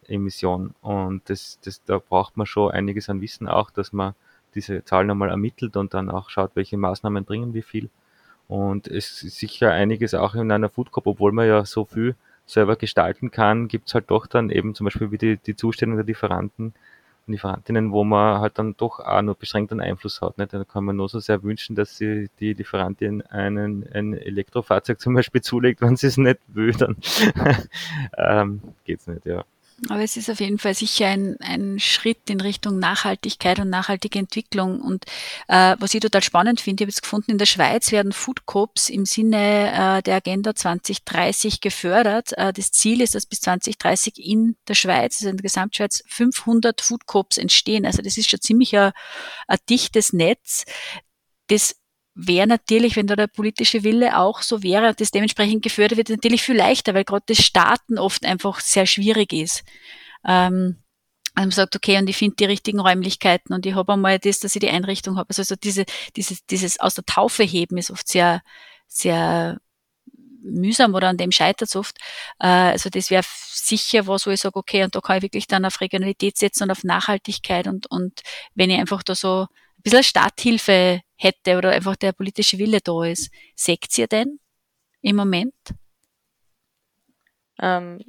Emission. 0.08 0.74
Und 0.82 1.30
das, 1.30 1.60
das, 1.64 1.84
da 1.86 2.00
braucht 2.00 2.38
man 2.38 2.46
schon 2.46 2.72
einiges 2.72 3.10
an 3.10 3.22
Wissen 3.22 3.48
auch, 3.48 3.72
dass 3.72 3.94
man 3.94 4.14
diese 4.56 4.84
Zahlen 4.84 5.10
einmal 5.10 5.30
ermittelt 5.30 5.78
und 5.78 5.94
dann 5.94 6.10
auch 6.10 6.30
schaut, 6.30 6.52
welche 6.56 6.78
Maßnahmen 6.78 7.24
bringen 7.24 7.54
wie 7.54 7.62
viel. 7.62 7.90
Und 8.48 8.88
es 8.88 9.24
ist 9.24 9.38
sicher 9.40 9.72
einiges 9.72 10.14
auch 10.14 10.36
in 10.36 10.52
einer 10.52 10.68
Food 10.68 10.92
Cup, 10.92 11.08
obwohl 11.08 11.32
man 11.32 11.48
ja 11.48 11.64
so 11.64 11.86
viel 11.86 12.16
selber 12.46 12.76
gestalten 12.76 13.32
kann, 13.32 13.68
gibt 13.68 13.88
es 13.88 13.94
halt 13.94 14.10
doch 14.10 14.28
dann 14.28 14.50
eben 14.50 14.76
zum 14.76 14.86
Beispiel 14.86 15.12
wie 15.12 15.18
die, 15.18 15.38
die 15.38 15.56
Zustellung 15.56 15.96
der 15.96 16.06
Lieferanten 16.06 16.74
und 17.28 17.32
Lieferantinnen, 17.34 17.92
wo 17.92 18.04
man 18.04 18.42
halt 18.42 18.58
dann 18.58 18.76
doch 18.78 19.00
auch 19.00 19.22
nur 19.22 19.36
beschränkten 19.36 19.80
Einfluss 19.80 20.22
hat. 20.22 20.38
Nicht? 20.38 20.54
Da 20.54 20.64
kann 20.64 20.84
man 20.84 20.96
nur 20.96 21.10
so 21.10 21.20
sehr 21.20 21.44
wünschen, 21.44 21.76
dass 21.76 21.98
sie 21.98 22.30
die 22.40 22.54
Lieferantin 22.54 23.22
einen, 23.22 23.88
ein 23.94 24.14
Elektrofahrzeug 24.14 25.00
zum 25.00 25.14
Beispiel 25.14 25.42
zulegt, 25.42 25.82
wenn 25.82 25.96
sie 25.96 26.08
es 26.08 26.18
nicht 26.18 26.40
will, 26.48 26.74
dann 26.74 26.98
ähm, 28.18 28.62
geht's 28.86 29.08
nicht, 29.08 29.26
ja. 29.26 29.44
Aber 29.90 30.04
es 30.04 30.16
ist 30.16 30.30
auf 30.30 30.40
jeden 30.40 30.60
Fall 30.60 30.76
sicher 30.76 31.08
ein, 31.08 31.38
ein 31.40 31.80
Schritt 31.80 32.30
in 32.30 32.40
Richtung 32.40 32.78
Nachhaltigkeit 32.78 33.60
und 33.60 33.70
nachhaltige 33.70 34.20
Entwicklung. 34.20 34.80
Und 34.80 35.06
äh, 35.48 35.76
was 35.80 35.94
ich 35.94 36.02
total 36.02 36.22
spannend 36.22 36.62
finde, 36.62 36.84
ich 36.84 36.86
habe 36.86 36.92
jetzt 36.92 37.02
gefunden, 37.02 37.32
in 37.32 37.38
der 37.40 37.48
Schweiz 37.48 37.92
werden 37.92 38.12
Food 38.12 38.46
Coops 38.46 38.90
im 38.90 39.06
Sinne 39.06 39.98
äh, 39.98 40.02
der 40.04 40.18
Agenda 40.18 40.54
2030 40.54 41.62
gefördert. 41.62 42.38
Äh, 42.38 42.54
das 42.54 42.72
Ziel 42.72 43.02
ist, 43.02 43.16
dass 43.16 43.26
bis 43.26 43.42
2030 43.42 44.20
in 44.20 44.56
der 44.68 44.76
Schweiz, 44.76 45.18
also 45.20 45.30
in 45.30 45.38
der 45.38 45.44
Gesamtschweiz, 45.44 46.04
500 46.08 46.80
Food 46.82 47.08
Coops 47.08 47.38
entstehen. 47.38 47.86
Also 47.86 48.04
das 48.04 48.18
ist 48.18 48.30
schon 48.30 48.42
ziemlich 48.42 48.78
ein, 48.78 48.92
ein 49.48 49.58
dichtes 49.68 50.14
Netz, 50.14 50.66
das 51.48 51.81
wäre 52.14 52.48
natürlich, 52.48 52.96
wenn 52.96 53.08
da 53.08 53.16
der 53.16 53.28
politische 53.28 53.84
Wille 53.84 54.18
auch 54.18 54.42
so 54.42 54.64
wäre 54.64 54.90
und 54.90 55.00
das 55.00 55.12
dementsprechend 55.12 55.64
gefördert 55.64 55.98
wird, 55.98 56.10
natürlich 56.10 56.42
viel 56.42 56.58
leichter, 56.58 56.94
weil 56.94 57.06
gerade 57.06 57.24
das 57.28 57.44
Starten 57.44 57.98
oft 57.98 58.26
einfach 58.26 58.60
sehr 58.60 58.86
schwierig 58.86 59.34
ist. 59.34 59.64
Ähm, 60.26 60.78
und 61.36 61.44
man 61.44 61.52
sagt, 61.52 61.76
okay, 61.78 61.98
und 61.98 62.10
ich 62.10 62.18
finde 62.18 62.36
die 62.36 62.46
richtigen 62.46 62.82
Räumlichkeiten 62.82 63.54
und 63.54 63.66
ich 63.66 63.74
habe 63.74 63.94
einmal 63.94 64.20
das, 64.20 64.40
dass 64.40 64.56
ich 64.56 64.60
die 64.60 64.70
Einrichtung 64.70 65.18
habe. 65.18 65.30
Also, 65.30 65.42
also 65.42 65.56
diese, 65.56 65.86
dieses, 66.18 66.46
dieses 66.46 66.80
aus 66.80 66.96
der 66.96 67.06
Taufe 67.06 67.44
heben 67.44 67.78
ist 67.78 67.90
oft 67.90 68.08
sehr, 68.08 68.42
sehr 68.88 69.60
mühsam 70.44 70.94
oder 70.94 71.08
an 71.08 71.18
dem 71.18 71.32
scheitert 71.32 71.70
es 71.70 71.76
oft. 71.76 71.98
Äh, 72.40 72.48
also 72.48 72.90
das 72.90 73.10
wäre 73.10 73.24
sicher 73.26 74.08
was, 74.08 74.28
wo 74.28 74.32
ich 74.32 74.42
sage, 74.42 74.58
okay, 74.58 74.84
und 74.84 74.94
da 74.94 75.00
kann 75.00 75.18
ich 75.18 75.24
wirklich 75.24 75.48
dann 75.48 75.64
auf 75.64 75.80
Regionalität 75.80 76.38
setzen 76.38 76.64
und 76.64 76.72
auf 76.72 76.84
Nachhaltigkeit 76.84 77.68
und, 77.68 77.88
und 77.88 78.22
wenn 78.56 78.70
ich 78.70 78.80
einfach 78.80 79.04
da 79.04 79.16
so 79.16 79.44
ein 79.44 79.48
bisschen 79.84 80.04
Starthilfe 80.04 81.02
hätte 81.22 81.58
oder 81.58 81.72
einfach 81.72 81.96
der 81.96 82.12
politische 82.14 82.58
Wille 82.58 82.80
da 82.82 83.04
ist. 83.06 83.32
Seht 83.56 83.98
ihr 83.98 84.08
denn 84.08 84.40
im 85.02 85.16
Moment? 85.16 85.54
Ähm, 87.60 88.00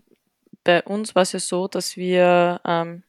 bei 0.64 0.82
uns 0.82 1.14
war 1.14 1.22
es 1.22 1.32
ja 1.32 1.38
so, 1.38 1.68
dass 1.68 1.96
wir, 1.96 2.60
ähm, 2.64 3.02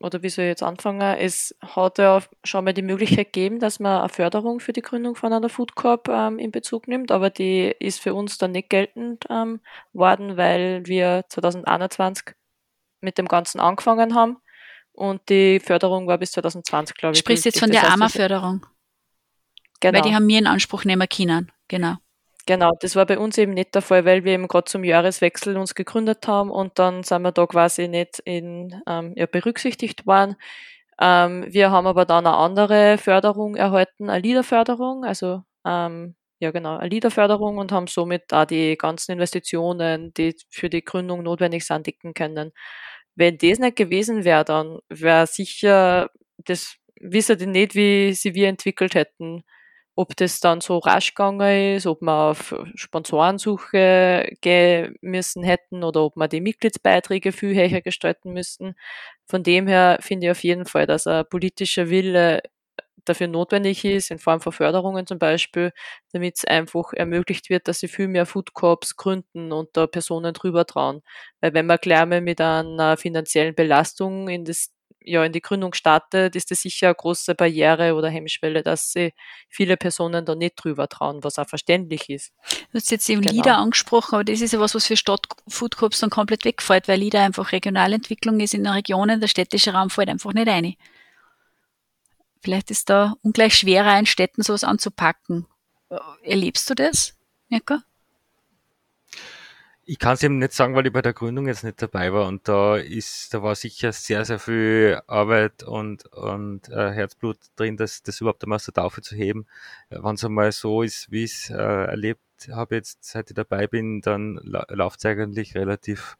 oder 0.00 0.22
wie 0.22 0.28
soll 0.28 0.44
ich 0.44 0.50
jetzt 0.50 0.62
anfangen, 0.62 1.16
es 1.18 1.56
hat 1.62 1.98
ja 1.98 2.22
schon 2.44 2.64
mal 2.64 2.74
die 2.74 2.82
Möglichkeit 2.82 3.32
gegeben, 3.32 3.60
dass 3.60 3.80
man 3.80 4.00
eine 4.00 4.08
Förderung 4.10 4.60
für 4.60 4.74
die 4.74 4.82
Gründung 4.82 5.14
von 5.14 5.32
einer 5.32 5.48
Food 5.48 5.74
Corp 5.74 6.08
ähm, 6.08 6.38
in 6.38 6.50
Bezug 6.50 6.86
nimmt, 6.86 7.10
aber 7.10 7.30
die 7.30 7.74
ist 7.78 8.00
für 8.00 8.12
uns 8.14 8.36
dann 8.36 8.52
nicht 8.52 8.68
geltend 8.68 9.24
ähm, 9.30 9.60
worden, 9.94 10.36
weil 10.36 10.84
wir 10.86 11.24
2021 11.28 12.34
mit 13.00 13.16
dem 13.16 13.28
Ganzen 13.28 13.60
angefangen 13.60 14.14
haben 14.14 14.38
und 14.96 15.28
die 15.28 15.60
Förderung 15.60 16.06
war 16.06 16.18
bis 16.18 16.32
2020, 16.32 16.96
glaube 16.96 17.12
ich. 17.14 17.18
Sprichst 17.20 17.44
jetzt 17.44 17.60
von 17.60 17.70
der 17.70 17.90
AMA-Förderung? 17.90 18.66
Genau. 19.80 19.94
Weil 19.94 20.02
die 20.02 20.14
haben 20.14 20.26
mir 20.26 20.38
in 20.38 20.46
Anspruch 20.46 20.84
nehmen 20.84 21.08
können, 21.08 21.52
genau. 21.68 21.96
Genau, 22.46 22.70
das 22.80 22.94
war 22.94 23.06
bei 23.06 23.18
uns 23.18 23.36
eben 23.38 23.54
nicht 23.54 23.74
der 23.74 23.82
Fall, 23.82 24.04
weil 24.04 24.24
wir 24.24 24.32
eben 24.32 24.46
gerade 24.46 24.66
zum 24.66 24.84
Jahreswechsel 24.84 25.56
uns 25.56 25.74
gegründet 25.74 26.28
haben 26.28 26.50
und 26.50 26.78
dann 26.78 27.02
sind 27.02 27.22
wir 27.22 27.32
da 27.32 27.44
quasi 27.46 27.88
nicht 27.88 28.20
in, 28.20 28.80
ähm, 28.86 29.14
ja, 29.16 29.26
berücksichtigt 29.26 30.06
worden. 30.06 30.36
Ähm, 31.00 31.44
wir 31.48 31.70
haben 31.72 31.86
aber 31.88 32.04
dann 32.04 32.26
eine 32.26 32.36
andere 32.36 32.98
Förderung 32.98 33.56
erhalten, 33.56 34.08
eine 34.08 34.20
Liederförderung, 34.22 35.04
also 35.04 35.42
ähm, 35.66 36.14
ja 36.38 36.52
genau, 36.52 36.76
eine 36.76 36.88
Liederförderung 36.88 37.58
und 37.58 37.72
haben 37.72 37.88
somit 37.88 38.24
da 38.28 38.46
die 38.46 38.76
ganzen 38.76 39.12
Investitionen, 39.12 40.14
die 40.14 40.36
für 40.50 40.70
die 40.70 40.84
Gründung 40.84 41.22
notwendig 41.24 41.66
sind, 41.66 41.86
decken 41.86 42.14
können. 42.14 42.52
Wenn 43.16 43.38
das 43.38 43.58
nicht 43.58 43.76
gewesen 43.76 44.24
wäre, 44.24 44.44
dann 44.44 44.78
wäre 44.88 45.26
sicher, 45.26 46.10
das 46.38 46.76
wissen 47.00 47.38
die 47.38 47.46
nicht, 47.46 47.74
wie 47.74 48.12
sie 48.14 48.34
wir 48.34 48.48
entwickelt 48.48 48.94
hätten. 48.94 49.42
Ob 49.96 50.14
das 50.16 50.40
dann 50.40 50.60
so 50.60 50.78
rasch 50.78 51.14
gegangen 51.14 51.76
ist, 51.76 51.86
ob 51.86 52.02
wir 52.02 52.30
auf 52.30 52.54
Sponsorensuche 52.74 54.28
gehen 54.42 54.96
müssen 55.00 55.42
hätten 55.42 55.82
oder 55.84 56.02
ob 56.04 56.16
wir 56.16 56.28
die 56.28 56.42
Mitgliedsbeiträge 56.42 57.32
viel 57.32 57.54
höher 57.54 57.80
gestalten 57.80 58.32
müssten. 58.34 58.74
Von 59.26 59.42
dem 59.42 59.66
her 59.66 59.98
finde 60.02 60.26
ich 60.26 60.30
auf 60.32 60.44
jeden 60.44 60.66
Fall, 60.66 60.86
dass 60.86 61.06
ein 61.06 61.24
politischer 61.30 61.88
Wille 61.88 62.42
dafür 63.08 63.28
notwendig 63.28 63.84
ist, 63.84 64.10
in 64.10 64.18
Form 64.18 64.40
von 64.40 64.52
Förderungen 64.52 65.06
zum 65.06 65.18
Beispiel, 65.18 65.72
damit 66.12 66.36
es 66.38 66.44
einfach 66.44 66.92
ermöglicht 66.92 67.50
wird, 67.50 67.68
dass 67.68 67.80
sie 67.80 67.88
viel 67.88 68.08
mehr 68.08 68.26
Food 68.26 68.54
Corps 68.54 68.96
gründen 68.96 69.52
und 69.52 69.70
da 69.74 69.86
Personen 69.86 70.32
drüber 70.32 70.66
trauen. 70.66 71.02
Weil 71.40 71.54
wenn 71.54 71.66
man 71.66 71.78
gleich 71.80 72.06
mal 72.06 72.20
mit 72.20 72.40
einer 72.40 72.96
finanziellen 72.96 73.54
Belastung 73.54 74.28
in 74.28 74.44
das 74.44 74.70
ja, 75.06 75.24
in 75.24 75.32
die 75.32 75.40
Gründung 75.40 75.72
startet, 75.72 76.34
ist 76.34 76.50
das 76.50 76.60
sicher 76.60 76.88
eine 76.88 76.94
große 76.96 77.34
Barriere 77.34 77.94
oder 77.94 78.10
Hemmschwelle, 78.10 78.62
dass 78.62 78.92
sie 78.92 79.12
viele 79.48 79.76
Personen 79.76 80.24
da 80.24 80.34
nicht 80.34 80.56
drüber 80.56 80.88
trauen, 80.88 81.22
was 81.22 81.38
auch 81.38 81.48
verständlich 81.48 82.10
ist. 82.10 82.32
Du 82.72 82.78
hast 82.78 82.90
jetzt 82.90 83.08
eben 83.08 83.22
genau. 83.22 83.34
LIDA 83.34 83.56
angesprochen, 83.56 84.16
aber 84.16 84.24
das 84.24 84.40
ist 84.40 84.52
ja 84.52 84.58
was, 84.58 84.74
was 84.74 84.86
für 84.86 84.96
Stadtfoodcorps 84.96 86.00
dann 86.00 86.10
komplett 86.10 86.44
wegfällt, 86.44 86.88
weil 86.88 86.98
LIDA 86.98 87.24
einfach 87.24 87.52
Regionalentwicklung 87.52 88.40
ist 88.40 88.54
in 88.54 88.64
den 88.64 88.72
Regionen, 88.72 89.20
der 89.20 89.28
städtische 89.28 89.72
Raum 89.72 89.90
fällt 89.90 90.08
einfach 90.08 90.32
nicht 90.32 90.48
ein. 90.48 90.74
Vielleicht 92.46 92.70
ist 92.70 92.90
da 92.90 93.14
ungleich 93.22 93.54
schwerer, 93.54 93.98
in 93.98 94.06
Städten 94.06 94.40
sowas 94.40 94.62
anzupacken. 94.62 95.48
Erlebst 96.22 96.70
du 96.70 96.76
das, 96.76 97.16
Mirka? 97.48 97.82
Ich 99.84 99.98
kann 99.98 100.12
es 100.12 100.22
eben 100.22 100.38
nicht 100.38 100.52
sagen, 100.52 100.76
weil 100.76 100.86
ich 100.86 100.92
bei 100.92 101.02
der 101.02 101.12
Gründung 101.12 101.48
jetzt 101.48 101.64
nicht 101.64 101.82
dabei 101.82 102.12
war 102.12 102.28
und 102.28 102.46
da 102.46 102.76
ist, 102.76 103.34
da 103.34 103.42
war 103.42 103.56
sicher 103.56 103.90
sehr, 103.90 104.24
sehr 104.24 104.38
viel 104.38 105.00
Arbeit 105.08 105.64
und, 105.64 106.06
und 106.12 106.68
äh, 106.68 106.92
Herzblut 106.92 107.38
drin, 107.56 107.76
das, 107.76 108.04
das 108.04 108.20
überhaupt 108.20 108.44
einmal 108.44 108.60
der 108.64 108.74
Taufe 108.74 109.02
zu 109.02 109.16
heben. 109.16 109.48
Wenn 109.90 110.14
es 110.14 110.24
einmal 110.24 110.52
so 110.52 110.82
ist, 110.82 111.10
wie 111.10 111.24
ich 111.24 111.32
es 111.32 111.50
äh, 111.50 111.56
erlebt 111.56 112.20
habe 112.52 112.76
jetzt, 112.76 113.02
seit 113.02 113.28
ich 113.30 113.34
dabei 113.34 113.66
bin, 113.66 114.02
dann 114.02 114.38
la 114.44 114.64
läuft 114.68 115.00
es 115.00 115.06
eigentlich 115.06 115.56
relativ 115.56 116.16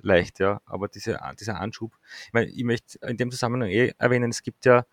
leicht, 0.00 0.40
ja. 0.40 0.60
Aber 0.66 0.88
diese, 0.88 1.20
dieser 1.38 1.60
Anschub, 1.60 1.96
ich 2.26 2.32
meine, 2.32 2.50
ich 2.50 2.64
möchte 2.64 2.98
in 3.06 3.16
dem 3.16 3.30
Zusammenhang 3.30 3.70
eh 3.70 3.92
erwähnen, 3.96 4.30
es 4.30 4.42
gibt 4.42 4.64
ja 4.64 4.80
äh, 4.80 4.84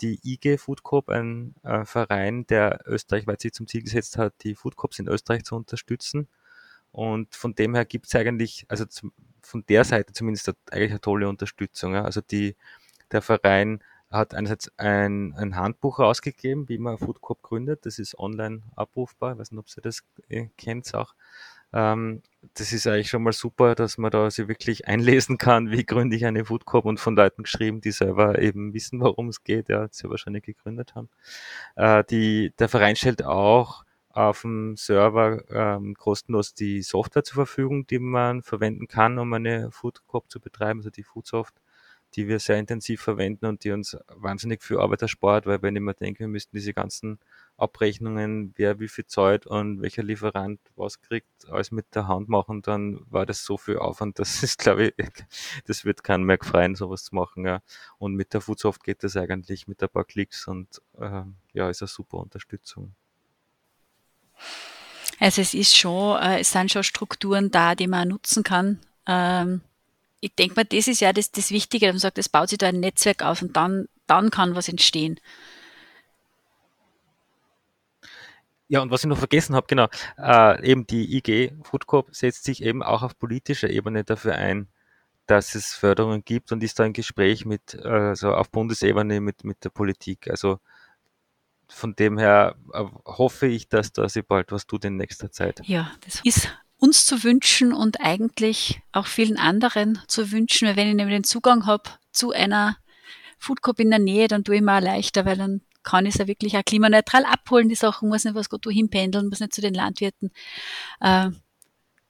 die 0.00 0.20
IG 0.22 0.58
Food 0.58 0.82
Coop, 0.82 1.08
ein 1.08 1.54
äh, 1.64 1.84
Verein, 1.84 2.46
der 2.46 2.80
österreichweit 2.86 3.40
sich 3.40 3.52
zum 3.52 3.66
Ziel 3.66 3.82
gesetzt 3.82 4.16
hat, 4.16 4.34
die 4.42 4.54
Food 4.54 4.76
Coops 4.76 4.98
in 4.98 5.08
Österreich 5.08 5.44
zu 5.44 5.56
unterstützen. 5.56 6.28
Und 6.92 7.34
von 7.34 7.54
dem 7.54 7.74
her 7.74 7.84
gibt 7.84 8.06
es 8.06 8.14
eigentlich, 8.14 8.64
also 8.68 8.84
zum, 8.84 9.12
von 9.42 9.64
der 9.68 9.84
Seite 9.84 10.12
zumindest 10.12 10.52
eigentlich 10.70 10.90
eine 10.90 11.00
tolle 11.00 11.28
Unterstützung. 11.28 11.94
Ja. 11.94 12.04
Also 12.04 12.20
die, 12.20 12.56
der 13.12 13.22
Verein 13.22 13.80
hat 14.10 14.34
einerseits 14.34 14.72
ein, 14.76 15.34
ein 15.36 15.56
Handbuch 15.56 16.00
rausgegeben, 16.00 16.68
wie 16.68 16.78
man 16.78 16.98
Food 16.98 17.20
Coop 17.20 17.42
gründet. 17.42 17.86
Das 17.86 17.98
ist 17.98 18.18
online 18.18 18.62
abrufbar. 18.74 19.32
Ich 19.32 19.38
weiß 19.38 19.52
nicht, 19.52 19.60
ob 19.60 19.66
ihr 19.76 19.82
das 19.82 20.02
äh, 20.28 20.48
kennt 20.56 20.92
auch. 20.94 21.14
Ähm, 21.72 22.22
das 22.54 22.72
ist 22.72 22.86
eigentlich 22.86 23.10
schon 23.10 23.22
mal 23.22 23.32
super, 23.32 23.74
dass 23.74 23.98
man 23.98 24.10
da 24.10 24.30
sich 24.30 24.48
wirklich 24.48 24.86
einlesen 24.88 25.38
kann, 25.38 25.70
wie 25.70 25.84
gründe 25.84 26.16
ich 26.16 26.26
eine 26.26 26.44
Food 26.44 26.64
Coop 26.64 26.84
und 26.84 26.98
von 27.00 27.16
Leuten 27.16 27.42
geschrieben, 27.44 27.80
die 27.80 27.92
selber 27.92 28.38
eben 28.40 28.72
wissen, 28.74 29.00
warum 29.00 29.28
es 29.28 29.44
geht, 29.44 29.68
ja, 29.68 29.88
sie 29.90 30.08
wahrscheinlich 30.08 30.44
gegründet 30.44 30.94
haben. 30.94 31.08
Äh, 31.76 32.04
die, 32.10 32.52
der 32.58 32.68
Verein 32.68 32.96
stellt 32.96 33.24
auch 33.24 33.84
auf 34.10 34.42
dem 34.42 34.76
Server 34.76 35.44
ähm, 35.50 35.94
kostenlos 35.94 36.54
die 36.54 36.82
Software 36.82 37.22
zur 37.22 37.36
Verfügung, 37.36 37.86
die 37.86 38.00
man 38.00 38.42
verwenden 38.42 38.88
kann, 38.88 39.18
um 39.18 39.32
eine 39.32 39.70
Food 39.70 40.04
Coop 40.06 40.30
zu 40.30 40.40
betreiben, 40.40 40.80
also 40.80 40.90
die 40.90 41.04
Foodsoft, 41.04 41.54
die 42.14 42.26
wir 42.26 42.40
sehr 42.40 42.58
intensiv 42.58 43.00
verwenden 43.02 43.46
und 43.46 43.62
die 43.62 43.70
uns 43.70 43.96
wahnsinnig 44.08 44.64
viel 44.64 44.78
Arbeit 44.78 45.02
erspart, 45.02 45.46
weil 45.46 45.62
wenn 45.62 45.76
ich 45.76 45.82
mir 45.82 45.94
denke, 45.94 46.20
wir 46.20 46.28
müssten 46.28 46.56
diese 46.56 46.74
ganzen 46.74 47.20
Abrechnungen, 47.60 48.52
wer 48.56 48.80
wie 48.80 48.88
viel 48.88 49.06
zahlt 49.06 49.46
und 49.46 49.82
welcher 49.82 50.02
Lieferant 50.02 50.60
was 50.76 51.00
kriegt, 51.00 51.48
alles 51.48 51.70
mit 51.70 51.94
der 51.94 52.08
Hand 52.08 52.28
machen, 52.28 52.62
dann 52.62 53.00
war 53.10 53.26
das 53.26 53.44
so 53.44 53.58
viel 53.58 53.78
Aufwand, 53.78 54.18
das 54.18 54.42
ist, 54.42 54.58
glaube 54.58 54.92
ich, 54.96 55.08
das 55.66 55.84
wird 55.84 56.02
keinen 56.02 56.24
mehr 56.24 56.38
gefreien, 56.38 56.74
sowas 56.74 57.04
zu 57.04 57.14
machen. 57.14 57.46
Ja. 57.46 57.60
Und 57.98 58.14
mit 58.14 58.34
der 58.34 58.40
Foodsoft 58.40 58.82
geht 58.84 59.04
das 59.04 59.16
eigentlich 59.16 59.68
mit 59.68 59.82
ein 59.82 59.88
paar 59.88 60.04
Klicks 60.04 60.46
und 60.46 60.80
äh, 60.98 61.22
ja, 61.52 61.70
ist 61.70 61.82
eine 61.82 61.88
super 61.88 62.18
Unterstützung. 62.18 62.94
Also 65.18 65.42
es 65.42 65.52
ist 65.52 65.76
schon, 65.76 66.20
äh, 66.20 66.40
es 66.40 66.52
sind 66.52 66.72
schon 66.72 66.82
Strukturen 66.82 67.50
da, 67.50 67.74
die 67.74 67.86
man 67.86 68.08
nutzen 68.08 68.42
kann. 68.42 68.80
Ähm, 69.06 69.60
ich 70.20 70.34
denke 70.34 70.54
mal, 70.54 70.64
das 70.64 70.88
ist 70.88 71.00
ja 71.00 71.12
das, 71.12 71.30
das 71.30 71.50
Wichtige, 71.50 71.86
dass 71.86 71.94
man 71.94 72.00
sagt, 72.00 72.18
es 72.18 72.28
baut 72.28 72.48
sich 72.48 72.58
da 72.58 72.68
ein 72.68 72.80
Netzwerk 72.80 73.22
auf 73.22 73.42
und 73.42 73.56
dann, 73.56 73.88
dann 74.06 74.30
kann 74.30 74.54
was 74.54 74.68
entstehen. 74.68 75.20
Ja, 78.70 78.82
und 78.82 78.92
was 78.92 79.02
ich 79.02 79.08
noch 79.08 79.18
vergessen 79.18 79.56
habe, 79.56 79.66
genau, 79.66 79.88
äh, 80.16 80.64
eben 80.64 80.86
die 80.86 81.16
IG 81.16 81.52
Food 81.64 81.88
Corp 81.88 82.14
setzt 82.14 82.44
sich 82.44 82.62
eben 82.62 82.84
auch 82.84 83.02
auf 83.02 83.18
politischer 83.18 83.68
Ebene 83.68 84.04
dafür 84.04 84.36
ein, 84.36 84.68
dass 85.26 85.56
es 85.56 85.74
Förderungen 85.74 86.24
gibt 86.24 86.52
und 86.52 86.62
ist 86.62 86.78
da 86.78 86.84
im 86.84 86.92
Gespräch 86.92 87.44
mit, 87.44 87.74
also 87.84 88.32
auf 88.32 88.48
Bundesebene 88.52 89.20
mit, 89.20 89.42
mit 89.42 89.64
der 89.64 89.70
Politik. 89.70 90.30
Also 90.30 90.60
von 91.66 91.96
dem 91.96 92.16
her 92.16 92.54
äh, 92.72 92.84
hoffe 93.06 93.48
ich, 93.48 93.68
dass 93.68 93.92
da 93.92 94.08
sich 94.08 94.24
bald 94.24 94.52
was 94.52 94.68
tut 94.68 94.84
in 94.84 94.96
nächster 94.96 95.32
Zeit. 95.32 95.60
Ja, 95.64 95.90
das 96.04 96.20
ist 96.22 96.48
uns 96.76 97.04
zu 97.06 97.24
wünschen 97.24 97.72
und 97.72 98.00
eigentlich 98.00 98.82
auch 98.92 99.08
vielen 99.08 99.36
anderen 99.36 100.00
zu 100.06 100.30
wünschen, 100.30 100.68
weil 100.68 100.76
wenn 100.76 100.88
ich 100.90 100.94
nämlich 100.94 101.16
den 101.16 101.24
Zugang 101.24 101.66
habe 101.66 101.90
zu 102.12 102.30
einer 102.30 102.76
Food 103.36 103.62
Cup 103.62 103.80
in 103.80 103.90
der 103.90 103.98
Nähe, 103.98 104.28
dann 104.28 104.44
tue 104.44 104.54
ich 104.54 104.62
mir 104.62 104.76
auch 104.76 104.80
leichter, 104.80 105.24
weil 105.24 105.38
dann 105.38 105.60
kann 105.82 106.06
ich 106.06 106.14
es 106.14 106.18
ja 106.18 106.26
wirklich 106.26 106.56
auch 106.56 106.64
klimaneutral 106.64 107.24
abholen, 107.24 107.68
die 107.68 107.74
Sachen, 107.74 108.08
muss 108.08 108.24
nicht 108.24 108.34
was 108.34 108.48
gut 108.48 108.66
wohin 108.66 108.90
pendeln, 108.90 109.28
muss 109.28 109.40
nicht 109.40 109.54
zu 109.54 109.60
den 109.60 109.74
Landwirten. 109.74 110.30
Äh, 111.00 111.30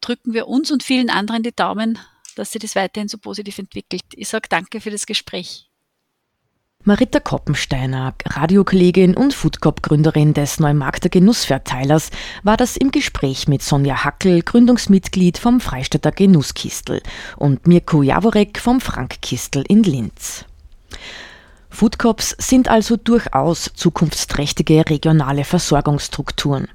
drücken 0.00 0.32
wir 0.32 0.48
uns 0.48 0.70
und 0.70 0.82
vielen 0.82 1.10
anderen 1.10 1.42
die 1.42 1.54
Daumen, 1.54 1.98
dass 2.36 2.52
sich 2.52 2.62
das 2.62 2.76
weiterhin 2.76 3.08
so 3.08 3.18
positiv 3.18 3.58
entwickelt. 3.58 4.02
Ich 4.14 4.28
sage 4.28 4.48
danke 4.48 4.80
für 4.80 4.90
das 4.90 5.06
Gespräch. 5.06 5.70
Marita 6.82 7.20
Koppensteiner, 7.20 8.14
Radiokollegin 8.24 9.14
und 9.14 9.34
Foodcop-Gründerin 9.34 10.32
des 10.32 10.60
Neumarkter 10.60 11.10
Genussverteilers, 11.10 12.10
war 12.42 12.56
das 12.56 12.78
im 12.78 12.90
Gespräch 12.90 13.48
mit 13.48 13.62
Sonja 13.62 14.02
Hackel, 14.02 14.40
Gründungsmitglied 14.40 15.36
vom 15.36 15.60
Freistädter 15.60 16.10
Genusskistel 16.10 17.02
und 17.36 17.66
Mirko 17.66 18.02
Jaworek 18.02 18.58
vom 18.58 18.80
Frankkistel 18.80 19.62
in 19.68 19.82
Linz. 19.82 20.46
Foodcops 21.70 22.36
sind 22.38 22.68
also 22.68 22.96
durchaus 22.96 23.70
zukunftsträchtige 23.74 24.84
regionale 24.88 25.44
Versorgungsstrukturen. 25.44 26.68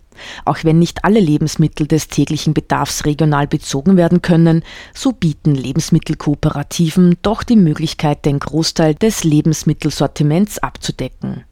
Auch 0.46 0.64
wenn 0.64 0.80
nicht 0.80 1.04
alle 1.04 1.20
Lebensmittel 1.20 1.88
des 1.88 2.08
täglichen 2.08 2.54
Bedarfs 2.54 3.06
regional 3.06 3.48
bezogen 3.48 3.98
werden 3.98 4.22
können, 4.22 4.64
so 4.94 5.12
bieten 5.12 5.54
Lebensmittelkooperativen 5.54 7.18
doch 7.22 7.44
die 7.44 7.58
Möglichkeit, 7.58 8.26
den 8.26 8.40
Großteil 8.40 8.96
des 8.96 9.26
Lebensmittelsortiments 9.26 10.60
abzudecken. 10.60 11.44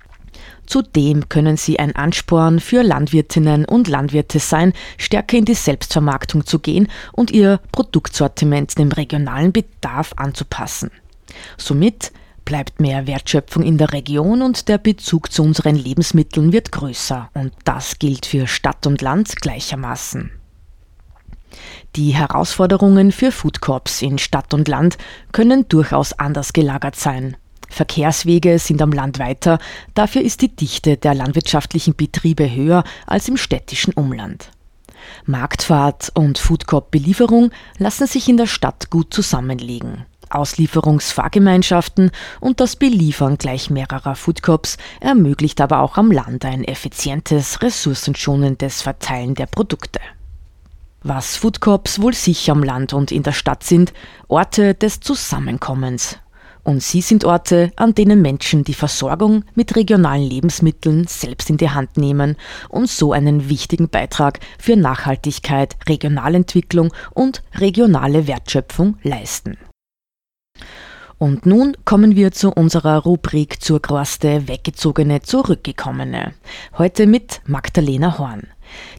Zudem 0.65 1.27
können 1.27 1.57
sie 1.57 1.77
ein 1.77 1.93
Ansporn 1.95 2.61
für 2.61 2.83
Landwirtinnen 2.83 3.65
und 3.65 3.89
Landwirte 3.89 4.39
sein, 4.39 4.71
stärker 4.97 5.37
in 5.37 5.45
die 5.45 5.53
Selbstvermarktung 5.53 6.45
zu 6.45 6.59
gehen 6.59 6.87
und 7.11 7.31
ihr 7.31 7.59
Produktsortiment 7.73 8.77
dem 8.77 8.93
regionalen 8.93 9.51
Bedarf 9.51 10.13
anzupassen. 10.15 10.89
Somit 11.57 12.13
bleibt 12.45 12.79
mehr 12.79 13.07
Wertschöpfung 13.07 13.63
in 13.63 13.77
der 13.77 13.93
Region 13.93 14.41
und 14.41 14.67
der 14.67 14.77
Bezug 14.77 15.31
zu 15.31 15.43
unseren 15.43 15.75
Lebensmitteln 15.75 16.51
wird 16.51 16.71
größer. 16.71 17.29
Und 17.33 17.53
das 17.65 17.99
gilt 17.99 18.25
für 18.25 18.47
Stadt 18.47 18.85
und 18.87 19.01
Land 19.01 19.35
gleichermaßen. 19.37 20.31
Die 21.95 22.11
Herausforderungen 22.11 23.11
für 23.11 23.31
Food 23.31 23.61
Corps 23.61 24.01
in 24.01 24.17
Stadt 24.17 24.53
und 24.53 24.67
Land 24.67 24.97
können 25.31 25.67
durchaus 25.67 26.13
anders 26.13 26.53
gelagert 26.53 26.95
sein. 26.95 27.37
Verkehrswege 27.69 28.59
sind 28.59 28.81
am 28.81 28.91
Land 28.91 29.19
weiter, 29.19 29.57
dafür 29.93 30.21
ist 30.21 30.41
die 30.41 30.55
Dichte 30.55 30.97
der 30.97 31.15
landwirtschaftlichen 31.15 31.95
Betriebe 31.95 32.53
höher 32.53 32.83
als 33.07 33.27
im 33.27 33.37
städtischen 33.37 33.93
Umland. 33.93 34.51
Marktfahrt 35.25 36.11
und 36.13 36.37
Foodcorp-Belieferung 36.37 37.51
lassen 37.77 38.07
sich 38.07 38.29
in 38.29 38.37
der 38.37 38.47
Stadt 38.47 38.89
gut 38.89 39.13
zusammenlegen. 39.13 40.05
Auslieferungsfahrgemeinschaften 40.33 42.11
und 42.39 42.59
das 42.59 42.75
Beliefern 42.75 43.37
gleich 43.37 43.69
mehrerer 43.69 44.15
Foodcops 44.15 44.77
ermöglicht 44.99 45.61
aber 45.61 45.81
auch 45.81 45.97
am 45.97 46.11
Land 46.11 46.45
ein 46.45 46.63
effizientes, 46.63 47.61
ressourcenschonendes 47.61 48.81
Verteilen 48.81 49.35
der 49.35 49.47
Produkte. 49.47 49.99
Was 51.01 51.35
Foodcops 51.35 52.01
wohl 52.01 52.13
sicher 52.13 52.53
am 52.53 52.63
Land 52.63 52.93
und 52.93 53.11
in 53.11 53.23
der 53.23 53.33
Stadt 53.33 53.63
sind, 53.63 53.93
Orte 54.29 54.73
des 54.73 55.01
Zusammenkommens. 55.01 56.17
Und 56.63 56.81
sie 56.81 57.01
sind 57.01 57.25
Orte, 57.25 57.73
an 57.75 57.93
denen 57.93 58.21
Menschen 58.21 58.63
die 58.63 58.73
Versorgung 58.73 59.43
mit 59.53 59.75
regionalen 59.75 60.23
Lebensmitteln 60.23 61.07
selbst 61.07 61.49
in 61.49 61.57
die 61.57 61.69
Hand 61.69 61.97
nehmen 61.97 62.37
und 62.69 62.89
so 62.89 63.11
einen 63.11 63.49
wichtigen 63.49 63.89
Beitrag 63.89 64.39
für 64.57 64.77
Nachhaltigkeit, 64.77 65.75
Regionalentwicklung 65.89 66.93
und 67.11 67.43
regionale 67.55 68.27
Wertschöpfung 68.27 68.97
leisten. 69.03 69.57
Und 71.23 71.45
nun 71.45 71.77
kommen 71.85 72.17
wir 72.17 72.33
zu 72.33 72.51
unserer 72.51 72.97
Rubrik 72.97 73.61
zur 73.61 73.81
Kruste 73.81 74.47
Weggezogene, 74.49 75.21
Zurückgekommene. 75.21 76.33
Heute 76.77 77.07
mit 77.07 77.39
Magdalena 77.45 78.17
Horn, 78.17 78.47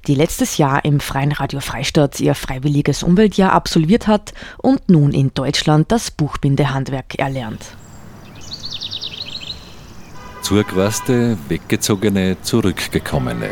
die 0.07 0.15
letztes 0.15 0.57
Jahr 0.57 0.87
im 0.87 1.01
Freien 1.01 1.33
Radio 1.33 1.61
Freistadt 1.61 2.21
ihr 2.21 2.35
freiwilliges 2.35 3.03
Umweltjahr 3.03 3.53
absolviert 3.53 4.07
hat 4.07 4.33
und 4.57 4.89
nun 4.89 5.13
in 5.13 5.35
Deutschland 5.35 5.93
das 5.93 6.11
Buchbindehandwerk 6.11 7.19
erlernt. 7.19 7.77
Zur 10.41 10.65
Kruste 10.65 11.37
Weggezogene, 11.49 12.39
Zurückgekommene. 12.41 13.51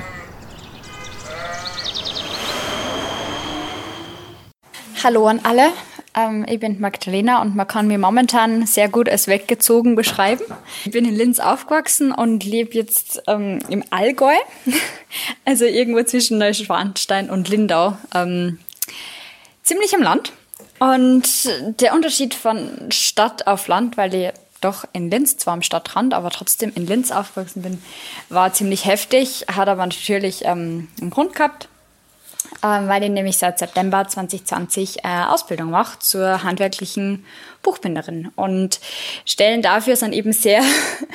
Hallo 5.02 5.26
an 5.26 5.40
alle. 5.42 5.72
Ähm, 6.14 6.44
ich 6.48 6.60
bin 6.60 6.80
Magdalena 6.80 7.40
und 7.40 7.56
man 7.56 7.66
kann 7.66 7.86
mich 7.86 7.98
momentan 7.98 8.66
sehr 8.66 8.88
gut 8.88 9.08
als 9.08 9.26
weggezogen 9.26 9.96
beschreiben. 9.96 10.44
Ich 10.84 10.92
bin 10.92 11.04
in 11.04 11.14
Linz 11.14 11.40
aufgewachsen 11.40 12.12
und 12.12 12.44
lebe 12.44 12.74
jetzt 12.74 13.22
ähm, 13.26 13.60
im 13.68 13.82
Allgäu, 13.90 14.34
also 15.44 15.64
irgendwo 15.64 16.02
zwischen 16.02 16.38
Neuschwanstein 16.38 17.30
und 17.30 17.48
Lindau, 17.48 17.96
ähm, 18.14 18.58
ziemlich 19.62 19.92
im 19.92 20.02
Land. 20.02 20.32
Und 20.78 21.24
der 21.80 21.94
Unterschied 21.94 22.34
von 22.34 22.90
Stadt 22.90 23.46
auf 23.46 23.68
Land, 23.68 23.96
weil 23.96 24.14
ich 24.14 24.32
doch 24.60 24.84
in 24.92 25.10
Linz, 25.10 25.36
zwar 25.36 25.54
am 25.54 25.62
Stadtrand, 25.62 26.14
aber 26.14 26.30
trotzdem 26.30 26.72
in 26.74 26.86
Linz 26.86 27.10
aufgewachsen 27.10 27.62
bin, 27.62 27.82
war 28.28 28.52
ziemlich 28.52 28.84
heftig, 28.84 29.46
hat 29.52 29.68
aber 29.68 29.84
natürlich 29.84 30.44
ähm, 30.44 30.88
einen 31.00 31.10
Grund 31.10 31.34
gehabt. 31.34 31.68
Ähm, 32.62 32.88
weil 32.88 33.02
ich 33.02 33.10
nämlich 33.10 33.38
seit 33.38 33.58
September 33.58 34.06
2020 34.06 35.04
äh, 35.04 35.08
Ausbildung 35.28 35.70
mache 35.70 35.98
zur 35.98 36.42
handwerklichen 36.42 37.24
Buchbinderin. 37.62 38.30
Und 38.36 38.80
Stellen 39.24 39.62
dafür 39.62 39.96
sind 39.96 40.12
eben 40.12 40.32
sehr 40.32 40.62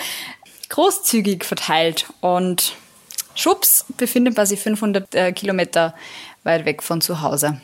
großzügig 0.70 1.46
verteilt. 1.46 2.06
Und 2.22 2.74
schubs 3.36 3.86
befindet 3.98 4.36
man 4.36 4.46
sich 4.46 4.60
500 4.60 5.16
äh, 5.16 5.32
Kilometer 5.32 5.94
weit 6.44 6.66
weg 6.66 6.84
von 6.84 7.02
zu 7.02 7.22
Hause. 7.22 7.62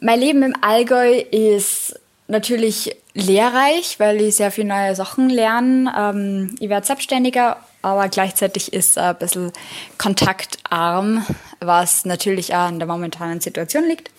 Mein 0.00 0.20
Leben 0.20 0.42
im 0.42 0.54
Allgäu 0.60 1.18
ist 1.30 1.98
natürlich 2.28 2.96
lehrreich, 3.14 3.98
weil 3.98 4.20
ich 4.20 4.36
sehr 4.36 4.52
viele 4.52 4.68
neue 4.68 4.94
Sachen 4.94 5.28
lerne. 5.28 5.92
Ähm, 5.96 6.56
ich 6.60 6.68
werde 6.68 6.86
selbstständiger, 6.86 7.56
aber 7.82 8.08
gleichzeitig 8.08 8.72
ist 8.72 8.96
er 8.96 9.10
ein 9.10 9.18
bisschen 9.18 9.52
kontaktarm, 9.98 11.24
was 11.60 12.04
natürlich 12.04 12.54
auch 12.54 12.68
an 12.68 12.78
der 12.78 12.88
momentanen 12.88 13.40
Situation 13.40 13.84
liegt. 13.86 14.10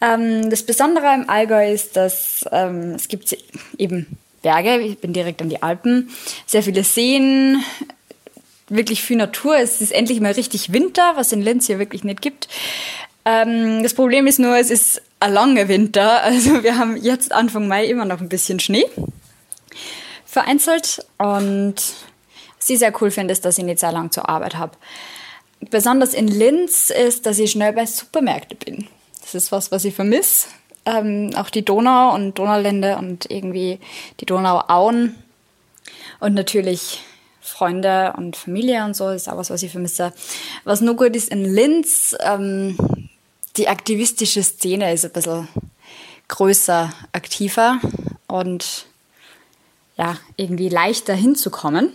Ähm, 0.00 0.48
das 0.50 0.62
Besondere 0.62 1.12
im 1.14 1.28
Allgäu 1.28 1.72
ist, 1.72 1.96
dass 1.96 2.44
ähm, 2.52 2.92
es 2.94 3.08
gibt 3.08 3.36
eben 3.78 4.18
Berge, 4.42 4.78
ich 4.78 4.98
bin 4.98 5.12
direkt 5.12 5.42
an 5.42 5.48
die 5.48 5.62
Alpen, 5.62 6.10
sehr 6.46 6.62
viele 6.62 6.84
Seen, 6.84 7.62
wirklich 8.68 9.02
viel 9.02 9.16
Natur. 9.16 9.56
Es 9.58 9.80
ist 9.80 9.92
endlich 9.92 10.20
mal 10.20 10.32
richtig 10.32 10.72
Winter, 10.72 11.12
was 11.16 11.32
in 11.32 11.42
Linz 11.42 11.66
hier 11.66 11.78
wirklich 11.78 12.04
nicht 12.04 12.22
gibt. 12.22 12.48
Ähm, 13.24 13.82
das 13.82 13.94
Problem 13.94 14.26
ist 14.26 14.38
nur, 14.38 14.56
es 14.56 14.70
ist 14.70 15.02
ein 15.20 15.32
langer 15.32 15.68
Winter. 15.68 16.22
Also 16.22 16.62
wir 16.62 16.78
haben 16.78 16.96
jetzt 16.96 17.32
Anfang 17.32 17.66
Mai 17.66 17.86
immer 17.86 18.04
noch 18.04 18.20
ein 18.20 18.28
bisschen 18.28 18.60
Schnee 18.60 18.84
vereinzelt. 20.24 21.04
Und 21.18 21.76
ich 22.70 22.78
sehr 22.78 22.92
cool 23.00 23.10
finde, 23.10 23.32
ist, 23.32 23.44
dass 23.44 23.58
ich 23.58 23.64
nicht 23.64 23.78
sehr 23.78 23.92
lange 23.92 24.10
zur 24.10 24.28
Arbeit 24.28 24.56
habe. 24.56 24.72
Besonders 25.70 26.14
in 26.14 26.28
Linz 26.28 26.90
ist, 26.90 27.26
dass 27.26 27.38
ich 27.38 27.50
schnell 27.50 27.72
bei 27.72 27.86
Supermärkten 27.86 28.58
bin. 28.58 28.88
Das 29.20 29.34
ist 29.34 29.52
was, 29.52 29.72
was 29.72 29.84
ich 29.84 29.94
vermisse. 29.94 30.48
Ähm, 30.84 31.30
auch 31.36 31.50
die 31.50 31.64
Donau 31.64 32.14
und 32.14 32.38
Donaulände 32.38 32.96
und 32.96 33.30
irgendwie 33.30 33.80
die 34.20 34.26
Donauauen. 34.26 35.16
Und 36.20 36.34
natürlich 36.34 37.02
Freunde 37.40 38.14
und 38.16 38.36
Familie 38.36 38.84
und 38.84 38.94
so 38.94 39.08
ist 39.10 39.28
auch 39.28 39.36
was, 39.36 39.50
was 39.50 39.62
ich 39.62 39.72
vermisse. 39.72 40.12
Was 40.64 40.80
nur 40.80 40.94
gut 40.94 41.16
ist 41.16 41.28
in 41.28 41.44
Linz, 41.44 42.16
ähm, 42.20 43.08
die 43.56 43.68
aktivistische 43.68 44.42
Szene 44.42 44.92
ist 44.92 45.04
ein 45.04 45.12
bisschen 45.12 45.48
größer, 46.28 46.92
aktiver 47.12 47.80
und 48.28 48.86
ja, 49.96 50.16
irgendwie 50.36 50.68
leichter 50.68 51.14
hinzukommen. 51.14 51.92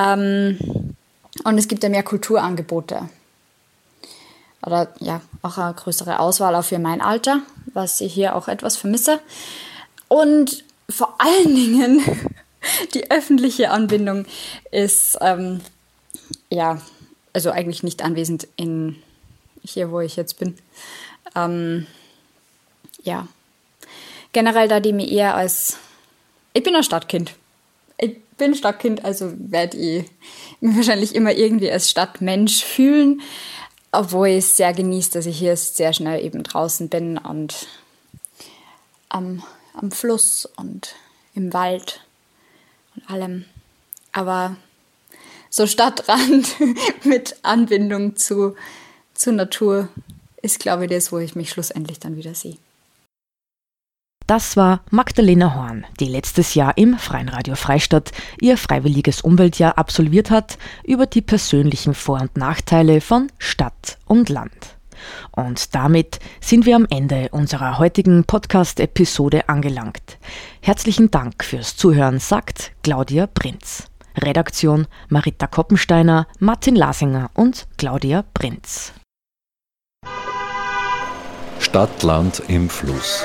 Ähm, 0.00 0.58
und 1.44 1.58
es 1.58 1.68
gibt 1.68 1.82
ja 1.82 1.88
mehr 1.88 2.02
Kulturangebote. 2.02 3.08
Oder 4.62 4.92
ja, 5.00 5.20
auch 5.42 5.58
eine 5.58 5.74
größere 5.74 6.18
Auswahl 6.18 6.54
auch 6.54 6.64
für 6.64 6.78
mein 6.78 7.00
Alter, 7.00 7.40
was 7.72 8.00
ich 8.00 8.12
hier 8.12 8.36
auch 8.36 8.48
etwas 8.48 8.76
vermisse. 8.76 9.20
Und 10.08 10.64
vor 10.88 11.14
allen 11.18 11.54
Dingen 11.54 12.02
die 12.94 13.10
öffentliche 13.10 13.70
Anbindung 13.70 14.26
ist 14.70 15.18
ähm, 15.20 15.60
ja, 16.50 16.80
also 17.32 17.50
eigentlich 17.50 17.82
nicht 17.82 18.02
anwesend 18.02 18.48
in 18.56 18.96
hier, 19.62 19.90
wo 19.90 20.00
ich 20.00 20.16
jetzt 20.16 20.38
bin. 20.38 20.58
Ähm, 21.34 21.86
ja, 23.02 23.28
generell 24.32 24.68
da 24.68 24.80
die 24.80 24.92
mir 24.92 25.08
eher 25.08 25.36
als, 25.36 25.78
ich 26.52 26.62
bin 26.62 26.76
ein 26.76 26.82
Stadtkind. 26.84 27.34
Bin 28.40 28.54
Stadtkind, 28.54 29.04
also 29.04 29.32
werde 29.36 29.76
ich 29.76 30.06
mich 30.60 30.74
wahrscheinlich 30.74 31.14
immer 31.14 31.32
irgendwie 31.32 31.70
als 31.70 31.90
Stadtmensch 31.90 32.64
fühlen, 32.64 33.20
obwohl 33.92 34.28
ich 34.28 34.38
es 34.38 34.56
sehr 34.56 34.72
genieße, 34.72 35.10
dass 35.10 35.26
ich 35.26 35.38
hier 35.38 35.54
sehr 35.58 35.92
schnell 35.92 36.24
eben 36.24 36.42
draußen 36.42 36.88
bin 36.88 37.18
und 37.18 37.68
am, 39.10 39.42
am 39.74 39.90
Fluss 39.90 40.48
und 40.56 40.94
im 41.34 41.52
Wald 41.52 42.00
und 42.96 43.10
allem. 43.10 43.44
Aber 44.12 44.56
so 45.50 45.66
Stadtrand 45.66 46.48
mit 47.04 47.36
Anbindung 47.42 48.16
zu 48.16 48.56
zur 49.12 49.34
Natur 49.34 49.88
ist, 50.40 50.60
glaube 50.60 50.84
ich, 50.84 50.90
das, 50.90 51.12
wo 51.12 51.18
ich 51.18 51.36
mich 51.36 51.50
schlussendlich 51.50 52.00
dann 52.00 52.16
wieder 52.16 52.34
sehe. 52.34 52.56
Das 54.30 54.56
war 54.56 54.82
Magdalena 54.92 55.56
Horn, 55.56 55.84
die 55.98 56.04
letztes 56.04 56.54
Jahr 56.54 56.78
im 56.78 56.96
Freien 57.00 57.28
Radio 57.28 57.56
Freistadt 57.56 58.12
ihr 58.40 58.56
freiwilliges 58.56 59.22
Umweltjahr 59.22 59.76
absolviert 59.76 60.30
hat 60.30 60.56
über 60.84 61.06
die 61.06 61.20
persönlichen 61.20 61.94
Vor- 61.94 62.20
und 62.20 62.36
Nachteile 62.36 63.00
von 63.00 63.32
Stadt 63.38 63.98
und 64.06 64.28
Land. 64.28 64.76
Und 65.32 65.74
damit 65.74 66.20
sind 66.40 66.64
wir 66.64 66.76
am 66.76 66.86
Ende 66.88 67.30
unserer 67.32 67.80
heutigen 67.80 68.22
Podcast-Episode 68.22 69.48
angelangt. 69.48 70.18
Herzlichen 70.60 71.10
Dank 71.10 71.42
fürs 71.42 71.74
Zuhören, 71.74 72.20
sagt 72.20 72.70
Claudia 72.84 73.26
Prinz. 73.26 73.88
Redaktion 74.16 74.86
Marita 75.08 75.48
Koppensteiner, 75.48 76.28
Martin 76.38 76.76
Lasinger 76.76 77.32
und 77.34 77.66
Claudia 77.78 78.24
Prinz. 78.32 78.92
Stadt, 81.58 82.04
Land 82.04 82.44
im 82.46 82.68
Fluss. 82.68 83.24